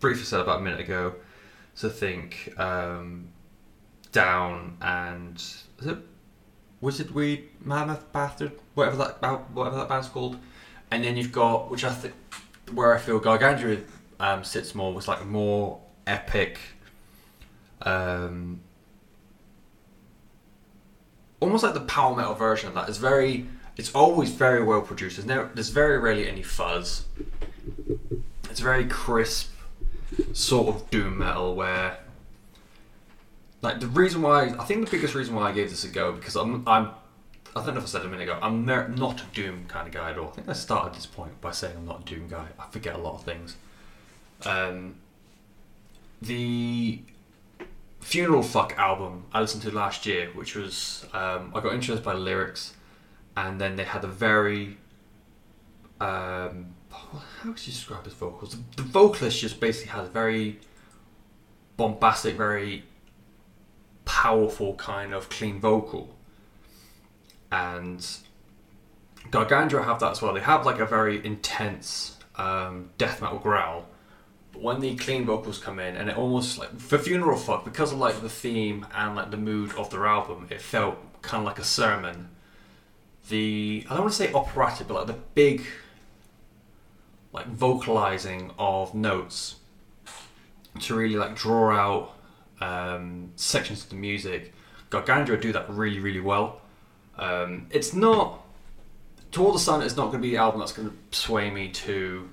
briefly 0.00 0.24
said 0.24 0.40
about 0.40 0.60
a 0.60 0.62
minute 0.62 0.80
ago. 0.80 1.14
So 1.74 1.88
think 1.88 2.52
um, 2.58 3.28
Down 4.12 4.76
and 4.80 5.36
is 5.36 5.86
it 5.86 5.98
Wizard 6.80 7.12
Weed, 7.12 7.48
Mammoth 7.60 8.12
Bastard, 8.12 8.52
whatever 8.74 8.96
that 8.96 9.50
whatever 9.52 9.76
that 9.76 9.88
band's 9.88 10.08
called, 10.08 10.36
and 10.90 11.04
then 11.04 11.16
you've 11.16 11.32
got 11.32 11.70
which 11.70 11.84
I 11.84 11.92
think 11.92 12.14
where 12.72 12.94
I 12.94 12.98
feel 12.98 13.18
Gargantua 13.18 13.78
um, 14.20 14.44
sits 14.44 14.74
more 14.74 14.92
was 14.92 15.08
like 15.08 15.24
more 15.26 15.80
epic, 16.06 16.58
um, 17.82 18.60
almost 21.44 21.62
like 21.62 21.74
the 21.74 21.80
power 21.80 22.14
metal 22.16 22.34
version 22.34 22.68
of 22.68 22.74
that. 22.74 22.88
It's 22.88 22.98
very, 22.98 23.46
it's 23.76 23.94
always 23.94 24.30
very 24.30 24.62
well 24.62 24.82
produced. 24.82 25.16
There's 25.16 25.26
never, 25.26 25.50
there's 25.54 25.70
very 25.70 25.98
rarely 25.98 26.28
any 26.28 26.42
fuzz. 26.42 27.06
It's 28.50 28.60
very 28.60 28.86
crisp, 28.86 29.52
sort 30.32 30.74
of 30.74 30.90
doom 30.90 31.18
metal 31.18 31.54
where 31.54 31.98
like 33.62 33.80
the 33.80 33.88
reason 33.88 34.22
why 34.22 34.54
I 34.58 34.64
think 34.64 34.84
the 34.84 34.90
biggest 34.90 35.14
reason 35.14 35.34
why 35.34 35.48
I 35.48 35.52
gave 35.52 35.70
this 35.70 35.84
a 35.84 35.88
go 35.88 36.12
because 36.12 36.36
I'm 36.36 36.68
I'm 36.68 36.90
I 37.56 37.64
don't 37.64 37.74
know 37.74 37.78
if 37.78 37.84
I 37.84 37.88
said 37.88 38.02
a 38.02 38.08
minute 38.08 38.24
ago 38.24 38.38
I'm 38.42 38.64
not 38.64 39.20
a 39.20 39.24
Doom 39.32 39.64
kind 39.66 39.88
of 39.88 39.94
guy 39.94 40.10
at 40.10 40.18
all. 40.18 40.28
I 40.28 40.32
think 40.32 40.48
I 40.48 40.52
started 40.52 40.94
this 40.94 41.06
point 41.06 41.40
by 41.40 41.50
saying 41.50 41.76
I'm 41.76 41.86
not 41.86 42.02
a 42.02 42.04
Doom 42.04 42.28
guy. 42.28 42.46
I 42.58 42.66
forget 42.70 42.94
a 42.94 42.98
lot 42.98 43.14
of 43.14 43.22
things. 43.24 43.56
Um, 44.44 44.96
the 46.20 47.00
Funeral 48.04 48.42
Fuck 48.42 48.78
album 48.78 49.24
I 49.32 49.40
listened 49.40 49.62
to 49.62 49.70
last 49.70 50.04
year, 50.06 50.28
which 50.34 50.54
was 50.54 51.06
um, 51.12 51.52
I 51.54 51.60
got 51.60 51.72
interested 51.72 52.04
by 52.04 52.12
the 52.12 52.20
lyrics, 52.20 52.74
and 53.36 53.60
then 53.60 53.76
they 53.76 53.84
had 53.84 54.04
a 54.04 54.08
very 54.08 54.76
um, 56.00 56.74
how 56.90 57.48
would 57.48 57.66
you 57.66 57.72
describe 57.72 58.04
his 58.04 58.14
vocals? 58.14 58.56
The, 58.56 58.82
the 58.82 58.88
vocalist 58.88 59.40
just 59.40 59.58
basically 59.58 59.90
had 59.90 60.04
a 60.04 60.08
very 60.08 60.60
bombastic, 61.76 62.36
very 62.36 62.84
powerful 64.04 64.74
kind 64.74 65.14
of 65.14 65.30
clean 65.30 65.58
vocal. 65.58 66.14
And 67.50 68.06
Gargantua 69.30 69.82
have 69.82 69.98
that 70.00 70.12
as 70.12 70.22
well. 70.22 70.34
They 70.34 70.40
have 70.40 70.66
like 70.66 70.78
a 70.78 70.86
very 70.86 71.24
intense 71.24 72.18
um, 72.36 72.90
death 72.98 73.22
metal 73.22 73.38
growl. 73.38 73.86
When 74.54 74.80
the 74.80 74.94
clean 74.96 75.24
vocals 75.24 75.58
come 75.58 75.78
in, 75.78 75.96
and 75.96 76.08
it 76.08 76.16
almost 76.16 76.58
like 76.58 76.78
for 76.78 76.98
Funeral 76.98 77.38
Fuck, 77.38 77.64
because 77.64 77.92
of 77.92 77.98
like 77.98 78.20
the 78.20 78.28
theme 78.28 78.86
and 78.94 79.16
like 79.16 79.30
the 79.30 79.36
mood 79.36 79.74
of 79.74 79.90
their 79.90 80.06
album, 80.06 80.46
it 80.50 80.60
felt 80.60 80.96
kind 81.22 81.40
of 81.40 81.46
like 81.46 81.58
a 81.58 81.64
sermon. 81.64 82.28
The 83.28 83.84
I 83.86 83.94
don't 83.94 84.02
want 84.02 84.12
to 84.12 84.16
say 84.16 84.32
operatic, 84.32 84.86
but 84.86 84.94
like 84.94 85.06
the 85.06 85.20
big 85.34 85.64
like 87.32 87.46
vocalizing 87.48 88.52
of 88.58 88.94
notes 88.94 89.56
to 90.80 90.94
really 90.94 91.16
like 91.16 91.34
draw 91.34 91.70
out 91.74 92.14
um, 92.60 93.32
sections 93.36 93.84
of 93.84 93.90
the 93.90 93.96
music. 93.96 94.54
Gargantua 94.90 95.36
do 95.36 95.52
that 95.52 95.68
really, 95.68 96.00
really 96.00 96.20
well. 96.20 96.60
Um, 97.18 97.66
it's 97.70 97.92
not. 97.92 98.40
Toward 99.32 99.56
the 99.56 99.58
Sun 99.58 99.82
It's 99.82 99.96
not 99.96 100.12
going 100.12 100.18
to 100.18 100.22
be 100.22 100.30
the 100.30 100.36
album 100.36 100.60
that's 100.60 100.72
going 100.72 100.88
to 100.88 100.96
sway 101.10 101.50
me 101.50 101.68
to 101.70 102.30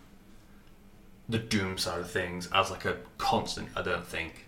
the 1.32 1.40
Doom 1.40 1.78
side 1.78 2.00
of 2.00 2.12
things 2.12 2.50
as 2.54 2.70
like 2.70 2.86
a 2.86 2.98
constant, 3.18 3.70
I 3.76 3.82
don't 3.82 4.06
think. 4.06 4.46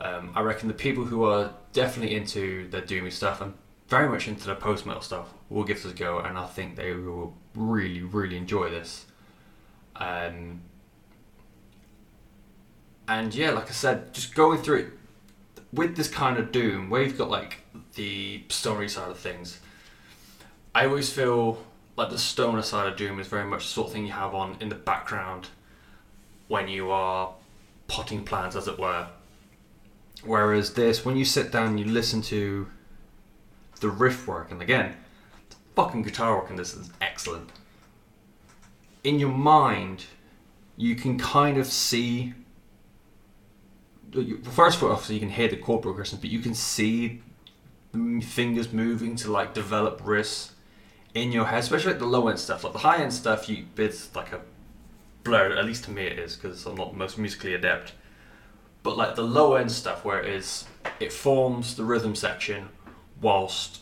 Um, 0.00 0.32
I 0.34 0.40
reckon 0.40 0.68
the 0.68 0.74
people 0.74 1.04
who 1.04 1.24
are 1.24 1.52
definitely 1.72 2.14
into 2.16 2.68
the 2.70 2.80
Doomy 2.80 3.12
stuff 3.12 3.40
and 3.40 3.54
very 3.88 4.08
much 4.08 4.28
into 4.28 4.46
the 4.46 4.54
post 4.54 4.86
metal 4.86 5.02
stuff 5.02 5.28
will 5.48 5.64
give 5.64 5.82
this 5.82 5.92
a 5.92 5.94
go, 5.94 6.20
and 6.20 6.38
I 6.38 6.46
think 6.46 6.76
they 6.76 6.94
will 6.94 7.34
really, 7.54 8.02
really 8.02 8.36
enjoy 8.36 8.70
this. 8.70 9.06
Um, 9.96 10.62
and 13.08 13.34
yeah, 13.34 13.50
like 13.50 13.68
I 13.68 13.72
said, 13.72 14.14
just 14.14 14.34
going 14.34 14.62
through 14.62 14.78
it 14.78 14.86
with 15.72 15.96
this 15.96 16.08
kind 16.08 16.38
of 16.38 16.52
doom, 16.52 16.88
where 16.88 17.02
you've 17.02 17.18
got 17.18 17.28
like 17.28 17.58
the 17.94 18.44
story 18.48 18.88
side 18.88 19.10
of 19.10 19.18
things, 19.18 19.58
I 20.74 20.86
always 20.86 21.12
feel 21.12 21.64
like 21.96 22.10
the 22.10 22.18
stoner 22.18 22.62
side 22.62 22.86
of 22.86 22.96
doom 22.96 23.18
is 23.18 23.26
very 23.26 23.44
much 23.44 23.64
the 23.64 23.70
sort 23.70 23.88
of 23.88 23.92
thing 23.92 24.06
you 24.06 24.12
have 24.12 24.34
on 24.34 24.56
in 24.60 24.68
the 24.68 24.76
background 24.76 25.48
when 26.50 26.66
you 26.66 26.90
are 26.90 27.32
potting 27.86 28.24
plants, 28.24 28.56
as 28.56 28.66
it 28.66 28.76
were. 28.76 29.06
Whereas 30.24 30.74
this, 30.74 31.04
when 31.04 31.16
you 31.16 31.24
sit 31.24 31.52
down, 31.52 31.68
and 31.68 31.78
you 31.78 31.86
listen 31.86 32.22
to 32.22 32.66
the 33.78 33.88
riff 33.88 34.26
work, 34.26 34.50
and 34.50 34.60
again, 34.60 34.96
the 35.48 35.56
fucking 35.76 36.02
guitar 36.02 36.36
work 36.36 36.50
in 36.50 36.56
this 36.56 36.74
is 36.74 36.90
excellent. 37.00 37.50
In 39.04 39.20
your 39.20 39.30
mind, 39.30 40.06
you 40.76 40.96
can 40.96 41.18
kind 41.18 41.56
of 41.56 41.66
see 41.66 42.34
first 44.42 44.78
of 44.78 44.82
all, 44.82 44.90
obviously 44.90 45.14
you 45.14 45.20
can 45.20 45.30
hear 45.30 45.46
the 45.46 45.56
chord 45.56 45.82
progressions, 45.82 46.20
but 46.20 46.30
you 46.30 46.40
can 46.40 46.52
see 46.52 47.22
the 47.92 48.20
fingers 48.20 48.72
moving 48.72 49.14
to 49.14 49.30
like 49.30 49.54
develop 49.54 50.00
riffs 50.02 50.50
in 51.14 51.30
your 51.30 51.44
head, 51.44 51.60
especially 51.60 51.92
like 51.92 52.00
the 52.00 52.06
low 52.06 52.26
end 52.26 52.40
stuff. 52.40 52.64
Like 52.64 52.72
the 52.72 52.80
high 52.80 52.96
end 52.96 53.12
stuff, 53.12 53.48
you 53.48 53.66
it's 53.76 54.12
like 54.16 54.32
a 54.32 54.40
blur. 55.24 55.56
At 55.56 55.64
least 55.64 55.84
to 55.84 55.90
me, 55.90 56.04
it 56.04 56.18
is 56.18 56.36
because 56.36 56.66
I'm 56.66 56.76
not 56.76 56.96
most 56.96 57.18
musically 57.18 57.54
adept. 57.54 57.92
But 58.82 58.96
like 58.96 59.14
the 59.14 59.22
low 59.22 59.54
end 59.54 59.70
stuff, 59.70 60.04
where 60.04 60.20
it 60.22 60.32
is, 60.34 60.64
it 60.98 61.12
forms 61.12 61.76
the 61.76 61.84
rhythm 61.84 62.14
section 62.14 62.68
whilst 63.20 63.80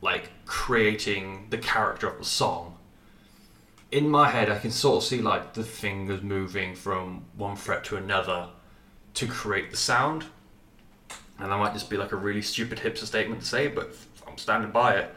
like 0.00 0.30
creating 0.46 1.46
the 1.50 1.58
character 1.58 2.08
of 2.08 2.18
the 2.18 2.24
song. 2.24 2.76
In 3.92 4.08
my 4.08 4.30
head, 4.30 4.50
I 4.50 4.58
can 4.58 4.70
sort 4.70 4.96
of 4.96 5.04
see 5.04 5.20
like 5.20 5.54
the 5.54 5.62
fingers 5.62 6.22
moving 6.22 6.74
from 6.74 7.24
one 7.36 7.56
fret 7.56 7.84
to 7.84 7.96
another 7.96 8.48
to 9.14 9.26
create 9.26 9.70
the 9.70 9.76
sound. 9.76 10.24
And 11.38 11.50
that 11.50 11.58
might 11.58 11.72
just 11.72 11.90
be 11.90 11.96
like 11.96 12.12
a 12.12 12.16
really 12.16 12.42
stupid 12.42 12.78
hipster 12.78 13.04
statement 13.04 13.42
to 13.42 13.46
say, 13.46 13.68
but 13.68 13.94
I'm 14.26 14.38
standing 14.38 14.70
by 14.70 14.96
it. 14.96 15.14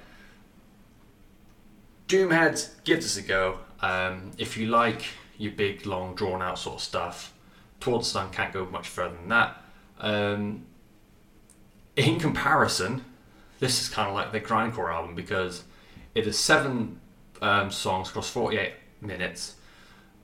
Doomheads, 2.08 2.84
give 2.84 3.02
this 3.02 3.18
a 3.18 3.22
go. 3.22 3.60
Um, 3.82 4.32
if 4.38 4.58
you 4.58 4.68
like 4.68 5.06
your 5.38 5.52
big, 5.52 5.86
long, 5.86 6.16
drawn 6.16 6.42
out 6.42 6.60
sort 6.60 6.76
of 6.76 6.82
stuff, 6.82 7.34
Towards 7.80 8.08
the 8.08 8.20
Sun 8.20 8.32
can't 8.32 8.54
go 8.54 8.66
much 8.66 8.88
further 8.88 9.16
than 9.16 9.30
that. 9.30 9.62
Um, 10.00 10.66
in 11.96 12.20
comparison, 12.20 13.06
this 13.60 13.82
is 13.82 13.90
kind 13.90 14.10
of 14.10 14.16
like 14.16 14.32
the 14.32 14.42
grindcore 14.42 14.94
album 14.94 15.16
because 15.16 15.64
it 16.14 16.26
is 16.26 16.38
seven 16.40 17.00
um, 17.42 17.72
songs 17.72 18.10
across 18.10 18.30
48 18.30 18.74
minutes. 19.02 19.56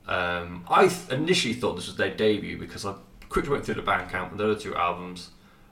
Um, 0.06 0.64
I 0.68 0.88
th- 0.88 1.10
initially 1.10 1.54
thought 1.54 1.76
this 1.76 1.86
was 1.86 1.96
their 1.96 2.14
debut 2.14 2.58
because 2.58 2.84
I 2.84 2.94
quickly 3.28 3.50
went 3.50 3.64
through 3.64 3.76
the 3.76 3.82
Bandcamp 3.82 4.32
and 4.32 4.40
the 4.40 4.44
other 4.44 4.58
two 4.58 4.74
albums 4.74 5.30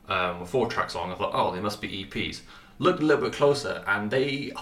um, 0.08 0.40
were 0.40 0.46
four 0.46 0.68
tracks 0.68 0.94
long. 0.94 1.10
I 1.10 1.14
thought, 1.14 1.32
oh, 1.34 1.52
they 1.52 1.60
must 1.60 1.80
be 1.80 2.04
EPs. 2.04 2.42
Looked 2.78 3.02
a 3.02 3.04
little 3.04 3.24
bit 3.24 3.34
closer, 3.34 3.84
and 3.86 4.10
they, 4.10 4.52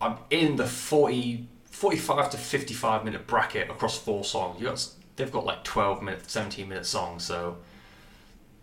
I'm 0.00 0.18
in 0.30 0.56
the 0.56 0.66
40, 0.66 1.46
45 1.82 2.30
to 2.30 2.36
55 2.36 3.04
minute 3.04 3.26
bracket 3.26 3.68
across 3.68 3.98
four 3.98 4.22
songs. 4.22 4.60
You 4.60 4.68
got, 4.68 4.88
they've 5.16 5.32
got 5.32 5.44
like 5.44 5.64
12 5.64 6.00
minute, 6.00 6.30
17 6.30 6.68
minute 6.68 6.86
songs. 6.86 7.24
So 7.24 7.56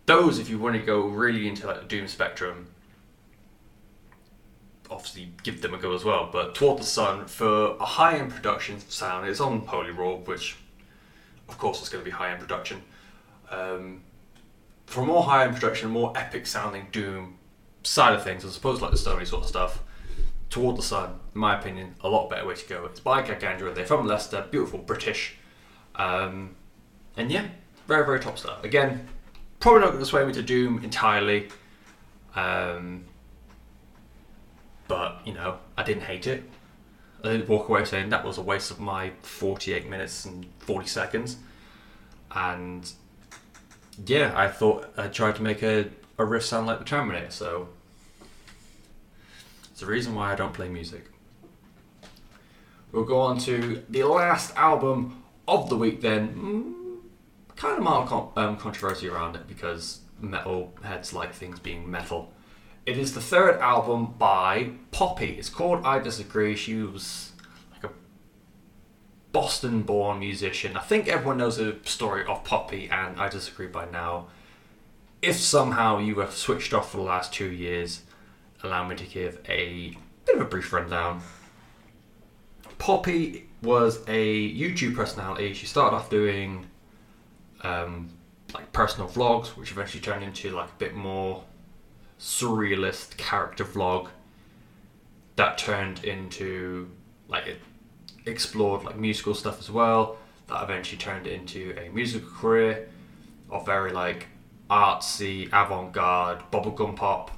those, 0.06 0.40
if 0.40 0.50
you 0.50 0.58
want 0.58 0.78
to 0.78 0.82
go 0.82 1.02
really 1.02 1.50
into 1.50 1.68
like 1.68 1.82
the 1.82 1.86
Doom 1.86 2.08
spectrum, 2.08 2.68
obviously 4.90 5.34
give 5.44 5.62
them 5.62 5.74
a 5.74 5.78
go 5.78 5.94
as 5.94 6.06
well. 6.06 6.30
But 6.32 6.56
Toward 6.56 6.80
the 6.80 6.86
Sun, 6.86 7.26
for 7.26 7.76
a 7.76 7.86
high 7.86 8.18
end 8.18 8.32
production 8.32 8.80
sound, 8.88 9.28
it's 9.28 9.42
on 9.42 9.66
Holy 9.66 9.92
Roar, 9.92 10.20
which 10.20 10.56
of 11.50 11.58
course 11.58 11.82
it's 11.82 11.90
going 11.90 12.02
to 12.02 12.10
be 12.10 12.16
high 12.16 12.32
end 12.32 12.40
production 12.40 12.82
um, 13.52 14.02
for 14.86 15.06
more 15.06 15.24
high 15.24 15.44
end 15.44 15.56
production, 15.56 15.90
more 15.90 16.14
epic 16.16 16.48
sounding 16.48 16.88
Doom 16.94 17.38
side 17.84 18.14
of 18.14 18.24
things, 18.24 18.46
as 18.46 18.56
opposed 18.56 18.80
to 18.80 18.86
like 18.86 18.94
the 18.94 18.98
Stony 18.98 19.26
sort 19.26 19.44
of 19.44 19.50
stuff, 19.50 19.84
Toward 20.50 20.78
the 20.78 20.82
Sun, 20.82 21.20
in 21.34 21.42
my 21.42 21.60
opinion, 21.60 21.96
a 22.02 22.10
lot 22.10 22.30
better 22.30 22.46
way 22.46 22.56
to 22.56 22.68
go. 22.68 22.86
It's 22.86 23.00
by 23.00 23.22
Gargantua, 23.22 23.74
they're 23.74 23.86
from 23.86 24.08
Leicester, 24.08 24.46
beautiful 24.50 24.80
British. 24.80 25.36
Um, 25.96 26.56
and 27.16 27.32
yeah, 27.32 27.48
very, 27.88 28.06
very 28.06 28.20
top 28.20 28.40
stuff. 28.40 28.64
Again, 28.64 29.08
probably 29.60 29.82
not 29.82 29.90
going 29.90 30.00
to 30.00 30.06
sway 30.06 30.26
me 30.26 30.34
to 30.34 30.42
Doom 30.42 30.84
entirely. 30.84 31.50
Um, 32.36 33.06
but, 34.88 35.22
you 35.26 35.34
know, 35.34 35.60
I 35.78 35.84
didn't 35.84 36.04
hate 36.04 36.26
it. 36.26 36.44
I 37.24 37.32
didn't 37.34 37.50
walk 37.50 37.70
away 37.70 37.86
saying 37.86 38.10
that 38.10 38.26
was 38.26 38.38
a 38.38 38.42
waste 38.42 38.72
of 38.72 38.80
my 38.80 39.12
48 39.22 39.90
minutes 39.90 40.26
and 40.26 40.48
40 40.60 40.88
seconds. 40.88 41.38
And 42.32 42.92
yeah, 44.06 44.34
I 44.36 44.48
thought 44.48 44.92
I 44.98 45.08
tried 45.08 45.36
to 45.36 45.44
make 45.44 45.62
a, 45.62 45.90
a 46.18 46.26
riff 46.26 46.46
sound 46.46 46.68
like 46.68 46.80
the 46.80 46.86
Terminator, 46.86 47.32
so 47.32 47.70
it's 49.80 49.86
the 49.86 49.94
reason 49.94 50.14
why 50.14 50.34
I 50.34 50.36
don't 50.36 50.52
play 50.52 50.68
music. 50.68 51.06
We'll 52.92 53.06
go 53.06 53.22
on 53.22 53.38
to 53.40 53.82
the 53.88 54.04
last 54.04 54.54
album 54.58 55.24
of 55.48 55.70
the 55.70 55.78
week 55.78 56.02
then. 56.02 56.36
Mm, 56.36 57.56
kind 57.56 57.78
of 57.78 57.84
mild 57.86 58.34
um, 58.36 58.58
controversy 58.58 59.08
around 59.08 59.38
it 59.38 59.48
because 59.48 60.02
metal 60.20 60.74
heads 60.84 61.14
like 61.14 61.34
things 61.34 61.60
being 61.60 61.90
metal. 61.90 62.34
It 62.86 62.98
is 62.98 63.14
the 63.14 63.22
third 63.22 63.58
album 63.62 64.16
by 64.18 64.72
Poppy. 64.92 65.38
It's 65.40 65.48
called 65.48 65.86
I 65.86 66.00
Disagree. 66.00 66.58
She 66.58 66.76
was 66.76 67.32
like 67.72 67.86
a 67.86 67.94
Boston 69.32 69.84
born 69.84 70.20
musician. 70.20 70.76
I 70.76 70.82
think 70.82 71.08
everyone 71.08 71.38
knows 71.38 71.56
the 71.56 71.78
story 71.86 72.26
of 72.26 72.44
Poppy 72.44 72.90
and 72.92 73.18
I 73.18 73.30
Disagree 73.30 73.68
by 73.68 73.90
now. 73.90 74.28
If 75.22 75.38
somehow 75.38 76.00
you 76.00 76.20
have 76.20 76.34
switched 76.34 76.74
off 76.74 76.92
for 76.92 76.98
the 76.98 77.04
last 77.04 77.32
two 77.32 77.50
years, 77.50 78.02
allow 78.64 78.88
me 78.88 78.96
to 78.96 79.06
give 79.06 79.40
a 79.48 79.96
bit 80.26 80.36
of 80.36 80.42
a 80.42 80.46
brief 80.46 80.72
rundown. 80.74 81.22
Poppy 82.78 83.48
was 83.62 84.00
a 84.08 84.54
YouTube 84.54 84.96
personality. 84.96 85.54
She 85.54 85.66
started 85.66 85.96
off 85.96 86.10
doing 86.10 86.66
um, 87.62 88.10
like 88.54 88.72
personal 88.72 89.10
vlogs, 89.10 89.48
which 89.50 89.72
eventually 89.72 90.02
turned 90.02 90.24
into 90.24 90.52
like 90.52 90.70
a 90.70 90.76
bit 90.78 90.94
more 90.96 91.44
surrealist 92.20 93.18
character 93.18 93.66
vlog. 93.66 94.10
That 95.36 95.58
turned 95.58 96.04
into 96.04 96.90
like 97.28 97.48
it 97.48 97.60
explored 98.26 98.84
like 98.84 98.98
musical 98.98 99.34
stuff 99.34 99.60
as 99.60 99.70
well. 99.70 100.18
That 100.48 100.64
eventually 100.64 100.98
turned 100.98 101.28
into 101.28 101.76
a 101.78 101.90
musical 101.90 102.30
career 102.30 102.90
of 103.50 103.66
very 103.66 103.92
like 103.92 104.28
artsy, 104.70 105.48
avant-garde, 105.48 106.44
bubblegum 106.52 106.96
pop. 106.96 107.32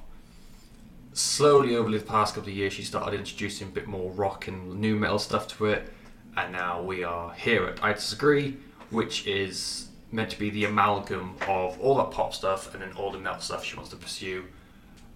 Slowly 1.14 1.76
over 1.76 1.92
the 1.92 2.00
past 2.00 2.36
couple 2.36 2.50
of 2.50 2.56
years, 2.56 2.74
she 2.74 2.84
started 2.84 3.20
introducing 3.20 3.68
a 3.68 3.72
bit 3.72 3.88
more 3.88 4.12
rock 4.12 4.48
and 4.48 4.80
nu 4.80 4.96
metal 4.96 5.20
stuff 5.20 5.48
to 5.58 5.66
it, 5.66 5.92
and 6.38 6.54
now 6.54 6.82
we 6.82 7.04
are 7.04 7.34
here 7.34 7.66
at 7.66 7.84
I 7.84 7.94
Disagree, 7.94 8.58
which 8.92 9.28
is 9.28 9.90
meant 10.12 10.30
to 10.30 10.40
be 10.40 10.50
the 10.50 10.66
amalgam 10.66 11.36
of 11.48 11.80
all 11.80 11.96
that 11.96 12.12
pop 12.12 12.34
stuff 12.34 12.74
and 12.74 12.82
then 12.82 12.92
all 12.94 13.12
the 13.12 13.18
metal 13.20 13.42
stuff 13.42 13.64
she 13.64 13.76
wants 13.76 13.92
to 13.92 13.98
pursue 13.98 14.46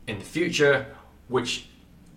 in 0.07 0.19
the 0.19 0.25
future, 0.25 0.85
which 1.27 1.67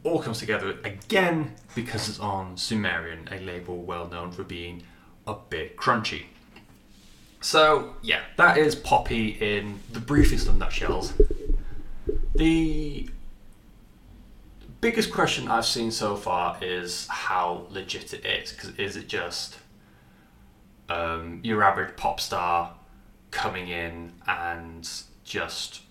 all 0.05 0.21
comes 0.21 0.39
together 0.39 0.79
again 0.85 1.55
because 1.75 2.09
it's 2.09 2.21
on 2.21 2.57
Sumerian, 2.57 3.29
a 3.31 3.39
label 3.41 3.83
well 3.83 4.09
known 4.09 4.31
for 4.31 4.43
being 4.43 4.83
a 5.27 5.35
bit 5.35 5.77
crunchy. 5.77 6.25
So, 7.41 7.95
yeah, 8.03 8.23
that 8.37 8.59
is 8.59 8.75
Poppy 8.75 9.37
in 9.41 9.79
the 9.93 10.01
briefest 10.01 10.49
of 10.49 10.57
nutshells. 10.57 11.13
The 12.35 13.09
biggest 14.81 15.13
question 15.13 15.49
I've 15.49 15.67
seen 15.67 15.91
so 15.91 16.17
far 16.17 16.57
is 16.63 17.07
how 17.09 17.67
legit 17.71 18.13
it 18.15 18.25
is. 18.25 18.53
Because 18.53 18.71
is 18.77 18.97
it 18.97 19.09
just 19.09 19.59
um, 20.89 21.41
your 21.43 21.63
average 21.63 21.97
pop 21.97 22.21
star 22.21 22.75
coming 23.31 23.69
in 23.69 24.13
and 24.27 24.89
just 25.25 25.83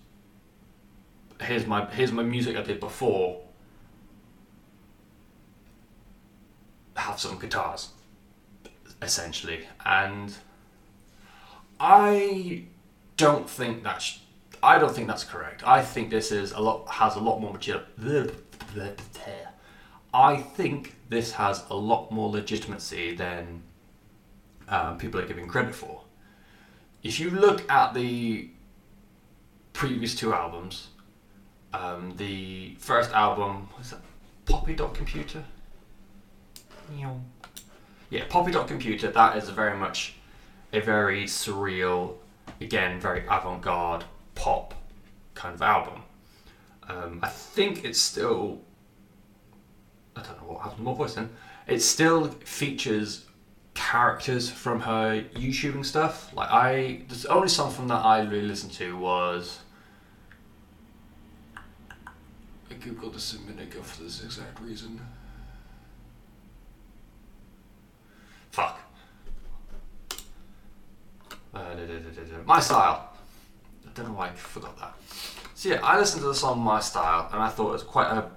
here's 1.40 1.66
my 1.66 1.86
here's 1.86 2.12
my 2.12 2.22
music 2.22 2.56
I 2.56 2.62
did 2.62 2.80
before. 2.80 3.42
Have 6.96 7.20
some 7.20 7.38
guitars, 7.38 7.90
essentially, 9.00 9.60
and 9.86 10.34
I 11.78 12.64
don't 13.16 13.48
think 13.48 13.84
that's 13.84 14.18
I 14.62 14.78
don't 14.78 14.92
think 14.92 15.06
that's 15.06 15.22
correct. 15.22 15.62
I 15.64 15.82
think 15.82 16.10
this 16.10 16.32
is 16.32 16.50
a 16.50 16.58
lot 16.58 16.88
has 16.88 17.14
a 17.14 17.20
lot 17.20 17.38
more 17.40 17.52
legit. 17.52 17.84
I 20.12 20.36
think 20.36 20.96
this 21.08 21.32
has 21.32 21.64
a 21.70 21.76
lot 21.76 22.10
more 22.10 22.30
legitimacy 22.30 23.14
than 23.14 23.62
um, 24.68 24.98
people 24.98 25.20
are 25.20 25.26
giving 25.26 25.46
credit 25.46 25.74
for. 25.74 26.02
If 27.02 27.20
you 27.20 27.30
look 27.30 27.70
at 27.70 27.94
the 27.94 28.50
previous 29.72 30.14
two 30.14 30.32
albums, 30.32 30.88
um, 31.72 32.14
the 32.16 32.74
first 32.78 33.12
album 33.12 33.68
was 33.76 33.90
that 33.90 34.00
Poppy 34.46 34.74
Dot 34.74 34.94
Computer. 34.94 35.44
Yeah, 38.10 38.24
Poppy 38.28 38.50
Dot 38.50 38.66
Computer. 38.66 39.10
That 39.10 39.36
is 39.36 39.50
very 39.50 39.76
much 39.76 40.14
a 40.72 40.80
very 40.80 41.24
surreal, 41.24 42.14
again, 42.60 42.98
very 42.98 43.24
avant-garde 43.26 44.04
pop 44.34 44.74
kind 45.34 45.54
of 45.54 45.62
album. 45.62 46.02
Um, 46.88 47.20
I 47.22 47.28
think 47.28 47.84
it's 47.84 48.00
still. 48.00 48.60
I 50.16 50.22
don't 50.22 50.40
know 50.40 50.52
what 50.52 50.62
happened 50.62 50.78
to 50.78 50.82
my 50.84 50.94
voice 50.94 51.14
then. 51.14 51.30
It 51.66 51.80
still 51.80 52.28
features 52.28 53.26
characters 53.74 54.50
from 54.50 54.80
her 54.80 55.22
YouTubing 55.34 55.84
stuff. 55.84 56.34
Like 56.34 56.50
I, 56.50 57.02
the 57.08 57.28
only 57.28 57.48
song 57.48 57.70
from 57.72 57.88
that 57.88 58.04
I 58.04 58.22
really 58.22 58.48
listened 58.48 58.72
to 58.72 58.96
was. 58.96 59.60
I 62.70 62.74
googled 62.74 63.14
this 63.14 63.34
a 63.34 63.40
minute 63.40 63.72
ago 63.72 63.82
for 63.82 64.02
this 64.02 64.22
exact 64.24 64.60
reason. 64.60 65.00
Fuck. 68.50 68.80
Uh, 71.54 71.74
da, 71.74 71.86
da, 71.86 71.98
da, 71.98 72.42
My 72.44 72.60
style. 72.60 73.12
I 73.86 73.90
don't 73.94 74.08
know 74.08 74.14
why 74.14 74.28
I 74.28 74.32
forgot 74.32 74.76
that. 74.78 74.94
So 75.58 75.70
yeah, 75.70 75.80
I 75.82 75.98
listened 75.98 76.22
to 76.22 76.28
the 76.28 76.36
song 76.36 76.60
My 76.60 76.78
Style 76.78 77.28
and 77.32 77.42
I 77.42 77.48
thought 77.48 77.70
it 77.70 77.72
was 77.72 77.82
quite 77.82 78.08
a 78.12 78.30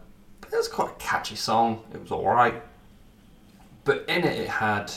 it 0.51 0.57
was 0.57 0.67
quite 0.67 0.89
a 0.89 0.93
catchy 0.95 1.35
song. 1.35 1.83
It 1.93 2.01
was 2.01 2.11
alright. 2.11 2.63
But 3.83 4.05
in 4.09 4.23
it 4.23 4.39
it 4.39 4.49
had 4.49 4.91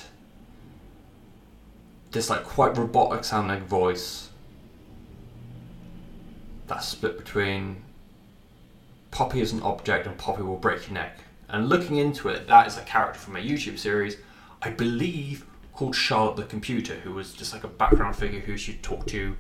this 2.13 2.31
like 2.31 2.43
quite 2.43 2.79
robotic 2.79 3.25
sounding 3.25 3.67
voice 3.67 4.31
that's 6.67 6.89
split 6.89 7.19
between 7.19 7.83
Poppy 9.11 9.43
is 9.43 9.53
an 9.53 9.61
object 9.61 10.07
and 10.07 10.17
Poppy 10.17 10.45
will 10.45 10.57
break 10.57 10.87
your 10.87 10.95
neck. 10.95 11.19
And 11.51 11.69
looking 11.69 11.97
into 11.99 12.31
it, 12.31 12.47
that 12.47 12.67
is 12.67 12.79
a 12.79 12.83
character 12.85 13.21
from 13.21 13.37
a 13.37 13.41
YouTube 13.41 13.79
series, 13.79 14.17
I 14.63 14.71
believe 14.71 15.45
called 15.75 15.95
Charlotte 15.95 16.37
the 16.37 16.45
Computer, 16.45 16.95
who 16.95 17.13
was 17.13 17.35
just 17.35 17.53
like 17.53 17.65
a 17.65 17.69
background 17.69 18.17
figure 18.17 18.41
who 18.41 18.57
she'd 18.57 18.83
talk 18.83 19.07
to 19.09 19.37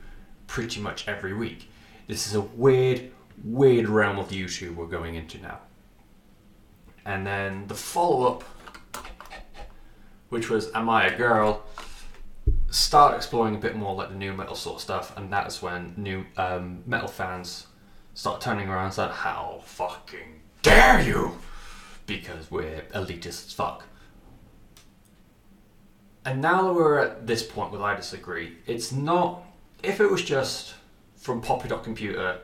pretty 0.46 0.82
much 0.82 1.08
every 1.08 1.32
week. 1.32 1.70
This 2.06 2.26
is 2.26 2.34
a 2.34 2.42
weird, 2.42 3.10
weird 3.42 3.88
realm 3.88 4.18
of 4.18 4.28
YouTube 4.28 4.74
we're 4.74 4.86
going 4.86 5.14
into 5.14 5.38
now. 5.40 5.60
And 7.06 7.26
then 7.26 7.66
the 7.66 7.74
follow 7.74 8.26
up, 8.26 8.44
which 10.28 10.50
was 10.50 10.70
Am 10.74 10.90
I 10.90 11.06
a 11.06 11.16
Girl? 11.16 11.64
Start 12.68 13.14
exploring 13.14 13.54
a 13.54 13.58
bit 13.58 13.74
more 13.76 13.94
like 13.94 14.10
the 14.10 14.16
nu 14.16 14.34
metal 14.34 14.54
sort 14.54 14.76
of 14.76 14.82
stuff, 14.82 15.16
and 15.16 15.32
that's 15.32 15.62
when 15.62 15.94
new 15.96 16.26
um, 16.36 16.82
metal 16.86 17.08
fans 17.08 17.68
start 18.12 18.40
turning 18.40 18.68
around 18.68 18.86
and 18.86 18.94
said, 18.94 19.10
How 19.10 19.60
fucking 19.64 20.42
dare 20.60 21.00
you! 21.00 21.38
Because 22.04 22.50
we're 22.50 22.82
elitist 22.94 23.46
as 23.46 23.52
fuck. 23.54 23.84
And 26.26 26.42
now 26.42 26.62
that 26.64 26.74
we're 26.74 26.98
at 26.98 27.26
this 27.26 27.42
point 27.42 27.72
with 27.72 27.80
I 27.80 27.94
Disagree, 27.96 28.58
it's 28.66 28.92
not. 28.92 29.42
If 29.82 30.00
it 30.00 30.10
was 30.10 30.22
just 30.22 30.74
from 31.24 31.40
Poppy 31.40 31.68
Dot 31.68 31.82
Computer 31.82 32.38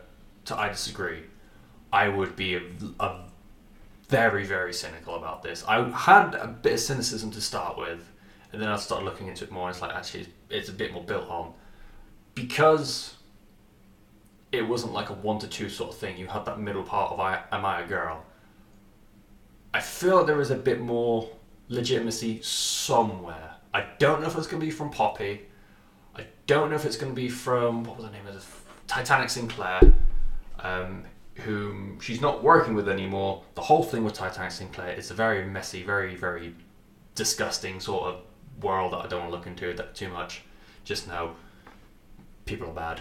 to 0.46 0.58
I 0.58 0.70
Disagree, 0.70 1.24
I 1.92 2.08
would 2.08 2.34
be 2.34 2.54
a, 2.54 2.62
a 2.98 3.24
very, 4.08 4.46
very 4.46 4.72
cynical 4.72 5.16
about 5.16 5.42
this. 5.42 5.62
I 5.68 5.86
had 5.90 6.34
a 6.34 6.46
bit 6.46 6.72
of 6.72 6.80
cynicism 6.80 7.30
to 7.32 7.42
start 7.42 7.76
with, 7.76 8.10
and 8.50 8.60
then 8.60 8.70
I 8.70 8.76
started 8.76 9.04
looking 9.04 9.26
into 9.26 9.44
it 9.44 9.50
more. 9.50 9.68
And 9.68 9.74
it's 9.74 9.82
like 9.82 9.94
actually, 9.94 10.28
it's 10.48 10.70
a 10.70 10.72
bit 10.72 10.94
more 10.94 11.04
built 11.04 11.28
on 11.28 11.52
because 12.34 13.16
it 14.50 14.62
wasn't 14.62 14.94
like 14.94 15.10
a 15.10 15.12
one 15.12 15.38
to 15.40 15.46
two 15.46 15.68
sort 15.68 15.90
of 15.92 15.98
thing. 15.98 16.16
You 16.16 16.26
had 16.26 16.46
that 16.46 16.58
middle 16.58 16.82
part 16.82 17.12
of 17.12 17.20
I, 17.20 17.42
Am 17.52 17.66
I 17.66 17.82
a 17.82 17.86
Girl? 17.86 18.24
I 19.74 19.80
feel 19.80 20.16
like 20.16 20.26
there 20.26 20.40
is 20.40 20.50
a 20.50 20.56
bit 20.56 20.80
more 20.80 21.28
legitimacy 21.68 22.40
somewhere. 22.40 23.56
I 23.74 23.84
don't 23.98 24.22
know 24.22 24.26
if 24.26 24.38
it's 24.38 24.46
going 24.46 24.58
to 24.58 24.66
be 24.66 24.72
from 24.72 24.88
Poppy. 24.88 25.42
I 26.16 26.24
don't 26.46 26.70
know 26.70 26.76
if 26.76 26.86
it's 26.86 26.96
going 26.96 27.12
to 27.12 27.16
be 27.16 27.28
from, 27.28 27.84
what 27.84 27.98
was 27.98 28.06
the 28.06 28.12
name 28.12 28.26
of 28.26 28.34
the 28.34 28.40
Titanic 28.90 29.30
Sinclair, 29.30 29.80
um, 30.58 31.04
whom 31.36 32.00
she's 32.00 32.20
not 32.20 32.42
working 32.42 32.74
with 32.74 32.88
anymore. 32.88 33.44
The 33.54 33.60
whole 33.60 33.84
thing 33.84 34.02
with 34.02 34.14
Titanic 34.14 34.50
Sinclair 34.50 34.94
is 34.94 35.12
a 35.12 35.14
very 35.14 35.44
messy, 35.44 35.84
very, 35.84 36.16
very 36.16 36.56
disgusting 37.14 37.78
sort 37.78 38.08
of 38.08 38.22
world 38.60 38.92
that 38.92 38.98
I 38.98 39.06
don't 39.06 39.20
want 39.20 39.30
to 39.30 39.36
look 39.36 39.46
into 39.46 39.72
that 39.74 39.94
too 39.94 40.08
much. 40.08 40.42
Just 40.82 41.06
know 41.06 41.36
people 42.46 42.68
are 42.68 42.74
bad. 42.74 43.00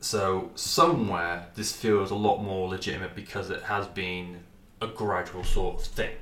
So 0.00 0.50
somewhere 0.56 1.46
this 1.54 1.70
feels 1.70 2.10
a 2.10 2.16
lot 2.16 2.38
more 2.38 2.68
legitimate 2.68 3.14
because 3.14 3.50
it 3.50 3.62
has 3.62 3.86
been 3.86 4.40
a 4.82 4.88
gradual 4.88 5.44
sort 5.44 5.76
of 5.76 5.86
thing. 5.86 6.16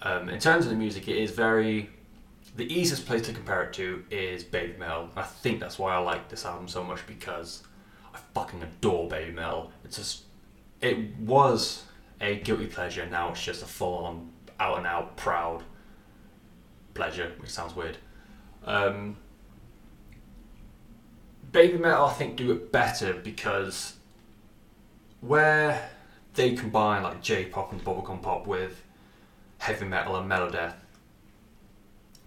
Um, 0.00 0.30
in 0.30 0.38
terms 0.38 0.64
of 0.64 0.70
the 0.70 0.78
music, 0.78 1.06
it 1.06 1.18
is 1.18 1.32
very. 1.32 1.90
The 2.60 2.70
easiest 2.70 3.06
place 3.06 3.22
to 3.22 3.32
compare 3.32 3.62
it 3.62 3.72
to 3.72 4.04
is 4.10 4.44
Babymetal. 4.44 5.08
I 5.16 5.22
think 5.22 5.60
that's 5.60 5.78
why 5.78 5.94
I 5.94 5.98
like 5.98 6.28
this 6.28 6.44
album 6.44 6.68
so 6.68 6.84
much 6.84 7.00
because 7.06 7.62
I 8.14 8.18
fucking 8.34 8.62
adore 8.62 9.08
Babymetal. 9.08 9.70
It's 9.82 9.96
just. 9.96 10.24
It 10.82 11.16
was 11.20 11.84
a 12.20 12.36
guilty 12.36 12.66
pleasure, 12.66 13.06
now 13.06 13.30
it's 13.30 13.42
just 13.42 13.62
a 13.62 13.66
full 13.66 14.04
on 14.04 14.28
out 14.60 14.76
and 14.76 14.86
out 14.86 15.16
proud 15.16 15.62
pleasure, 16.92 17.32
which 17.38 17.48
sounds 17.48 17.74
weird. 17.74 17.96
Um, 18.66 19.16
Baby 21.52 21.78
Metal, 21.78 22.04
I 22.04 22.12
think, 22.12 22.36
do 22.36 22.52
it 22.52 22.70
better 22.70 23.14
because 23.14 23.94
where 25.22 25.88
they 26.34 26.54
combine 26.54 27.04
like 27.04 27.22
J-pop 27.22 27.72
and 27.72 27.82
bubblegum 27.82 28.20
pop 28.20 28.46
with 28.46 28.84
heavy 29.56 29.86
metal 29.86 30.16
and 30.16 30.30
melodeath, 30.30 30.74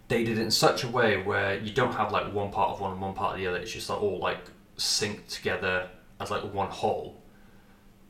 they 0.07 0.23
did 0.23 0.37
it 0.37 0.41
in 0.41 0.51
such 0.51 0.83
a 0.83 0.87
way 0.87 1.21
where 1.21 1.57
you 1.59 1.73
don't 1.73 1.93
have 1.93 2.11
like 2.11 2.33
one 2.33 2.51
part 2.51 2.71
of 2.71 2.81
one 2.81 2.91
and 2.91 3.01
one 3.01 3.13
part 3.13 3.35
of 3.35 3.39
the 3.39 3.47
other. 3.47 3.57
It's 3.57 3.71
just 3.71 3.89
like 3.89 4.01
all 4.01 4.19
like 4.19 4.39
synced 4.77 5.29
together 5.29 5.89
as 6.19 6.31
like 6.31 6.43
one 6.53 6.69
whole. 6.69 7.21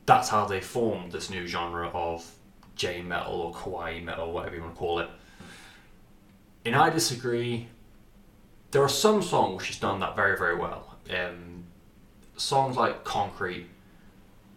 That's 0.06 0.28
how 0.28 0.44
they 0.44 0.60
formed 0.60 1.12
this 1.12 1.30
new 1.30 1.46
genre 1.46 1.88
of 1.88 2.30
J 2.76 3.02
metal 3.02 3.40
or 3.40 3.52
kawaii 3.54 4.02
metal, 4.02 4.32
whatever 4.32 4.56
you 4.56 4.62
want 4.62 4.74
to 4.74 4.78
call 4.78 4.98
it. 5.00 5.08
And 6.64 6.74
I 6.74 6.90
disagree. 6.90 7.68
There 8.70 8.82
are 8.82 8.88
some 8.88 9.22
songs 9.22 9.64
she's 9.64 9.78
done 9.78 10.00
that 10.00 10.16
very, 10.16 10.36
very 10.36 10.56
well. 10.56 10.96
Um, 11.08 11.64
songs 12.36 12.76
like 12.76 13.04
Concrete, 13.04 13.68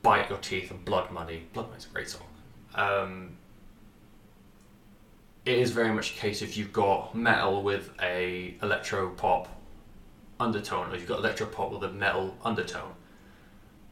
Bite 0.01 0.29
Your 0.29 0.39
Teeth, 0.39 0.71
and 0.71 0.83
Blood 0.83 1.11
Money. 1.11 1.43
Blood 1.53 1.67
Money's 1.67 1.85
a 1.85 1.89
great 1.89 2.09
song. 2.09 2.27
Um, 2.73 3.36
it 5.47 5.59
is 5.59 5.71
very 5.71 5.93
much 5.93 6.11
a 6.11 6.13
case 6.15 6.41
if 6.41 6.57
you've 6.57 6.73
got 6.73 7.15
metal 7.15 7.63
with 7.63 7.89
a 8.01 8.55
electro 8.61 9.09
pop 9.11 9.47
undertone, 10.41 10.91
or 10.91 10.97
you've 10.97 11.07
got 11.07 11.19
electro 11.19 11.47
pop 11.47 11.71
with 11.71 11.83
a 11.83 11.91
metal 11.91 12.35
undertone. 12.43 12.91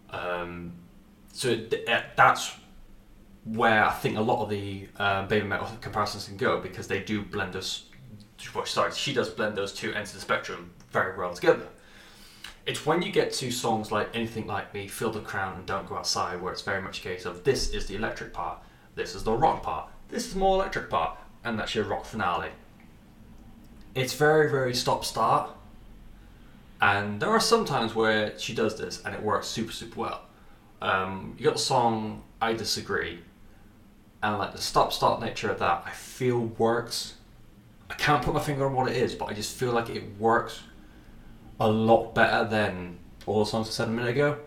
Um, 0.09 0.73
so 1.31 1.55
th- 1.55 1.87
that's 2.17 2.51
where 3.45 3.85
I 3.85 3.91
think 3.93 4.17
a 4.17 4.21
lot 4.21 4.43
of 4.43 4.49
the 4.49 4.89
uh, 4.97 5.25
baby 5.27 5.47
metal 5.47 5.69
comparisons 5.79 6.27
can 6.27 6.35
go 6.35 6.59
because 6.59 6.89
they 6.89 6.99
do 6.99 7.21
blend 7.21 7.53
those. 7.53 7.85
Well, 8.53 8.65
sorry, 8.65 8.91
she 8.91 9.13
does 9.13 9.29
blend 9.29 9.55
those 9.55 9.71
two 9.71 9.93
ends 9.93 10.09
of 10.09 10.15
the 10.15 10.21
spectrum 10.21 10.71
very 10.91 11.17
well 11.17 11.33
together. 11.33 11.67
It's 12.65 12.85
when 12.85 13.01
you 13.01 13.13
get 13.13 13.31
to 13.33 13.49
songs 13.49 13.93
like 13.93 14.09
Anything 14.13 14.45
Like 14.45 14.73
Me, 14.73 14.87
Feel 14.89 15.11
the 15.11 15.21
Crown, 15.21 15.55
and 15.55 15.65
Don't 15.65 15.87
Go 15.87 15.95
Outside, 15.95 16.41
where 16.41 16.51
it's 16.51 16.63
very 16.63 16.81
much 16.81 16.99
a 16.99 17.01
case 17.01 17.25
of 17.25 17.45
this 17.45 17.69
is 17.69 17.85
the 17.85 17.95
electric 17.95 18.33
part, 18.33 18.59
this 18.95 19.15
is 19.15 19.23
the 19.23 19.31
rock 19.31 19.63
part, 19.63 19.89
this 20.09 20.27
is 20.27 20.35
more 20.35 20.55
electric 20.55 20.89
part, 20.89 21.17
and 21.45 21.57
that's 21.57 21.75
your 21.75 21.85
rock 21.85 22.05
finale. 22.05 22.49
It's 23.93 24.13
very, 24.13 24.51
very 24.51 24.73
stop 24.73 25.05
start, 25.05 25.51
and 26.81 27.21
there 27.21 27.29
are 27.29 27.39
some 27.39 27.63
times 27.63 27.95
where 27.95 28.37
she 28.37 28.53
does 28.53 28.77
this 28.77 29.01
and 29.05 29.15
it 29.15 29.21
works 29.21 29.47
super, 29.47 29.71
super 29.71 29.99
well. 29.99 30.21
Um, 30.81 31.35
you 31.37 31.45
got 31.45 31.53
the 31.53 31.59
song 31.59 32.23
I 32.41 32.53
Disagree, 32.53 33.19
and 34.21 34.37
like 34.37 34.51
the 34.51 34.61
stop 34.61 34.91
start 34.91 35.21
nature 35.21 35.49
of 35.49 35.59
that, 35.59 35.83
I 35.85 35.91
feel 35.91 36.39
works. 36.57 37.13
I 37.89 37.93
can't 37.93 38.21
put 38.21 38.33
my 38.33 38.41
finger 38.41 38.65
on 38.65 38.73
what 38.73 38.89
it 38.89 38.97
is, 38.97 39.15
but 39.15 39.25
I 39.25 39.33
just 39.33 39.55
feel 39.55 39.71
like 39.71 39.89
it 39.89 40.03
works 40.19 40.61
a 41.59 41.67
lot 41.67 42.13
better 42.13 42.49
than 42.49 42.97
all 43.25 43.39
the 43.39 43.49
songs 43.49 43.67
I 43.67 43.71
said 43.71 43.87
a 43.87 43.91
minute 43.91 44.09
ago. 44.09 44.37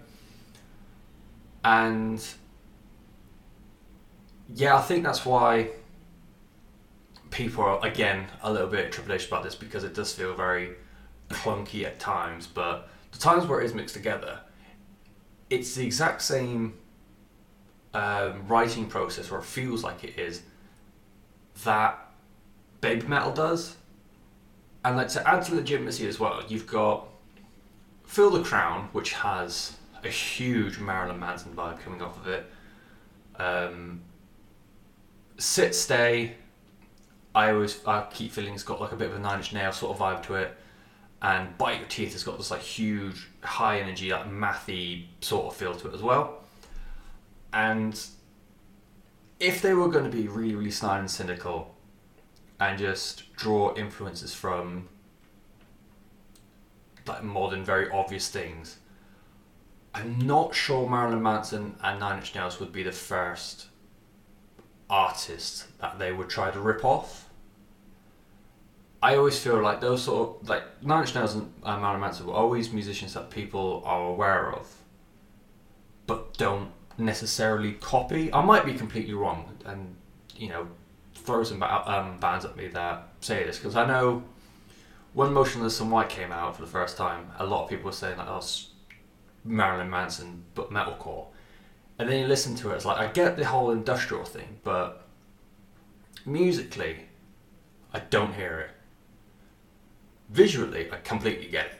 And 1.64 2.22
yeah, 4.54 4.76
I 4.76 4.82
think 4.82 5.04
that's 5.04 5.24
why 5.24 5.70
people 7.30 7.64
are 7.64 7.84
again 7.86 8.26
a 8.42 8.52
little 8.52 8.68
bit 8.68 8.92
trepidation 8.92 9.28
about 9.28 9.44
this 9.44 9.54
because 9.54 9.84
it 9.84 9.94
does 9.94 10.12
feel 10.12 10.34
very 10.34 10.70
clunky 11.28 11.84
at 11.84 11.98
times. 11.98 12.46
But 12.46 12.88
the 13.12 13.18
times 13.18 13.46
where 13.46 13.60
it 13.60 13.66
is 13.66 13.74
mixed 13.74 13.94
together, 13.94 14.40
it's 15.50 15.74
the 15.74 15.84
exact 15.84 16.22
same 16.22 16.74
um, 17.94 18.46
writing 18.46 18.86
process, 18.86 19.30
or 19.30 19.40
feels 19.40 19.82
like 19.82 20.04
it 20.04 20.18
is, 20.18 20.42
that 21.64 21.98
baby 22.80 23.06
metal 23.06 23.32
does. 23.32 23.76
And 24.84 24.96
like 24.96 25.08
to 25.08 25.28
add 25.28 25.42
to 25.44 25.56
legitimacy 25.56 26.06
as 26.06 26.20
well, 26.20 26.42
you've 26.48 26.66
got 26.66 27.08
Feel 28.04 28.30
the 28.30 28.42
Crown, 28.42 28.88
which 28.92 29.12
has 29.12 29.76
a 30.04 30.08
huge 30.08 30.78
Marilyn 30.78 31.18
Manson 31.18 31.52
vibe 31.54 31.80
coming 31.80 32.00
off 32.00 32.16
of 32.16 32.28
it. 32.28 32.46
Um, 33.36 34.00
Sit 35.36 35.74
Stay, 35.74 36.34
I 37.34 37.50
always 37.50 37.84
I 37.86 38.06
keep 38.12 38.32
feeling 38.32 38.54
it's 38.54 38.62
got 38.62 38.80
like 38.80 38.92
a 38.92 38.96
bit 38.96 39.10
of 39.10 39.16
a 39.16 39.18
Nine 39.18 39.38
Inch 39.38 39.52
Nail 39.52 39.72
sort 39.72 39.96
of 39.96 40.02
vibe 40.02 40.22
to 40.24 40.34
it, 40.34 40.56
and 41.22 41.56
Bite 41.58 41.78
Your 41.78 41.88
Teeth 41.88 42.12
has 42.12 42.24
got 42.24 42.36
this 42.38 42.50
like 42.50 42.60
huge, 42.60 43.28
high 43.42 43.80
energy, 43.80 44.10
like 44.10 44.30
mathy 44.30 45.06
sort 45.20 45.46
of 45.46 45.56
feel 45.56 45.74
to 45.74 45.88
it 45.88 45.94
as 45.94 46.02
well. 46.02 46.42
And 47.52 47.98
if 49.40 49.62
they 49.62 49.74
were 49.74 49.88
going 49.88 50.04
to 50.04 50.16
be 50.16 50.28
really, 50.28 50.54
really 50.54 50.70
snide 50.70 51.00
and 51.00 51.10
cynical, 51.10 51.74
and 52.60 52.78
just 52.78 53.32
draw 53.34 53.74
influences 53.76 54.34
from 54.34 54.88
like 57.06 57.22
modern, 57.22 57.64
very 57.64 57.90
obvious 57.90 58.28
things, 58.28 58.78
I'm 59.94 60.18
not 60.18 60.54
sure 60.54 60.88
Marilyn 60.88 61.22
Manson 61.22 61.74
and 61.82 62.00
Nine 62.00 62.18
Inch 62.18 62.34
Nails 62.34 62.60
would 62.60 62.72
be 62.72 62.82
the 62.82 62.92
first 62.92 63.67
artists 64.90 65.66
that 65.80 65.98
they 65.98 66.12
would 66.12 66.28
try 66.28 66.50
to 66.50 66.60
rip 66.60 66.84
off. 66.84 67.28
I 69.02 69.16
always 69.16 69.38
feel 69.38 69.60
like 69.60 69.80
those 69.80 70.02
sort 70.02 70.42
of 70.42 70.48
like 70.48 70.64
Nine 70.82 71.02
Inch 71.02 71.14
Nails 71.14 71.34
and 71.34 71.52
uh, 71.62 71.78
Marilyn 71.78 72.00
Manson 72.00 72.26
were 72.26 72.34
always 72.34 72.72
musicians 72.72 73.14
that 73.14 73.30
people 73.30 73.82
are 73.84 74.08
aware 74.08 74.52
of, 74.52 74.74
but 76.06 76.36
don't 76.36 76.70
necessarily 76.96 77.74
copy. 77.74 78.32
I 78.32 78.42
might 78.42 78.64
be 78.64 78.74
completely 78.74 79.14
wrong, 79.14 79.56
and 79.64 79.94
you 80.36 80.48
know, 80.48 80.66
throw 81.14 81.44
some 81.44 81.62
um, 81.62 82.18
bands 82.18 82.44
at 82.44 82.56
me 82.56 82.66
that 82.68 83.08
say 83.20 83.44
this 83.44 83.58
because 83.58 83.76
I 83.76 83.86
know 83.86 84.24
when 85.14 85.32
Motionless 85.32 85.80
in 85.80 85.90
White 85.90 86.08
came 86.08 86.32
out 86.32 86.56
for 86.56 86.62
the 86.62 86.68
first 86.68 86.96
time, 86.96 87.30
a 87.38 87.46
lot 87.46 87.64
of 87.64 87.70
people 87.70 87.86
were 87.86 87.92
saying 87.92 88.18
like, 88.18 88.28
"Oh, 88.28 88.42
Marilyn 89.44 89.90
Manson, 89.90 90.44
but 90.54 90.70
metalcore." 90.70 91.26
And 91.98 92.08
then 92.08 92.20
you 92.20 92.26
listen 92.26 92.54
to 92.56 92.70
it, 92.70 92.76
it's 92.76 92.84
like 92.84 92.98
I 92.98 93.10
get 93.12 93.36
the 93.36 93.44
whole 93.44 93.70
industrial 93.70 94.24
thing, 94.24 94.60
but 94.62 95.06
musically, 96.24 96.96
I 97.92 98.00
don't 98.00 98.34
hear 98.34 98.60
it. 98.60 98.70
Visually, 100.30 100.90
I 100.92 100.96
completely 100.98 101.48
get 101.48 101.66
it. 101.66 101.72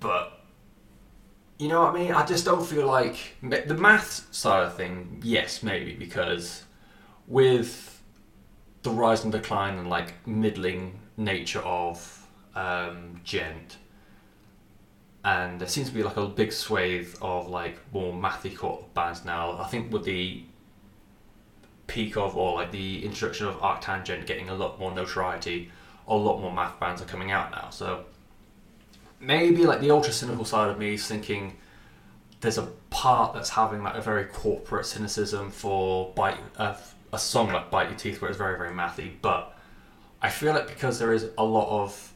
But 0.00 0.40
you 1.58 1.68
know 1.68 1.82
what 1.82 1.94
I 1.94 1.98
mean? 1.98 2.12
I 2.12 2.24
just 2.24 2.44
don't 2.44 2.64
feel 2.66 2.86
like 2.86 3.36
the 3.42 3.74
math 3.74 4.34
side 4.34 4.64
of 4.64 4.76
thing. 4.76 5.20
Yes, 5.22 5.62
maybe 5.62 5.94
because 5.94 6.64
with 7.28 8.02
the 8.82 8.90
rise 8.90 9.22
and 9.22 9.32
decline 9.32 9.78
and 9.78 9.88
like 9.88 10.26
middling 10.26 10.98
nature 11.16 11.60
of 11.60 12.26
um, 12.54 13.20
djent, 13.24 13.76
and 15.24 15.60
there 15.60 15.68
seems 15.68 15.88
to 15.88 15.94
be 15.94 16.02
like 16.02 16.16
a 16.16 16.26
big 16.26 16.52
swathe 16.52 17.14
of 17.22 17.48
like 17.48 17.78
more 17.92 18.12
mathy 18.12 18.56
core 18.56 18.84
bands 18.94 19.24
now. 19.24 19.58
I 19.58 19.66
think 19.68 19.92
with 19.92 20.04
the 20.04 20.42
peak 21.86 22.16
of 22.16 22.36
or 22.36 22.54
like 22.54 22.72
the 22.72 23.04
introduction 23.04 23.46
of 23.46 23.56
Arctangent 23.56 24.26
getting 24.26 24.48
a 24.48 24.54
lot 24.54 24.80
more 24.80 24.92
notoriety, 24.92 25.70
a 26.08 26.16
lot 26.16 26.40
more 26.40 26.52
math 26.52 26.78
bands 26.80 27.00
are 27.00 27.06
coming 27.06 27.30
out 27.30 27.50
now. 27.50 27.70
So 27.70 28.04
maybe 29.20 29.64
like 29.64 29.80
the 29.80 29.90
ultra 29.90 30.12
cynical 30.12 30.44
side 30.44 30.70
of 30.70 30.78
me 30.78 30.94
is 30.94 31.06
thinking 31.06 31.56
there's 32.40 32.58
a 32.58 32.68
part 32.90 33.34
that's 33.34 33.50
having 33.50 33.82
like 33.82 33.94
a 33.94 34.00
very 34.00 34.24
corporate 34.24 34.86
cynicism 34.86 35.50
for 35.50 36.12
bite 36.14 36.38
uh, 36.56 36.74
a 37.12 37.18
song 37.18 37.52
like 37.52 37.70
Bite 37.70 37.90
Your 37.90 37.98
Teeth 37.98 38.20
where 38.20 38.28
it's 38.30 38.38
very 38.38 38.56
very 38.56 38.74
mathy, 38.74 39.12
but 39.20 39.56
I 40.20 40.30
feel 40.30 40.54
like 40.54 40.66
because 40.66 40.98
there 40.98 41.12
is 41.12 41.28
a 41.38 41.44
lot 41.44 41.68
of 41.68 42.11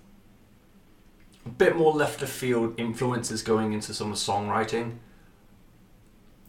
bit 1.49 1.77
more 1.77 1.93
left 1.93 2.23
of 2.23 2.29
field 2.29 2.79
influences 2.79 3.43
going 3.43 3.73
into 3.73 3.95
some 3.95 4.13
of 4.13 4.19
the 4.19 4.33
songwriting. 4.33 4.97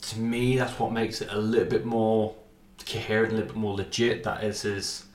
To 0.01 0.19
me, 0.19 0.57
that's 0.57 0.79
what 0.79 0.91
makes 0.91 1.21
it 1.21 1.31
a 1.31 1.37
little 1.37 1.69
bit 1.69 1.85
more 1.85 2.35
coherent, 2.85 3.33
a 3.33 3.35
little 3.35 3.53
bit 3.53 3.57
more 3.57 3.75
legit. 3.75 4.23
That 4.23 4.43
is, 4.43 4.65
is 4.65 5.05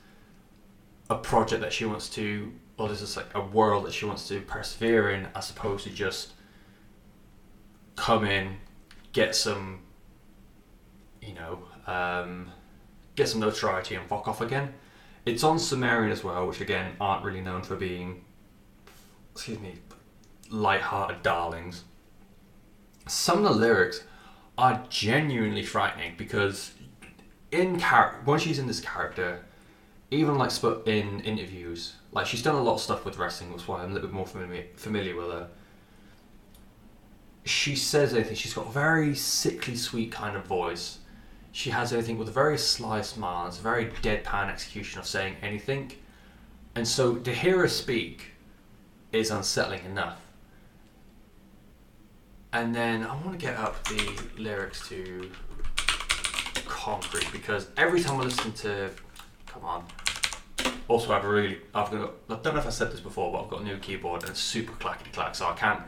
a 1.09 1.15
project 1.15 1.61
that 1.61 1.73
she 1.73 1.85
wants 1.85 2.09
to, 2.09 2.51
or 2.77 2.89
this 2.89 3.01
is 3.01 3.15
like 3.15 3.33
a 3.35 3.41
world 3.41 3.85
that 3.85 3.93
she 3.93 4.05
wants 4.05 4.27
to 4.27 4.41
persevere 4.41 5.11
in, 5.11 5.27
as 5.35 5.49
opposed 5.49 5.83
to 5.85 5.89
just 5.89 6.33
come 7.95 8.25
in, 8.25 8.57
get 9.13 9.35
some, 9.35 9.79
you 11.21 11.33
know, 11.33 11.59
um, 11.87 12.51
get 13.15 13.29
some 13.29 13.39
notoriety 13.39 13.95
and 13.95 14.07
fuck 14.07 14.27
off 14.27 14.41
again. 14.41 14.73
It's 15.25 15.43
on 15.43 15.57
Sumerian 15.57 16.11
as 16.11 16.23
well, 16.23 16.47
which 16.47 16.59
again 16.59 16.95
aren't 16.99 17.23
really 17.23 17.41
known 17.41 17.61
for 17.61 17.75
being, 17.75 18.22
excuse 19.33 19.59
me, 19.59 19.73
light-hearted 20.49 21.23
darlings. 21.23 21.83
Some 23.07 23.39
of 23.39 23.43
the 23.43 23.59
lyrics 23.59 24.03
are 24.57 24.85
genuinely 24.89 25.63
frightening 25.63 26.13
because 26.17 26.71
in 27.51 27.79
char- 27.79 28.21
when 28.25 28.39
she's 28.39 28.59
in 28.59 28.67
this 28.67 28.79
character, 28.79 29.43
even 30.11 30.37
like 30.37 30.51
in 30.85 31.19
interviews, 31.21 31.93
like 32.11 32.27
she's 32.27 32.43
done 32.43 32.55
a 32.55 32.61
lot 32.61 32.75
of 32.75 32.81
stuff 32.81 33.03
with 33.03 33.17
wrestling, 33.17 33.49
that's 33.49 33.67
why 33.67 33.81
I'm 33.81 33.91
a 33.91 33.93
little 33.95 34.07
bit 34.07 34.15
more 34.15 34.27
familiar 34.27 34.65
familiar 34.75 35.15
with 35.15 35.27
her. 35.27 35.49
She 37.45 37.75
says 37.75 38.13
anything. 38.13 38.35
She's 38.35 38.53
got 38.53 38.67
a 38.67 38.71
very 38.71 39.15
sickly 39.15 39.75
sweet 39.75 40.11
kind 40.11 40.37
of 40.37 40.45
voice. 40.45 40.99
she 41.51 41.69
has 41.69 41.93
anything 41.93 42.17
with 42.17 42.27
a 42.29 42.31
very 42.31 42.57
sly 42.57 43.01
smile. 43.01 43.47
It's 43.47 43.59
a 43.59 43.61
very 43.61 43.85
deadpan 44.01 44.49
execution 44.49 44.99
of 44.99 45.05
saying 45.05 45.35
anything. 45.41 45.91
And 46.75 46.87
so 46.87 47.15
to 47.15 47.33
hear 47.33 47.59
her 47.59 47.67
speak 47.67 48.32
is 49.13 49.31
unsettling 49.31 49.85
enough. 49.85 50.19
And 52.51 52.75
then 52.75 53.03
I 53.03 53.15
want 53.15 53.31
to 53.31 53.37
get 53.37 53.57
up 53.57 53.87
the 53.87 54.19
lyrics 54.37 54.87
to 54.89 55.31
Concrete 56.65 57.31
because 57.31 57.67
every 57.77 58.01
time 58.01 58.19
I 58.19 58.23
listen 58.23 58.51
to, 58.53 58.89
come 59.47 59.63
on. 59.63 59.85
Also, 60.87 61.11
I 61.11 61.15
have 61.15 61.25
really, 61.25 61.59
I've 61.73 61.89
got, 61.89 62.13
I 62.29 62.35
don't 62.35 62.53
know 62.53 62.59
if 62.59 62.67
I 62.67 62.69
said 62.69 62.91
this 62.91 62.99
before, 62.99 63.31
but 63.31 63.43
I've 63.43 63.49
got 63.49 63.61
a 63.61 63.63
new 63.63 63.77
keyboard 63.77 64.21
and 64.23 64.31
it's 64.31 64.39
super 64.39 64.73
clackety 64.73 65.09
clack, 65.11 65.33
so 65.33 65.47
I 65.47 65.53
can't 65.53 65.81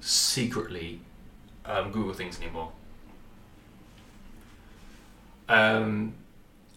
secretly 0.00 1.00
um, 1.64 1.90
Google 1.90 2.12
things 2.12 2.40
anymore. 2.40 2.70
Um, 5.48 6.14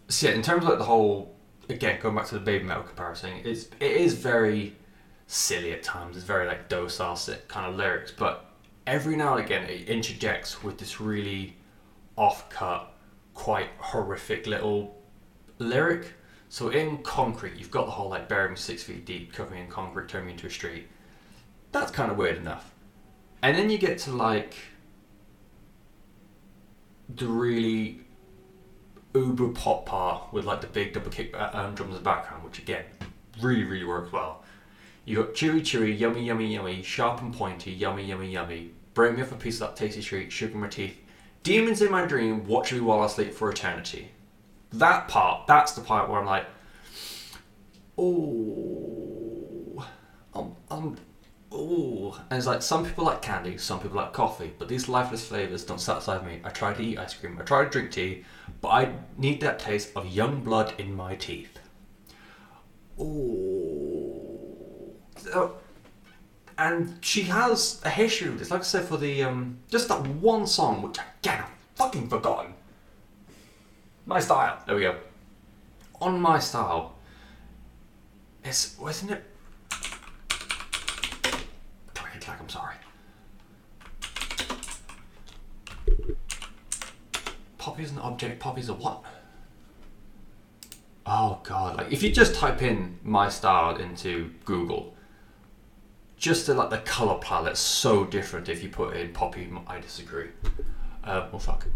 so 0.07 0.29
yeah, 0.29 0.35
in 0.35 0.41
terms 0.41 0.63
of 0.63 0.69
like 0.69 0.77
the 0.79 0.85
whole, 0.85 1.35
again, 1.69 1.99
going 2.01 2.15
back 2.15 2.27
to 2.27 2.35
the 2.35 2.41
baby 2.41 2.63
metal 2.63 2.83
comparison, 2.83 3.31
it's 3.43 3.65
it 3.79 3.91
is 3.91 4.13
very 4.13 4.75
silly 5.33 5.71
at 5.73 5.83
times. 5.83 6.15
It's 6.15 6.25
very 6.25 6.47
like 6.47 6.69
docile 6.69 7.17
kind 7.47 7.65
of 7.65 7.75
lyrics, 7.75 8.11
but 8.11 8.45
every 8.85 9.15
now 9.15 9.35
and 9.35 9.45
again 9.45 9.63
it 9.63 9.89
interjects 9.89 10.63
with 10.63 10.77
this 10.77 11.01
really 11.01 11.55
off-cut, 12.15 12.93
quite 13.33 13.69
horrific 13.79 14.45
little 14.45 15.01
lyric. 15.57 16.13
So 16.49 16.69
in 16.69 16.99
concrete, 16.99 17.55
you've 17.55 17.71
got 17.71 17.85
the 17.85 17.91
whole 17.91 18.09
like 18.09 18.29
burying 18.29 18.55
six 18.55 18.83
feet 18.83 19.05
deep, 19.05 19.33
covering 19.33 19.63
in 19.63 19.69
concrete, 19.69 20.07
turning 20.07 20.29
into 20.31 20.45
a 20.45 20.51
street. 20.51 20.87
That's 21.71 21.89
kind 21.89 22.11
of 22.11 22.17
weird 22.17 22.37
enough. 22.37 22.71
And 23.41 23.57
then 23.57 23.71
you 23.71 23.79
get 23.79 23.97
to 23.99 24.11
like 24.11 24.55
the 27.09 27.25
really 27.25 28.01
uber 29.15 29.49
pop 29.49 29.85
part 29.85 30.31
with 30.31 30.45
like 30.45 30.61
the 30.61 30.67
big 30.67 30.93
double 30.93 31.09
kick 31.09 31.35
um, 31.35 31.73
drums 31.73 31.91
in 31.91 31.97
the 31.97 31.99
background, 31.99 32.43
which 32.43 32.59
again 32.59 32.85
really 33.41 33.63
really 33.63 33.85
works 33.85 34.11
well. 34.11 34.42
You 35.05 35.17
got 35.17 35.33
chewy 35.33 35.61
chewy, 35.61 35.97
yummy 35.97 36.23
yummy 36.25 36.53
yummy, 36.53 36.81
sharp 36.81 37.21
and 37.21 37.33
pointy, 37.33 37.71
yummy 37.71 38.05
yummy 38.05 38.31
yummy. 38.31 38.71
Bring 38.93 39.15
me 39.15 39.21
up 39.21 39.31
a 39.31 39.35
piece 39.35 39.59
of 39.59 39.69
that 39.69 39.75
tasty 39.75 40.01
treat, 40.01 40.31
sugar 40.31 40.57
my 40.57 40.67
teeth. 40.67 40.97
Demons 41.43 41.81
in 41.81 41.91
my 41.91 42.05
dream, 42.05 42.45
watch 42.45 42.71
me 42.71 42.79
while 42.79 43.01
I 43.01 43.07
sleep 43.07 43.33
for 43.33 43.49
eternity. 43.49 44.11
That 44.71 45.07
part, 45.07 45.45
that's 45.47 45.73
the 45.73 45.81
part 45.81 46.09
where 46.09 46.19
I'm 46.19 46.25
like, 46.25 46.45
oh, 47.97 49.85
I'm, 50.33 50.41
um, 50.41 50.55
I'm 50.71 50.77
um, 50.77 50.97
Ooh, 51.53 52.15
and 52.31 52.37
it's 52.37 52.47
like 52.47 52.63
some 52.63 52.83
people 52.83 53.05
like 53.05 53.21
candy, 53.21 53.57
some 53.57 53.79
people 53.79 53.97
like 53.97 54.11
coffee, 54.11 54.51
but 54.57 54.67
these 54.67 54.89
lifeless 54.89 55.27
flavors 55.27 55.63
don't 55.63 55.79
satisfy 55.79 56.23
me. 56.25 56.41
I 56.43 56.49
try 56.49 56.73
to 56.73 56.81
eat 56.81 56.97
ice 56.97 57.13
cream, 57.13 57.37
I 57.39 57.43
try 57.43 57.63
to 57.63 57.69
drink 57.69 57.91
tea, 57.91 58.25
but 58.59 58.69
I 58.69 58.93
need 59.17 59.39
that 59.41 59.59
taste 59.59 59.91
of 59.95 60.07
young 60.07 60.43
blood 60.43 60.73
in 60.79 60.95
my 60.95 61.15
teeth. 61.15 61.59
Ooh, 62.99 63.82
so, 65.33 65.57
and 66.57 66.97
she 67.01 67.23
has 67.23 67.81
a 67.83 67.89
history 67.89 68.29
with 68.29 68.39
this. 68.39 68.51
Like 68.51 68.61
I 68.61 68.63
said, 68.63 68.85
for 68.85 68.97
the 68.97 69.23
um, 69.23 69.57
just 69.69 69.87
that 69.89 70.05
one 70.07 70.47
song, 70.47 70.81
which 70.81 70.97
again 71.19 71.43
I've 71.43 71.49
fucking 71.75 72.07
forgotten. 72.07 72.53
My 74.05 74.19
style. 74.19 74.61
There 74.65 74.75
we 74.75 74.83
go. 74.83 74.95
On 76.01 76.19
my 76.19 76.39
style. 76.39 76.95
It's 78.43 78.77
wasn't 78.77 79.11
it 79.11 79.23
I'm 82.43 82.49
sorry. 82.49 82.75
Poppy 87.57 87.83
is 87.83 87.91
an 87.91 87.99
object, 87.99 88.39
Poppy's 88.41 88.67
a 88.67 88.73
what? 88.73 89.01
Oh 91.05 91.39
god, 91.43 91.77
like 91.77 91.91
if 91.91 92.03
you 92.03 92.11
just 92.11 92.35
type 92.35 92.61
in 92.61 92.99
my 93.03 93.29
style 93.29 93.77
into 93.77 94.31
Google, 94.43 94.93
just 96.23 96.47
the, 96.47 96.53
like 96.53 96.69
the 96.69 96.77
color 96.77 97.19
palette's 97.19 97.59
so 97.59 98.05
different 98.05 98.47
if 98.47 98.63
you 98.63 98.69
put 98.69 98.95
in 98.95 99.11
Poppy, 99.11 99.45
I 99.67 99.81
disagree. 99.81 100.29
Uh, 101.03 101.27
well 101.33 101.39
fuck. 101.39 101.67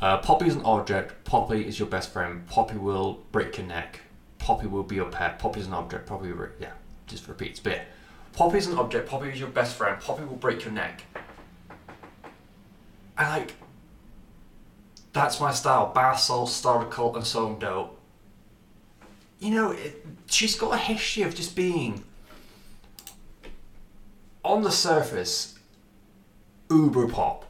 Uh, 0.00 0.18
Poppy 0.18 0.46
is 0.46 0.54
an 0.54 0.62
object, 0.64 1.24
Poppy 1.24 1.66
is 1.66 1.76
your 1.76 1.88
best 1.88 2.12
friend, 2.12 2.46
Poppy 2.46 2.76
will 2.76 3.24
break 3.32 3.58
your 3.58 3.66
neck, 3.66 3.98
Poppy 4.38 4.68
will 4.68 4.84
be 4.84 4.94
your 4.94 5.10
pet, 5.10 5.40
Poppy 5.40 5.58
is 5.58 5.66
an 5.66 5.72
object, 5.72 6.06
Poppy 6.06 6.30
will, 6.30 6.50
yeah, 6.60 6.70
just 7.08 7.26
repeats. 7.26 7.60
Yeah, 7.66 7.82
Poppy 8.32 8.58
is 8.58 8.68
an 8.68 8.78
object. 8.78 9.08
Poppy 9.08 9.28
is 9.30 9.40
your 9.40 9.48
best 9.48 9.74
friend. 9.74 10.00
Poppy 10.00 10.24
will 10.24 10.36
break 10.36 10.64
your 10.64 10.72
neck. 10.72 11.02
And 13.18 13.28
like, 13.28 13.54
that's 15.12 15.40
my 15.40 15.52
style. 15.52 15.92
Soul, 16.16 16.46
Starter 16.46 16.88
Cult, 16.88 17.16
and 17.16 17.26
So 17.26 17.54
Dope. 17.56 17.98
You 19.40 19.50
know, 19.50 19.72
it, 19.72 20.06
she's 20.26 20.54
got 20.54 20.74
a 20.74 20.78
history 20.78 21.24
of 21.24 21.34
just 21.34 21.56
being 21.56 22.04
on 24.44 24.62
the 24.62 24.70
surface 24.70 25.58
uber 26.70 27.08
pop. 27.08 27.46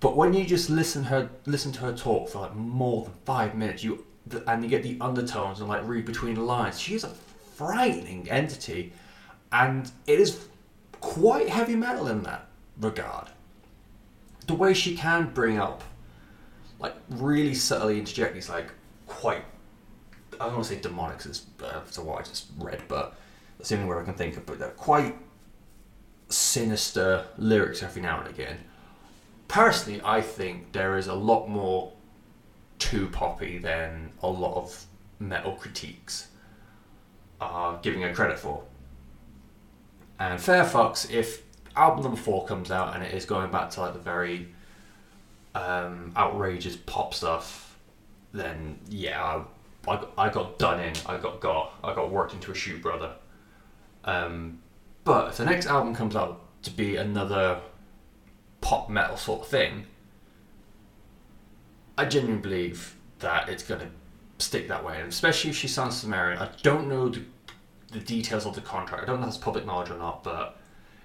But 0.00 0.16
when 0.16 0.32
you 0.32 0.44
just 0.44 0.70
listen 0.70 1.04
her 1.04 1.30
listen 1.46 1.72
to 1.72 1.80
her 1.80 1.92
talk 1.92 2.28
for 2.28 2.40
like 2.40 2.54
more 2.54 3.04
than 3.04 3.14
five 3.24 3.54
minutes, 3.54 3.82
you 3.82 4.04
and 4.46 4.62
you 4.62 4.68
get 4.68 4.82
the 4.82 4.96
undertones 5.00 5.60
and 5.60 5.68
like 5.68 5.86
read 5.86 6.04
between 6.04 6.34
the 6.34 6.42
lines, 6.42 6.78
She 6.78 6.94
is 6.94 7.04
a 7.04 7.08
frightening 7.56 8.30
entity 8.30 8.92
and 9.52 9.90
it 10.06 10.20
is 10.20 10.46
quite 11.00 11.48
heavy 11.48 11.76
metal 11.76 12.08
in 12.08 12.22
that 12.22 12.46
regard. 12.80 13.28
The 14.46 14.54
way 14.54 14.74
she 14.74 14.96
can 14.96 15.30
bring 15.32 15.58
up, 15.58 15.82
like, 16.78 16.94
really 17.10 17.54
subtly 17.54 17.98
interject 17.98 18.34
these, 18.34 18.48
like, 18.48 18.70
quite, 19.06 19.44
I 20.40 20.44
don't 20.44 20.54
want 20.54 20.66
to 20.66 20.74
say 20.74 20.80
demonic, 20.80 21.24
it's 21.26 21.46
uh, 21.62 21.80
so 21.90 22.02
what 22.02 22.20
I 22.20 22.22
just 22.22 22.46
read, 22.58 22.82
but 22.88 23.16
that's 23.58 23.70
the 23.70 23.76
only 23.76 23.88
word 23.88 24.02
I 24.02 24.04
can 24.04 24.14
think 24.14 24.36
of, 24.36 24.46
but 24.46 24.58
they're 24.58 24.70
quite 24.70 25.16
sinister 26.28 27.26
lyrics 27.36 27.82
every 27.82 28.02
now 28.02 28.20
and 28.20 28.28
again. 28.28 28.58
Personally, 29.48 30.00
I 30.04 30.20
think 30.20 30.72
there 30.72 30.96
is 30.96 31.06
a 31.06 31.14
lot 31.14 31.48
more 31.48 31.92
to 32.80 33.06
Poppy 33.08 33.58
than 33.58 34.12
a 34.22 34.28
lot 34.28 34.56
of 34.56 34.86
metal 35.18 35.52
critiques 35.52 36.28
are 37.40 37.78
giving 37.82 38.02
her 38.02 38.12
credit 38.12 38.38
for. 38.38 38.62
And 40.18 40.40
Fair 40.40 40.64
Fox, 40.64 41.08
if 41.10 41.42
album 41.76 42.02
number 42.02 42.18
four 42.18 42.44
comes 42.46 42.70
out 42.70 42.94
and 42.94 43.04
it 43.04 43.14
is 43.14 43.24
going 43.24 43.50
back 43.50 43.70
to 43.70 43.80
like 43.80 43.92
the 43.92 44.00
very 44.00 44.48
um, 45.54 46.12
outrageous 46.16 46.76
pop 46.76 47.14
stuff, 47.14 47.78
then 48.32 48.78
yeah, 48.88 49.42
I, 49.86 49.92
I, 49.92 50.04
I, 50.18 50.28
got 50.28 50.58
done 50.58 50.80
in. 50.80 50.92
I 51.06 51.16
got 51.18 51.40
got 51.40 51.72
I 51.82 51.94
got 51.94 52.10
worked 52.10 52.34
into 52.34 52.50
a 52.50 52.54
shoe 52.54 52.78
brother. 52.78 53.12
Um, 54.04 54.60
but 55.08 55.28
if 55.30 55.38
the 55.38 55.44
next 55.46 55.66
album 55.66 55.94
comes 55.94 56.14
out 56.14 56.38
to 56.62 56.70
be 56.70 56.96
another 56.96 57.62
pop 58.60 58.90
metal 58.90 59.16
sort 59.16 59.40
of 59.40 59.48
thing, 59.48 59.86
I 61.96 62.04
genuinely 62.04 62.42
believe 62.42 62.94
that 63.20 63.48
it's 63.48 63.62
going 63.62 63.80
to 63.80 63.88
stick 64.36 64.68
that 64.68 64.84
way, 64.84 65.00
and 65.00 65.08
especially 65.08 65.48
if 65.48 65.56
she 65.56 65.66
sounds 65.66 65.96
Sumerian. 65.96 66.38
I 66.38 66.50
don't 66.62 66.90
know 66.90 67.08
the 67.08 67.22
the 67.90 68.00
details 68.00 68.44
of 68.44 68.54
the 68.54 68.60
contract. 68.60 69.02
I 69.02 69.06
don't 69.06 69.20
know 69.20 69.26
if 69.26 69.32
that's 69.32 69.42
public 69.42 69.64
knowledge 69.64 69.88
or 69.88 69.96
not, 69.96 70.22
but 70.22 70.58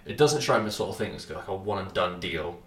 it 0.05 0.17
doesn't 0.17 0.41
strike 0.41 0.59
me 0.59 0.65
the 0.65 0.73
sort 0.73 0.89
of 0.89 0.97
thing 0.97 1.13
that's 1.13 1.29
like 1.29 1.47
a 1.47 1.55
one 1.55 1.79
and 1.85 1.93
done 1.93 2.19
deal. 2.19 2.59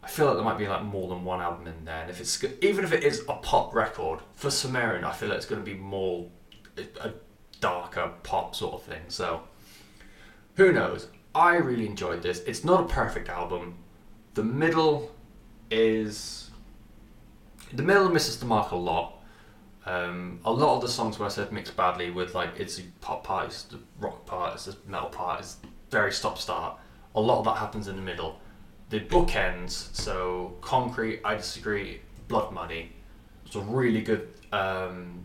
I 0.00 0.06
feel 0.06 0.26
like 0.26 0.36
there 0.36 0.44
might 0.44 0.58
be 0.58 0.68
like 0.68 0.84
more 0.84 1.08
than 1.08 1.24
one 1.24 1.40
album 1.40 1.66
in 1.66 1.84
there, 1.84 2.02
and 2.02 2.10
if 2.10 2.20
it's 2.20 2.44
even 2.62 2.84
if 2.84 2.92
it 2.92 3.02
is 3.02 3.24
a 3.28 3.34
pop 3.34 3.74
record 3.74 4.20
for 4.34 4.48
Sumerian, 4.48 5.02
I 5.02 5.10
feel 5.10 5.28
like 5.28 5.38
it's 5.38 5.46
going 5.46 5.60
to 5.60 5.68
be 5.68 5.76
more 5.76 6.28
a 7.00 7.10
darker 7.58 8.12
pop 8.22 8.54
sort 8.54 8.74
of 8.74 8.84
thing. 8.84 9.02
So 9.08 9.42
who 10.56 10.72
knows? 10.72 11.08
I 11.34 11.56
really 11.56 11.86
enjoyed 11.86 12.22
this. 12.22 12.40
It's 12.40 12.64
not 12.64 12.80
a 12.80 12.86
perfect 12.86 13.28
album. 13.28 13.76
The 14.34 14.44
middle 14.44 15.10
is 15.70 16.50
the 17.72 17.82
middle 17.82 18.08
misses 18.08 18.38
the 18.38 18.46
mark 18.46 18.70
a 18.70 18.76
lot. 18.76 19.20
Um, 19.86 20.40
a 20.44 20.52
lot 20.52 20.76
of 20.76 20.82
the 20.82 20.88
songs 20.88 21.18
where 21.18 21.26
I 21.26 21.30
said 21.30 21.52
mixed 21.52 21.76
badly 21.76 22.10
with 22.10 22.34
like 22.34 22.58
it's 22.58 22.76
the 22.76 22.84
pop 23.00 23.24
part, 23.24 23.46
it's 23.46 23.62
the 23.64 23.80
rock 23.98 24.24
part, 24.26 24.54
it's 24.54 24.64
the 24.66 24.76
metal 24.86 25.08
part, 25.08 25.40
it's 25.40 25.56
very 25.90 26.12
stop 26.12 26.38
start. 26.38 26.78
A 27.14 27.20
lot 27.20 27.40
of 27.40 27.44
that 27.44 27.58
happens 27.58 27.88
in 27.88 27.96
the 27.96 28.02
middle. 28.02 28.38
The 28.90 29.00
bookends, 29.00 29.94
so 29.94 30.56
Concrete, 30.60 31.20
I 31.24 31.34
Disagree, 31.34 32.00
Blood 32.28 32.52
Money, 32.52 32.92
it's 33.44 33.56
a 33.56 33.60
really 33.60 34.02
good 34.02 34.28
um, 34.52 35.24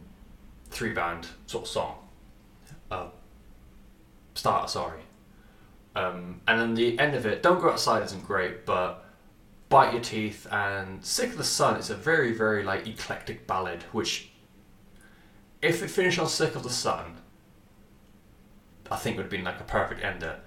three 0.69 0.93
band 0.93 1.27
sort 1.45 1.65
of 1.65 1.69
song. 1.69 1.95
Uh, 2.89 3.07
starter, 4.33 4.67
sorry. 4.67 5.01
Um, 5.99 6.41
and 6.47 6.59
then 6.59 6.75
the 6.75 6.97
end 6.97 7.15
of 7.15 7.25
it, 7.25 7.43
Don't 7.43 7.59
Go 7.59 7.69
Outside 7.69 8.03
isn't 8.03 8.25
great, 8.25 8.65
but 8.65 9.05
Bite 9.67 9.93
Your 9.93 10.01
Teeth 10.01 10.47
and 10.51 11.03
Sick 11.03 11.31
of 11.31 11.37
the 11.37 11.43
Sun 11.43 11.77
is 11.77 11.89
a 11.89 11.95
very, 11.95 12.31
very 12.31 12.63
like 12.63 12.87
eclectic 12.87 13.45
ballad, 13.47 13.83
which 13.91 14.29
if 15.61 15.83
it 15.83 15.89
finished 15.89 16.19
on 16.19 16.27
Sick 16.27 16.55
of 16.55 16.63
the 16.63 16.69
Sun, 16.69 17.17
I 18.89 18.95
think 18.95 19.17
would 19.17 19.23
have 19.23 19.31
been 19.31 19.43
like 19.43 19.59
a 19.59 19.65
perfect 19.65 20.03
ender. 20.03 20.39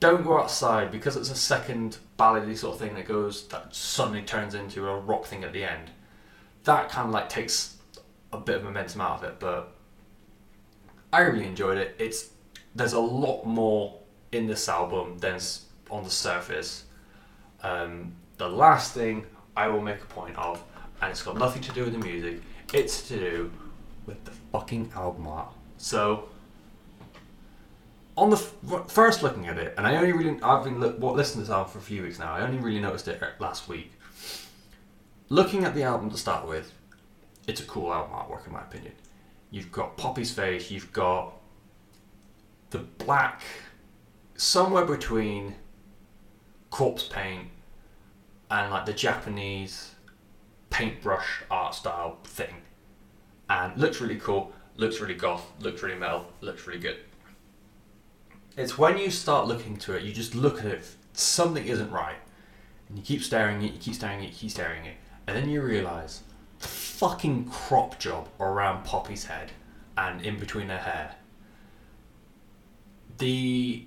Don't 0.00 0.24
go 0.24 0.40
outside 0.40 0.90
because 0.90 1.16
it's 1.16 1.30
a 1.30 1.36
second 1.36 1.98
ballady 2.18 2.56
sort 2.56 2.74
of 2.74 2.80
thing 2.80 2.94
that 2.94 3.06
goes 3.06 3.46
that 3.48 3.74
suddenly 3.74 4.22
turns 4.22 4.54
into 4.54 4.88
a 4.88 4.98
rock 4.98 5.24
thing 5.26 5.44
at 5.44 5.52
the 5.52 5.64
end. 5.64 5.90
that 6.64 6.88
kind 6.90 7.08
of 7.08 7.14
like 7.14 7.28
takes 7.28 7.76
a 8.32 8.38
bit 8.38 8.56
of 8.56 8.64
momentum 8.64 9.00
out 9.00 9.18
of 9.18 9.24
it. 9.24 9.40
But 9.40 9.72
I 11.12 11.20
really 11.20 11.46
enjoyed 11.46 11.78
it. 11.78 11.94
It's 11.98 12.30
there's 12.74 12.92
a 12.92 13.00
lot 13.00 13.44
more 13.44 13.99
in 14.32 14.46
this 14.46 14.68
album 14.68 15.18
than's 15.18 15.66
on 15.90 16.04
the 16.04 16.10
surface. 16.10 16.84
Um, 17.62 18.14
the 18.38 18.48
last 18.48 18.94
thing 18.94 19.26
I 19.56 19.68
will 19.68 19.82
make 19.82 20.00
a 20.00 20.06
point 20.06 20.36
of, 20.36 20.62
and 21.02 21.10
it's 21.10 21.22
got 21.22 21.36
nothing 21.36 21.62
to 21.62 21.72
do 21.72 21.84
with 21.84 21.92
the 21.92 21.98
music. 21.98 22.40
It's 22.72 23.08
to 23.08 23.18
do 23.18 23.52
with 24.06 24.24
the 24.24 24.30
fucking 24.52 24.92
album 24.94 25.26
art. 25.26 25.52
So 25.78 26.28
on 28.16 28.30
the 28.30 28.36
f- 28.36 28.90
first 28.90 29.22
looking 29.22 29.46
at 29.48 29.58
it, 29.58 29.74
and 29.76 29.86
I 29.86 29.96
only 29.96 30.12
really 30.12 30.40
I've 30.42 30.64
been 30.64 30.80
look, 30.80 30.98
what, 30.98 31.16
listening 31.16 31.44
to 31.44 31.48
this 31.48 31.54
album 31.54 31.72
for 31.72 31.78
a 31.78 31.82
few 31.82 32.02
weeks 32.02 32.18
now. 32.18 32.34
I 32.34 32.42
only 32.42 32.58
really 32.58 32.80
noticed 32.80 33.08
it 33.08 33.20
last 33.38 33.68
week. 33.68 33.92
Looking 35.28 35.64
at 35.64 35.74
the 35.74 35.84
album 35.84 36.10
to 36.10 36.16
start 36.16 36.46
with, 36.46 36.72
it's 37.46 37.60
a 37.60 37.64
cool 37.64 37.92
album 37.92 38.12
artwork 38.12 38.46
in 38.46 38.52
my 38.52 38.60
opinion. 38.60 38.92
You've 39.50 39.72
got 39.72 39.96
Poppy's 39.96 40.32
face. 40.32 40.70
You've 40.70 40.92
got 40.92 41.32
the 42.70 42.78
black, 42.78 43.42
somewhere 44.40 44.84
between 44.84 45.54
corpse 46.70 47.04
paint 47.04 47.48
and 48.50 48.70
like 48.70 48.86
the 48.86 48.92
Japanese 48.92 49.94
paintbrush 50.70 51.42
art 51.50 51.74
style 51.74 52.18
thing, 52.24 52.54
and 53.48 53.76
looks 53.76 54.00
really 54.00 54.18
cool. 54.18 54.52
Looks 54.76 55.00
really 55.00 55.14
goth. 55.14 55.44
Looks 55.60 55.82
really 55.82 55.98
metal. 55.98 56.26
Looks 56.40 56.66
really 56.66 56.80
good 56.80 56.96
it's 58.56 58.76
when 58.76 58.98
you 58.98 59.10
start 59.10 59.46
looking 59.46 59.76
to 59.78 59.94
it, 59.94 60.02
you 60.02 60.12
just 60.12 60.34
look 60.34 60.60
at 60.60 60.66
it, 60.66 60.84
something 61.12 61.66
isn't 61.66 61.90
right. 61.90 62.16
And 62.88 62.98
you 62.98 63.04
keep 63.04 63.22
staring 63.22 63.58
at 63.58 63.64
it, 63.64 63.72
you 63.72 63.78
keep 63.78 63.94
staring 63.94 64.18
at 64.18 64.24
it, 64.24 64.28
you 64.28 64.34
keep 64.34 64.50
staring 64.50 64.82
at 64.82 64.88
it. 64.88 64.96
And 65.26 65.36
then 65.36 65.48
you 65.48 65.62
realise 65.62 66.22
the 66.58 66.68
fucking 66.68 67.46
crop 67.46 67.98
job 67.98 68.28
around 68.40 68.84
Poppy's 68.84 69.24
head 69.24 69.52
and 69.96 70.20
in 70.22 70.38
between 70.38 70.68
her 70.68 70.78
hair. 70.78 71.14
The. 73.18 73.86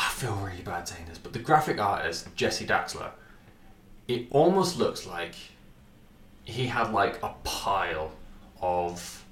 I 0.00 0.08
feel 0.08 0.34
really 0.36 0.62
bad 0.62 0.88
saying 0.88 1.04
this, 1.08 1.18
but 1.18 1.34
the 1.34 1.38
graphic 1.38 1.78
artist, 1.78 2.34
Jesse 2.34 2.66
Daxler, 2.66 3.10
it 4.08 4.28
almost 4.30 4.78
looks 4.78 5.06
like 5.06 5.34
he 6.44 6.66
had 6.66 6.90
like 6.90 7.22
a 7.22 7.34
pile 7.44 8.10
of 8.62 9.24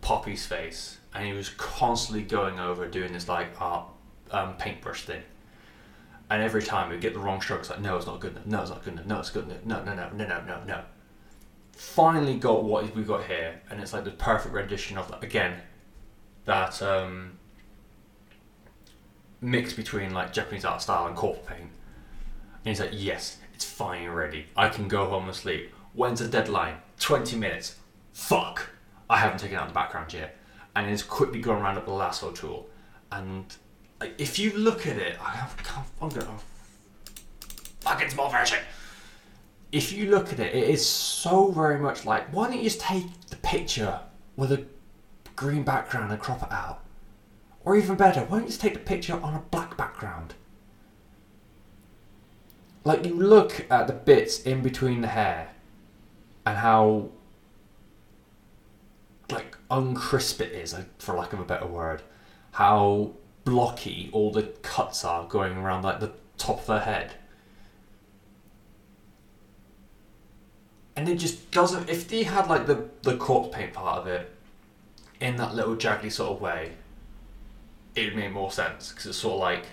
Poppy's 0.00 0.46
face 0.46 0.98
and 1.12 1.26
he 1.26 1.32
was 1.32 1.48
constantly 1.50 2.22
going 2.22 2.60
over 2.60 2.86
doing 2.86 3.12
this 3.12 3.28
like 3.28 3.60
art 3.60 3.86
um, 4.30 4.56
paintbrush 4.58 5.02
thing. 5.02 5.22
And 6.30 6.40
every 6.40 6.62
time 6.62 6.90
we 6.90 6.98
get 6.98 7.14
the 7.14 7.18
wrong 7.18 7.40
stroke, 7.40 7.60
it's 7.60 7.70
like, 7.70 7.80
no, 7.80 7.96
it's 7.96 8.06
not 8.06 8.20
good 8.20 8.30
enough. 8.32 8.46
No, 8.46 8.60
it's 8.62 8.70
not 8.70 8.84
good 8.84 8.92
enough. 8.94 9.06
No, 9.06 9.18
it's 9.18 9.30
good 9.30 9.44
enough. 9.44 9.64
No, 9.64 9.82
no, 9.82 9.94
no, 9.94 10.08
no, 10.10 10.26
no, 10.26 10.44
no, 10.46 10.64
no. 10.64 10.82
Finally 11.72 12.36
got 12.36 12.62
what 12.62 12.94
we 12.94 13.02
got 13.02 13.24
here, 13.24 13.60
and 13.68 13.80
it's 13.80 13.92
like 13.92 14.04
the 14.04 14.12
perfect 14.12 14.54
rendition 14.54 14.96
of. 14.96 15.12
Again, 15.22 15.60
that 16.44 16.80
um, 16.80 17.38
mix 19.42 19.72
between 19.74 20.14
like 20.14 20.32
Japanese 20.32 20.64
art 20.64 20.80
style 20.80 21.06
and 21.06 21.16
corpse 21.16 21.46
paint. 21.46 21.60
And 21.60 21.70
he's 22.64 22.80
like, 22.80 22.90
yes, 22.92 23.38
it's 23.52 23.64
fine 23.64 24.06
already. 24.08 24.46
I 24.56 24.68
can 24.68 24.88
go 24.88 25.06
home 25.06 25.26
and 25.26 25.34
sleep. 25.34 25.72
When's 25.92 26.20
the 26.20 26.28
deadline? 26.28 26.76
20 27.00 27.36
minutes. 27.36 27.76
Fuck! 28.12 28.70
I 29.10 29.18
haven't 29.18 29.40
taken 29.40 29.58
out 29.58 29.68
the 29.68 29.74
background 29.74 30.14
yet. 30.14 30.38
And 30.74 30.88
he's 30.88 31.02
quickly 31.02 31.40
gone 31.40 31.60
around 31.60 31.76
up 31.76 31.84
the 31.84 31.92
lasso 31.92 32.30
tool. 32.30 32.70
And 33.10 33.44
like, 34.00 34.14
if 34.18 34.38
you 34.38 34.52
look 34.52 34.86
at 34.86 34.96
it, 34.96 35.16
I 35.20 35.30
have, 35.30 35.54
I'm 36.00 36.08
going 36.08 36.26
to 36.26 36.32
fucking 37.80 38.10
small 38.10 38.30
version. 38.30 38.58
If 39.72 39.92
you 39.92 40.10
look 40.10 40.32
at 40.32 40.38
it, 40.38 40.54
it 40.54 40.68
is 40.68 40.86
so 40.86 41.50
very 41.50 41.78
much 41.78 42.04
like 42.04 42.32
why 42.32 42.48
don't 42.48 42.58
you 42.58 42.64
just 42.64 42.80
take 42.80 43.04
the 43.28 43.36
picture 43.36 44.00
with 44.36 44.52
a 44.52 44.64
green 45.34 45.62
background 45.62 46.12
and 46.12 46.20
crop 46.20 46.42
it 46.42 46.52
out? 46.52 46.84
Or 47.64 47.76
even 47.76 47.96
better, 47.96 48.20
why 48.22 48.38
don't 48.38 48.42
you 48.42 48.48
just 48.48 48.60
take 48.60 48.74
the 48.74 48.80
picture 48.80 49.20
on 49.22 49.34
a 49.34 49.42
black 49.50 49.76
background? 49.76 50.34
Like 52.84 53.04
you 53.04 53.14
look 53.14 53.66
at 53.70 53.86
the 53.86 53.92
bits 53.92 54.40
in 54.42 54.62
between 54.62 55.02
the 55.02 55.08
hair 55.08 55.50
and 56.44 56.58
how 56.58 57.10
like 59.30 59.56
uncrisp 59.70 60.40
it 60.40 60.52
is, 60.52 60.74
for 60.98 61.14
lack 61.14 61.32
of 61.32 61.40
a 61.40 61.44
better 61.44 61.66
word. 61.66 62.02
How 62.52 63.12
blocky 63.44 64.10
all 64.12 64.32
the 64.32 64.42
cuts 64.62 65.04
are 65.04 65.26
going 65.26 65.56
around 65.56 65.82
like 65.82 66.00
the 66.00 66.12
top 66.38 66.60
of 66.60 66.66
her 66.66 66.80
head. 66.80 67.14
And 70.96 71.08
it 71.08 71.16
just 71.16 71.50
doesn't. 71.52 71.88
If 71.88 72.08
they 72.08 72.24
had 72.24 72.48
like 72.48 72.66
the 72.66 72.88
the 73.02 73.16
corpse 73.16 73.54
paint 73.56 73.72
part 73.72 73.98
of 73.98 74.06
it 74.06 74.30
in 75.20 75.36
that 75.36 75.54
little 75.54 75.76
jaggedy 75.76 76.12
sort 76.12 76.32
of 76.32 76.40
way, 76.40 76.72
it 77.94 78.06
would 78.06 78.16
make 78.16 78.32
more 78.32 78.50
sense 78.50 78.90
because 78.90 79.06
it's 79.06 79.18
sort 79.18 79.34
of 79.34 79.40
like 79.40 79.66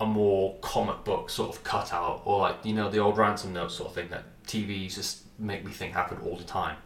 a 0.00 0.06
more 0.06 0.56
comic 0.60 1.04
book 1.04 1.30
sort 1.30 1.54
of 1.54 1.64
cutout, 1.64 2.22
or 2.24 2.40
like 2.40 2.56
you 2.64 2.74
know 2.74 2.90
the 2.90 2.98
old 2.98 3.16
ransom 3.16 3.52
note 3.52 3.72
sort 3.72 3.90
of 3.90 3.94
thing 3.94 4.08
that 4.08 4.24
TVs 4.46 4.94
just 4.94 5.22
make 5.38 5.64
me 5.64 5.72
think 5.72 5.92
happen 5.92 6.18
all 6.24 6.36
the 6.36 6.44
time. 6.44 6.76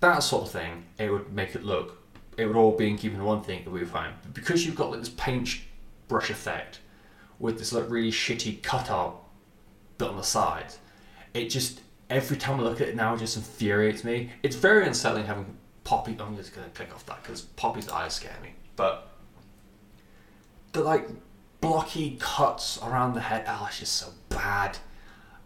That 0.00 0.20
sort 0.20 0.44
of 0.44 0.50
thing, 0.50 0.84
it 0.98 1.10
would 1.10 1.32
make 1.32 1.54
it 1.54 1.64
look 1.64 1.98
it 2.38 2.46
would 2.46 2.56
all 2.56 2.70
be 2.70 2.88
in 2.88 2.96
keeping 2.96 3.18
with 3.18 3.26
one 3.26 3.42
thing, 3.42 3.60
it 3.60 3.68
would 3.68 3.80
be 3.80 3.86
fine. 3.86 4.12
But 4.22 4.32
because 4.32 4.64
you've 4.64 4.76
got 4.76 4.90
like 4.90 5.00
this 5.00 5.08
paint 5.10 5.60
brush 6.06 6.30
effect 6.30 6.78
with 7.40 7.58
this 7.58 7.72
like 7.72 7.90
really 7.90 8.12
shitty 8.12 8.62
cutout 8.62 9.24
bit 9.98 10.08
on 10.08 10.16
the 10.16 10.22
side, 10.22 10.72
it 11.34 11.46
just 11.46 11.80
every 12.08 12.36
time 12.36 12.60
I 12.60 12.62
look 12.62 12.80
at 12.80 12.88
it 12.88 12.96
now, 12.96 13.14
it 13.14 13.18
just 13.18 13.36
infuriates 13.36 14.04
me. 14.04 14.30
It's 14.42 14.56
very 14.56 14.86
unsettling 14.86 15.26
having 15.26 15.58
Poppy. 15.82 16.16
I'm 16.20 16.36
just 16.36 16.54
gonna 16.54 16.68
click 16.68 16.94
off 16.94 17.04
that 17.06 17.22
because 17.22 17.42
Poppy's 17.42 17.88
eyes 17.88 18.14
scare 18.14 18.36
me. 18.40 18.50
But 18.76 19.07
the 20.72 20.82
like 20.82 21.08
blocky 21.60 22.16
cuts 22.20 22.78
around 22.82 23.14
the 23.14 23.20
head, 23.20 23.44
oh, 23.46 23.66
it's 23.68 23.80
just 23.80 23.94
so 23.94 24.08
bad. 24.28 24.78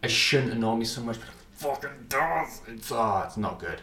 It 0.03 0.11
shouldn't 0.11 0.53
annoy 0.53 0.77
me 0.77 0.85
so 0.85 1.01
much, 1.01 1.19
but 1.19 1.29
it 1.29 1.35
fucking 1.53 2.07
does. 2.09 2.61
It's 2.69 2.91
ah, 2.93 3.23
oh, 3.23 3.27
it's 3.27 3.37
not 3.37 3.59
good. 3.59 3.81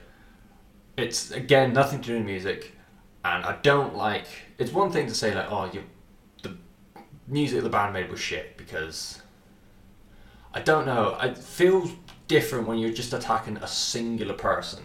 It's 0.97 1.31
again 1.31 1.73
nothing 1.73 2.01
to 2.01 2.07
do 2.07 2.17
with 2.17 2.25
music 2.25 2.73
and 3.23 3.45
I 3.45 3.57
don't 3.61 3.95
like. 3.95 4.27
It's 4.57 4.71
one 4.71 4.91
thing 4.91 5.07
to 5.07 5.13
say 5.13 5.33
like, 5.33 5.51
oh, 5.51 5.69
you, 5.71 5.83
the 6.43 6.55
music 7.27 7.63
the 7.63 7.69
band 7.69 7.93
made 7.93 8.09
was 8.09 8.19
shit 8.19 8.57
because 8.57 9.21
I 10.53 10.61
don't 10.61 10.85
know. 10.85 11.17
It 11.21 11.37
feels 11.37 11.91
different 12.27 12.67
when 12.67 12.77
you're 12.77 12.93
just 12.93 13.13
attacking 13.13 13.57
a 13.57 13.67
singular 13.67 14.33
person, 14.33 14.83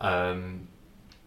um, 0.00 0.68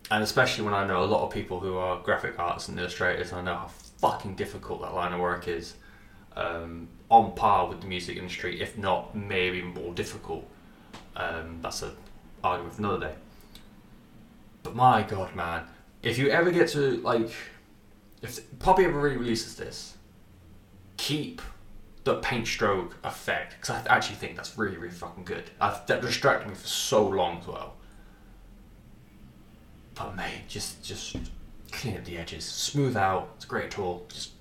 and 0.10 0.24
especially 0.24 0.66
when 0.66 0.74
I 0.74 0.86
know 0.86 1.04
a 1.04 1.06
lot 1.06 1.26
of 1.26 1.32
people 1.32 1.60
who 1.60 1.78
are 1.78 2.00
graphic 2.02 2.40
artists 2.40 2.70
and 2.70 2.80
illustrators, 2.80 3.32
and 3.32 3.42
I 3.42 3.44
know 3.44 3.60
how 3.60 3.68
fucking 4.02 4.36
difficult 4.36 4.82
that 4.82 4.94
line 4.94 5.14
of 5.14 5.20
work 5.20 5.48
is. 5.48 5.76
Um, 6.36 6.88
on 7.12 7.34
par 7.34 7.68
with 7.68 7.82
the 7.82 7.88
music 7.88 8.18
industry, 8.18 8.62
if 8.62 8.78
not 8.78 9.14
maybe 9.14 9.62
more 9.62 9.94
difficult. 9.94 10.48
Um, 11.16 11.60
that's 11.62 11.82
an 11.84 11.92
argument 12.42 12.74
for 12.74 12.82
another 12.82 13.08
day. 13.08 13.16
But 14.64 14.76
my 14.76 15.04
god, 15.04 15.36
man, 15.36 15.66
if 16.02 16.18
you 16.18 16.30
ever 16.30 16.50
get 16.50 16.70
to 16.70 16.98
like, 17.02 17.30
if 18.22 18.60
Poppy 18.60 18.86
ever 18.86 19.00
re-releases 19.00 19.56
this, 19.58 19.98
keep 20.96 21.42
the 22.06 22.16
paint 22.16 22.48
stroke 22.48 22.96
effect 23.04 23.58
because 23.60 23.86
I 23.86 23.96
actually 23.96 24.16
think 24.16 24.36
that's 24.38 24.58
really 24.58 24.78
really 24.78 24.94
fucking 24.94 25.26
good. 25.26 25.52
I've, 25.60 25.86
that 25.88 26.02
distracted 26.02 26.48
me 26.48 26.56
for 26.56 26.68
so 26.68 27.06
long 27.06 27.40
as 27.40 27.48
well. 27.48 27.74
But 29.96 30.16
mate, 30.16 30.44
just 30.48 30.82
just 30.82 31.18
clean 31.72 31.98
up 31.98 32.06
the 32.06 32.18
edges, 32.18 32.46
smooth 32.46 32.98
out. 32.98 33.30
It's 33.36 33.46
a 33.46 33.48
great 33.48 33.72
tool. 33.72 34.06
Just 34.10 34.32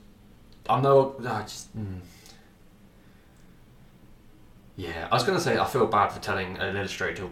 I 0.68 0.80
know 0.80 1.16
I 1.20 1.42
just. 1.42 1.76
Mm. 1.76 2.00
Yeah, 4.76 5.08
I 5.10 5.14
was 5.14 5.24
gonna 5.24 5.40
say 5.40 5.58
I 5.58 5.66
feel 5.66 5.86
bad 5.86 6.08
for 6.08 6.20
telling 6.20 6.56
an 6.58 6.76
illustrator 6.76 7.28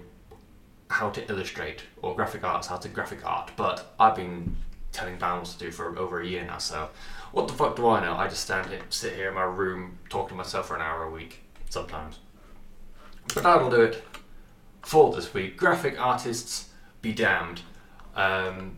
how 0.90 1.10
to 1.10 1.30
illustrate 1.30 1.82
or 2.02 2.14
graphic 2.14 2.44
arts 2.44 2.66
how 2.66 2.76
to 2.76 2.88
graphic 2.88 3.24
art, 3.24 3.50
but 3.56 3.94
I've 4.00 4.14
been 4.14 4.56
telling 4.92 5.18
bands 5.18 5.54
to 5.54 5.58
do 5.66 5.70
for 5.70 5.98
over 5.98 6.20
a 6.20 6.26
year 6.26 6.44
now. 6.44 6.58
So 6.58 6.88
what 7.32 7.46
the 7.48 7.54
fuck 7.54 7.76
do 7.76 7.86
I 7.88 8.00
know? 8.00 8.14
I 8.14 8.28
just 8.28 8.44
stand 8.44 8.68
here, 8.68 8.80
sit 8.90 9.14
here 9.14 9.28
in 9.28 9.34
my 9.34 9.42
room, 9.42 9.98
talk 10.08 10.28
to 10.30 10.34
myself 10.34 10.68
for 10.68 10.76
an 10.76 10.82
hour 10.82 11.04
a 11.04 11.10
week 11.10 11.40
sometimes. 11.68 12.18
But 13.34 13.42
that'll 13.42 13.70
do 13.70 13.82
it 13.82 14.02
for 14.82 15.14
this 15.14 15.34
week. 15.34 15.56
Graphic 15.56 16.00
artists 16.00 16.70
be 17.02 17.12
damned. 17.12 17.60
Um, 18.14 18.77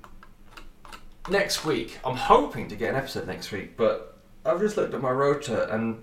next 1.28 1.64
week, 1.64 1.98
I'm 2.04 2.16
hoping 2.16 2.68
to 2.68 2.76
get 2.76 2.90
an 2.90 2.96
episode 2.96 3.26
next 3.26 3.52
week, 3.52 3.76
but 3.76 4.18
I've 4.44 4.60
just 4.60 4.76
looked 4.76 4.94
at 4.94 5.00
my 5.00 5.10
rota 5.10 5.72
and 5.74 6.02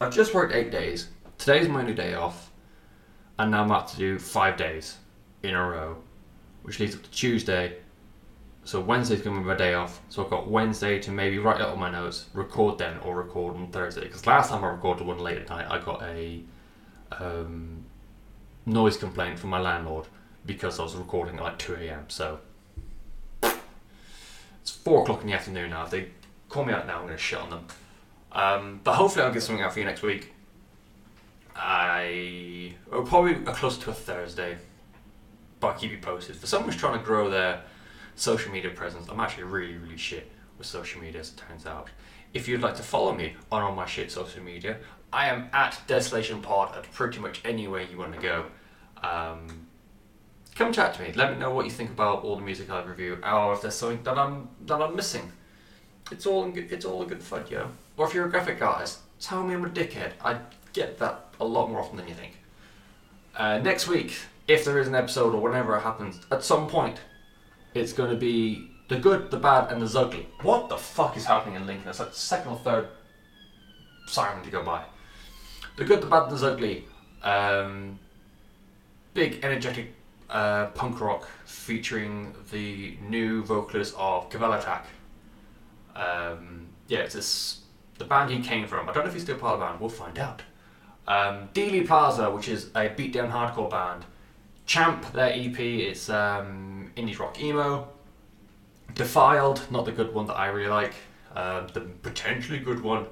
I've 0.00 0.14
just 0.14 0.34
worked 0.34 0.54
eight 0.54 0.70
days. 0.70 1.08
Today's 1.38 1.68
my 1.68 1.80
only 1.80 1.94
day 1.94 2.14
off, 2.14 2.50
and 3.38 3.50
now 3.50 3.62
I'm 3.62 3.70
about 3.70 3.88
to 3.88 3.96
do 3.96 4.18
five 4.18 4.56
days 4.56 4.96
in 5.42 5.54
a 5.54 5.68
row, 5.68 5.96
which 6.62 6.80
leads 6.80 6.94
up 6.94 7.02
to 7.02 7.10
Tuesday. 7.10 7.76
So 8.64 8.80
Wednesday's 8.80 9.22
going 9.22 9.36
to 9.36 9.40
be 9.42 9.46
my 9.46 9.54
day 9.54 9.74
off. 9.74 10.00
So 10.10 10.22
I've 10.22 10.30
got 10.30 10.50
Wednesday 10.50 10.98
to 11.00 11.10
maybe 11.10 11.38
write 11.38 11.60
out 11.60 11.70
all 11.70 11.76
my 11.76 11.90
notes, 11.90 12.26
record 12.34 12.76
then, 12.78 12.98
or 12.98 13.16
record 13.16 13.56
on 13.56 13.68
Thursday. 13.68 14.02
Because 14.02 14.26
last 14.26 14.50
time 14.50 14.62
I 14.62 14.68
recorded 14.68 15.06
one 15.06 15.18
late 15.18 15.38
at 15.38 15.48
night, 15.48 15.66
I 15.70 15.78
got 15.78 16.02
a 16.02 16.42
um, 17.12 17.84
noise 18.66 18.96
complaint 18.96 19.38
from 19.38 19.50
my 19.50 19.60
landlord 19.60 20.06
because 20.44 20.78
I 20.78 20.82
was 20.82 20.94
recording 20.96 21.36
at 21.36 21.42
like 21.42 21.58
2 21.58 21.76
a.m. 21.76 22.04
So 22.08 22.40
it's 24.68 24.76
4 24.76 25.02
o'clock 25.02 25.22
in 25.22 25.28
the 25.28 25.32
afternoon 25.32 25.70
now. 25.70 25.84
If 25.84 25.90
they 25.90 26.08
call 26.48 26.64
me 26.64 26.72
out 26.72 26.86
now, 26.86 26.96
I'm 26.96 27.06
going 27.06 27.16
to 27.16 27.18
shit 27.18 27.38
on 27.38 27.50
them. 27.50 27.66
Um, 28.32 28.80
but 28.84 28.94
hopefully, 28.94 29.24
I'll 29.24 29.32
get 29.32 29.42
something 29.42 29.64
out 29.64 29.72
for 29.72 29.78
you 29.78 29.86
next 29.86 30.02
week. 30.02 30.32
I 31.56 32.74
or 32.92 33.02
probably 33.02 33.34
close 33.34 33.78
to 33.78 33.90
a 33.90 33.94
Thursday, 33.94 34.58
but 35.58 35.68
I'll 35.68 35.78
keep 35.78 35.90
you 35.90 35.98
posted. 35.98 36.36
For 36.36 36.46
someone 36.46 36.70
who's 36.70 36.80
trying 36.80 36.98
to 36.98 37.04
grow 37.04 37.30
their 37.30 37.62
social 38.14 38.52
media 38.52 38.70
presence, 38.70 39.08
I'm 39.08 39.18
actually 39.20 39.44
really, 39.44 39.76
really 39.76 39.96
shit 39.96 40.30
with 40.58 40.66
social 40.66 41.00
media, 41.00 41.20
as 41.20 41.30
it 41.30 41.36
turns 41.36 41.66
out. 41.66 41.88
If 42.34 42.46
you'd 42.46 42.60
like 42.60 42.76
to 42.76 42.82
follow 42.82 43.14
me 43.14 43.34
on 43.50 43.62
all 43.62 43.74
my 43.74 43.86
shit 43.86 44.12
social 44.12 44.42
media, 44.42 44.76
I 45.12 45.28
am 45.28 45.48
at 45.52 45.80
Desolation 45.86 46.42
Pod 46.42 46.76
at 46.76 46.90
pretty 46.92 47.18
much 47.18 47.40
anywhere 47.44 47.82
you 47.82 47.96
want 47.96 48.14
to 48.14 48.20
go. 48.20 48.44
Um, 49.02 49.67
come 50.58 50.72
chat 50.72 50.94
to 50.94 51.02
me. 51.02 51.12
Let 51.14 51.32
me 51.32 51.38
know 51.38 51.50
what 51.50 51.64
you 51.64 51.70
think 51.70 51.90
about 51.90 52.24
all 52.24 52.36
the 52.36 52.42
music 52.42 52.68
I 52.68 52.82
review, 52.82 53.18
or 53.24 53.54
if 53.54 53.62
there's 53.62 53.76
something 53.76 54.02
that 54.02 54.18
I'm 54.18 54.48
that 54.66 54.82
I'm 54.82 54.94
missing. 54.96 55.32
It's 56.10 56.26
all 56.26 56.50
good, 56.50 56.72
it's 56.72 56.84
all 56.84 57.02
a 57.02 57.06
good 57.06 57.22
fun, 57.22 57.44
yo. 57.48 57.68
Or 57.96 58.06
if 58.06 58.14
you're 58.14 58.26
a 58.26 58.30
graphic 58.30 58.60
artist, 58.60 59.00
tell 59.20 59.44
me 59.44 59.54
I'm 59.54 59.64
a 59.64 59.68
dickhead. 59.68 60.12
I 60.22 60.38
get 60.72 60.98
that 60.98 61.26
a 61.40 61.44
lot 61.44 61.70
more 61.70 61.80
often 61.80 61.96
than 61.96 62.08
you 62.08 62.14
think. 62.14 62.38
Uh, 63.36 63.58
next 63.58 63.86
week, 63.86 64.16
if 64.48 64.64
there 64.64 64.78
is 64.78 64.88
an 64.88 64.94
episode 64.94 65.34
or 65.34 65.40
whenever 65.40 65.76
it 65.76 65.82
happens, 65.82 66.20
at 66.32 66.42
some 66.42 66.66
point, 66.66 66.98
it's 67.74 67.92
going 67.92 68.10
to 68.10 68.16
be 68.16 68.70
the 68.88 68.96
good, 68.96 69.30
the 69.30 69.36
bad, 69.36 69.70
and 69.70 69.80
the 69.80 69.98
ugly. 69.98 70.26
What 70.42 70.68
the 70.68 70.78
fuck 70.78 71.16
is 71.16 71.26
happening 71.26 71.56
in 71.56 71.66
Lincoln? 71.66 71.88
It's 71.88 72.00
like 72.00 72.12
the 72.12 72.18
second 72.18 72.52
or 72.52 72.58
third 72.58 72.88
siren 74.06 74.42
to 74.42 74.50
go 74.50 74.64
by. 74.64 74.82
The 75.76 75.84
good, 75.84 76.00
the 76.00 76.06
bad, 76.06 76.30
and 76.30 76.38
the 76.38 76.50
ugly. 76.50 76.84
Um, 77.22 77.98
big, 79.14 79.44
energetic 79.44 79.92
uh, 80.30 80.66
punk 80.66 81.00
rock 81.00 81.28
featuring 81.44 82.34
the 82.50 82.96
new 83.08 83.42
vocalist 83.42 83.94
of 83.96 84.30
Cavell 84.30 84.52
Attack. 84.52 84.86
Um, 85.94 86.68
yeah, 86.86 87.00
it's 87.00 87.14
this, 87.14 87.60
the 87.98 88.04
band 88.04 88.30
he 88.30 88.40
came 88.40 88.66
from. 88.66 88.88
I 88.88 88.92
don't 88.92 89.04
know 89.04 89.08
if 89.08 89.14
he's 89.14 89.22
still 89.22 89.38
part 89.38 89.54
of 89.54 89.60
the 89.60 89.66
band. 89.66 89.80
We'll 89.80 89.90
find 89.90 90.18
out. 90.18 90.42
Um, 91.06 91.48
Dealey 91.54 91.86
Plaza, 91.86 92.30
which 92.30 92.48
is 92.48 92.66
a 92.74 92.88
beatdown 92.90 93.30
hardcore 93.30 93.70
band. 93.70 94.04
Champ, 94.66 95.12
their 95.12 95.32
EP, 95.32 95.58
it's 95.58 96.10
um, 96.10 96.92
indie 96.96 97.18
rock 97.18 97.40
emo. 97.40 97.88
Defiled, 98.94 99.70
not 99.70 99.84
the 99.84 99.92
good 99.92 100.12
one 100.12 100.26
that 100.26 100.34
I 100.34 100.48
really 100.48 100.68
like. 100.68 100.94
Um, 101.34 101.66
the 101.72 101.80
potentially 101.80 102.58
good 102.58 102.80
one. 102.82 103.06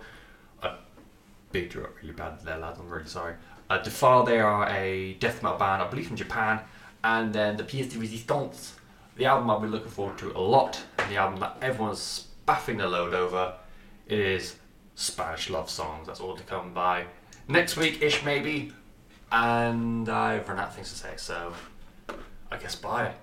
Beat 1.52 1.74
you 1.74 1.84
up 1.84 1.94
really 2.02 2.12
bad 2.12 2.40
there, 2.44 2.58
lads. 2.58 2.78
I'm 2.78 2.88
really 2.90 3.06
sorry. 3.06 3.34
Uh, 3.70 3.78
Defiled, 3.78 4.26
they 4.26 4.40
are 4.40 4.68
a 4.68 5.14
death 5.14 5.42
metal 5.42 5.58
band, 5.58 5.82
I 5.82 5.88
believe 5.88 6.08
from 6.08 6.16
Japan. 6.16 6.60
And 7.06 7.32
then 7.32 7.56
the 7.56 7.62
Pièce 7.62 7.92
de 7.92 7.98
Résistance, 7.98 8.72
the 9.14 9.26
album 9.26 9.48
I've 9.48 9.60
been 9.60 9.70
looking 9.70 9.92
forward 9.92 10.18
to 10.18 10.32
a 10.36 10.40
lot, 10.40 10.82
and 10.98 11.08
the 11.08 11.16
album 11.18 11.38
that 11.38 11.56
everyone's 11.62 12.00
spaffing 12.00 12.78
the 12.78 12.88
load 12.88 13.14
over, 13.14 13.54
is 14.08 14.56
Spanish 14.96 15.48
Love 15.48 15.70
Songs. 15.70 16.08
That's 16.08 16.18
all 16.18 16.34
to 16.36 16.42
come 16.42 16.74
by 16.74 17.04
next 17.46 17.76
week 17.76 18.02
ish, 18.02 18.24
maybe. 18.24 18.72
And 19.30 20.08
I've 20.08 20.48
run 20.48 20.58
out 20.58 20.70
of 20.70 20.74
things 20.74 20.90
to 20.90 20.96
say, 20.96 21.12
so 21.16 21.52
I 22.50 22.56
guess 22.56 22.74
bye. 22.74 23.14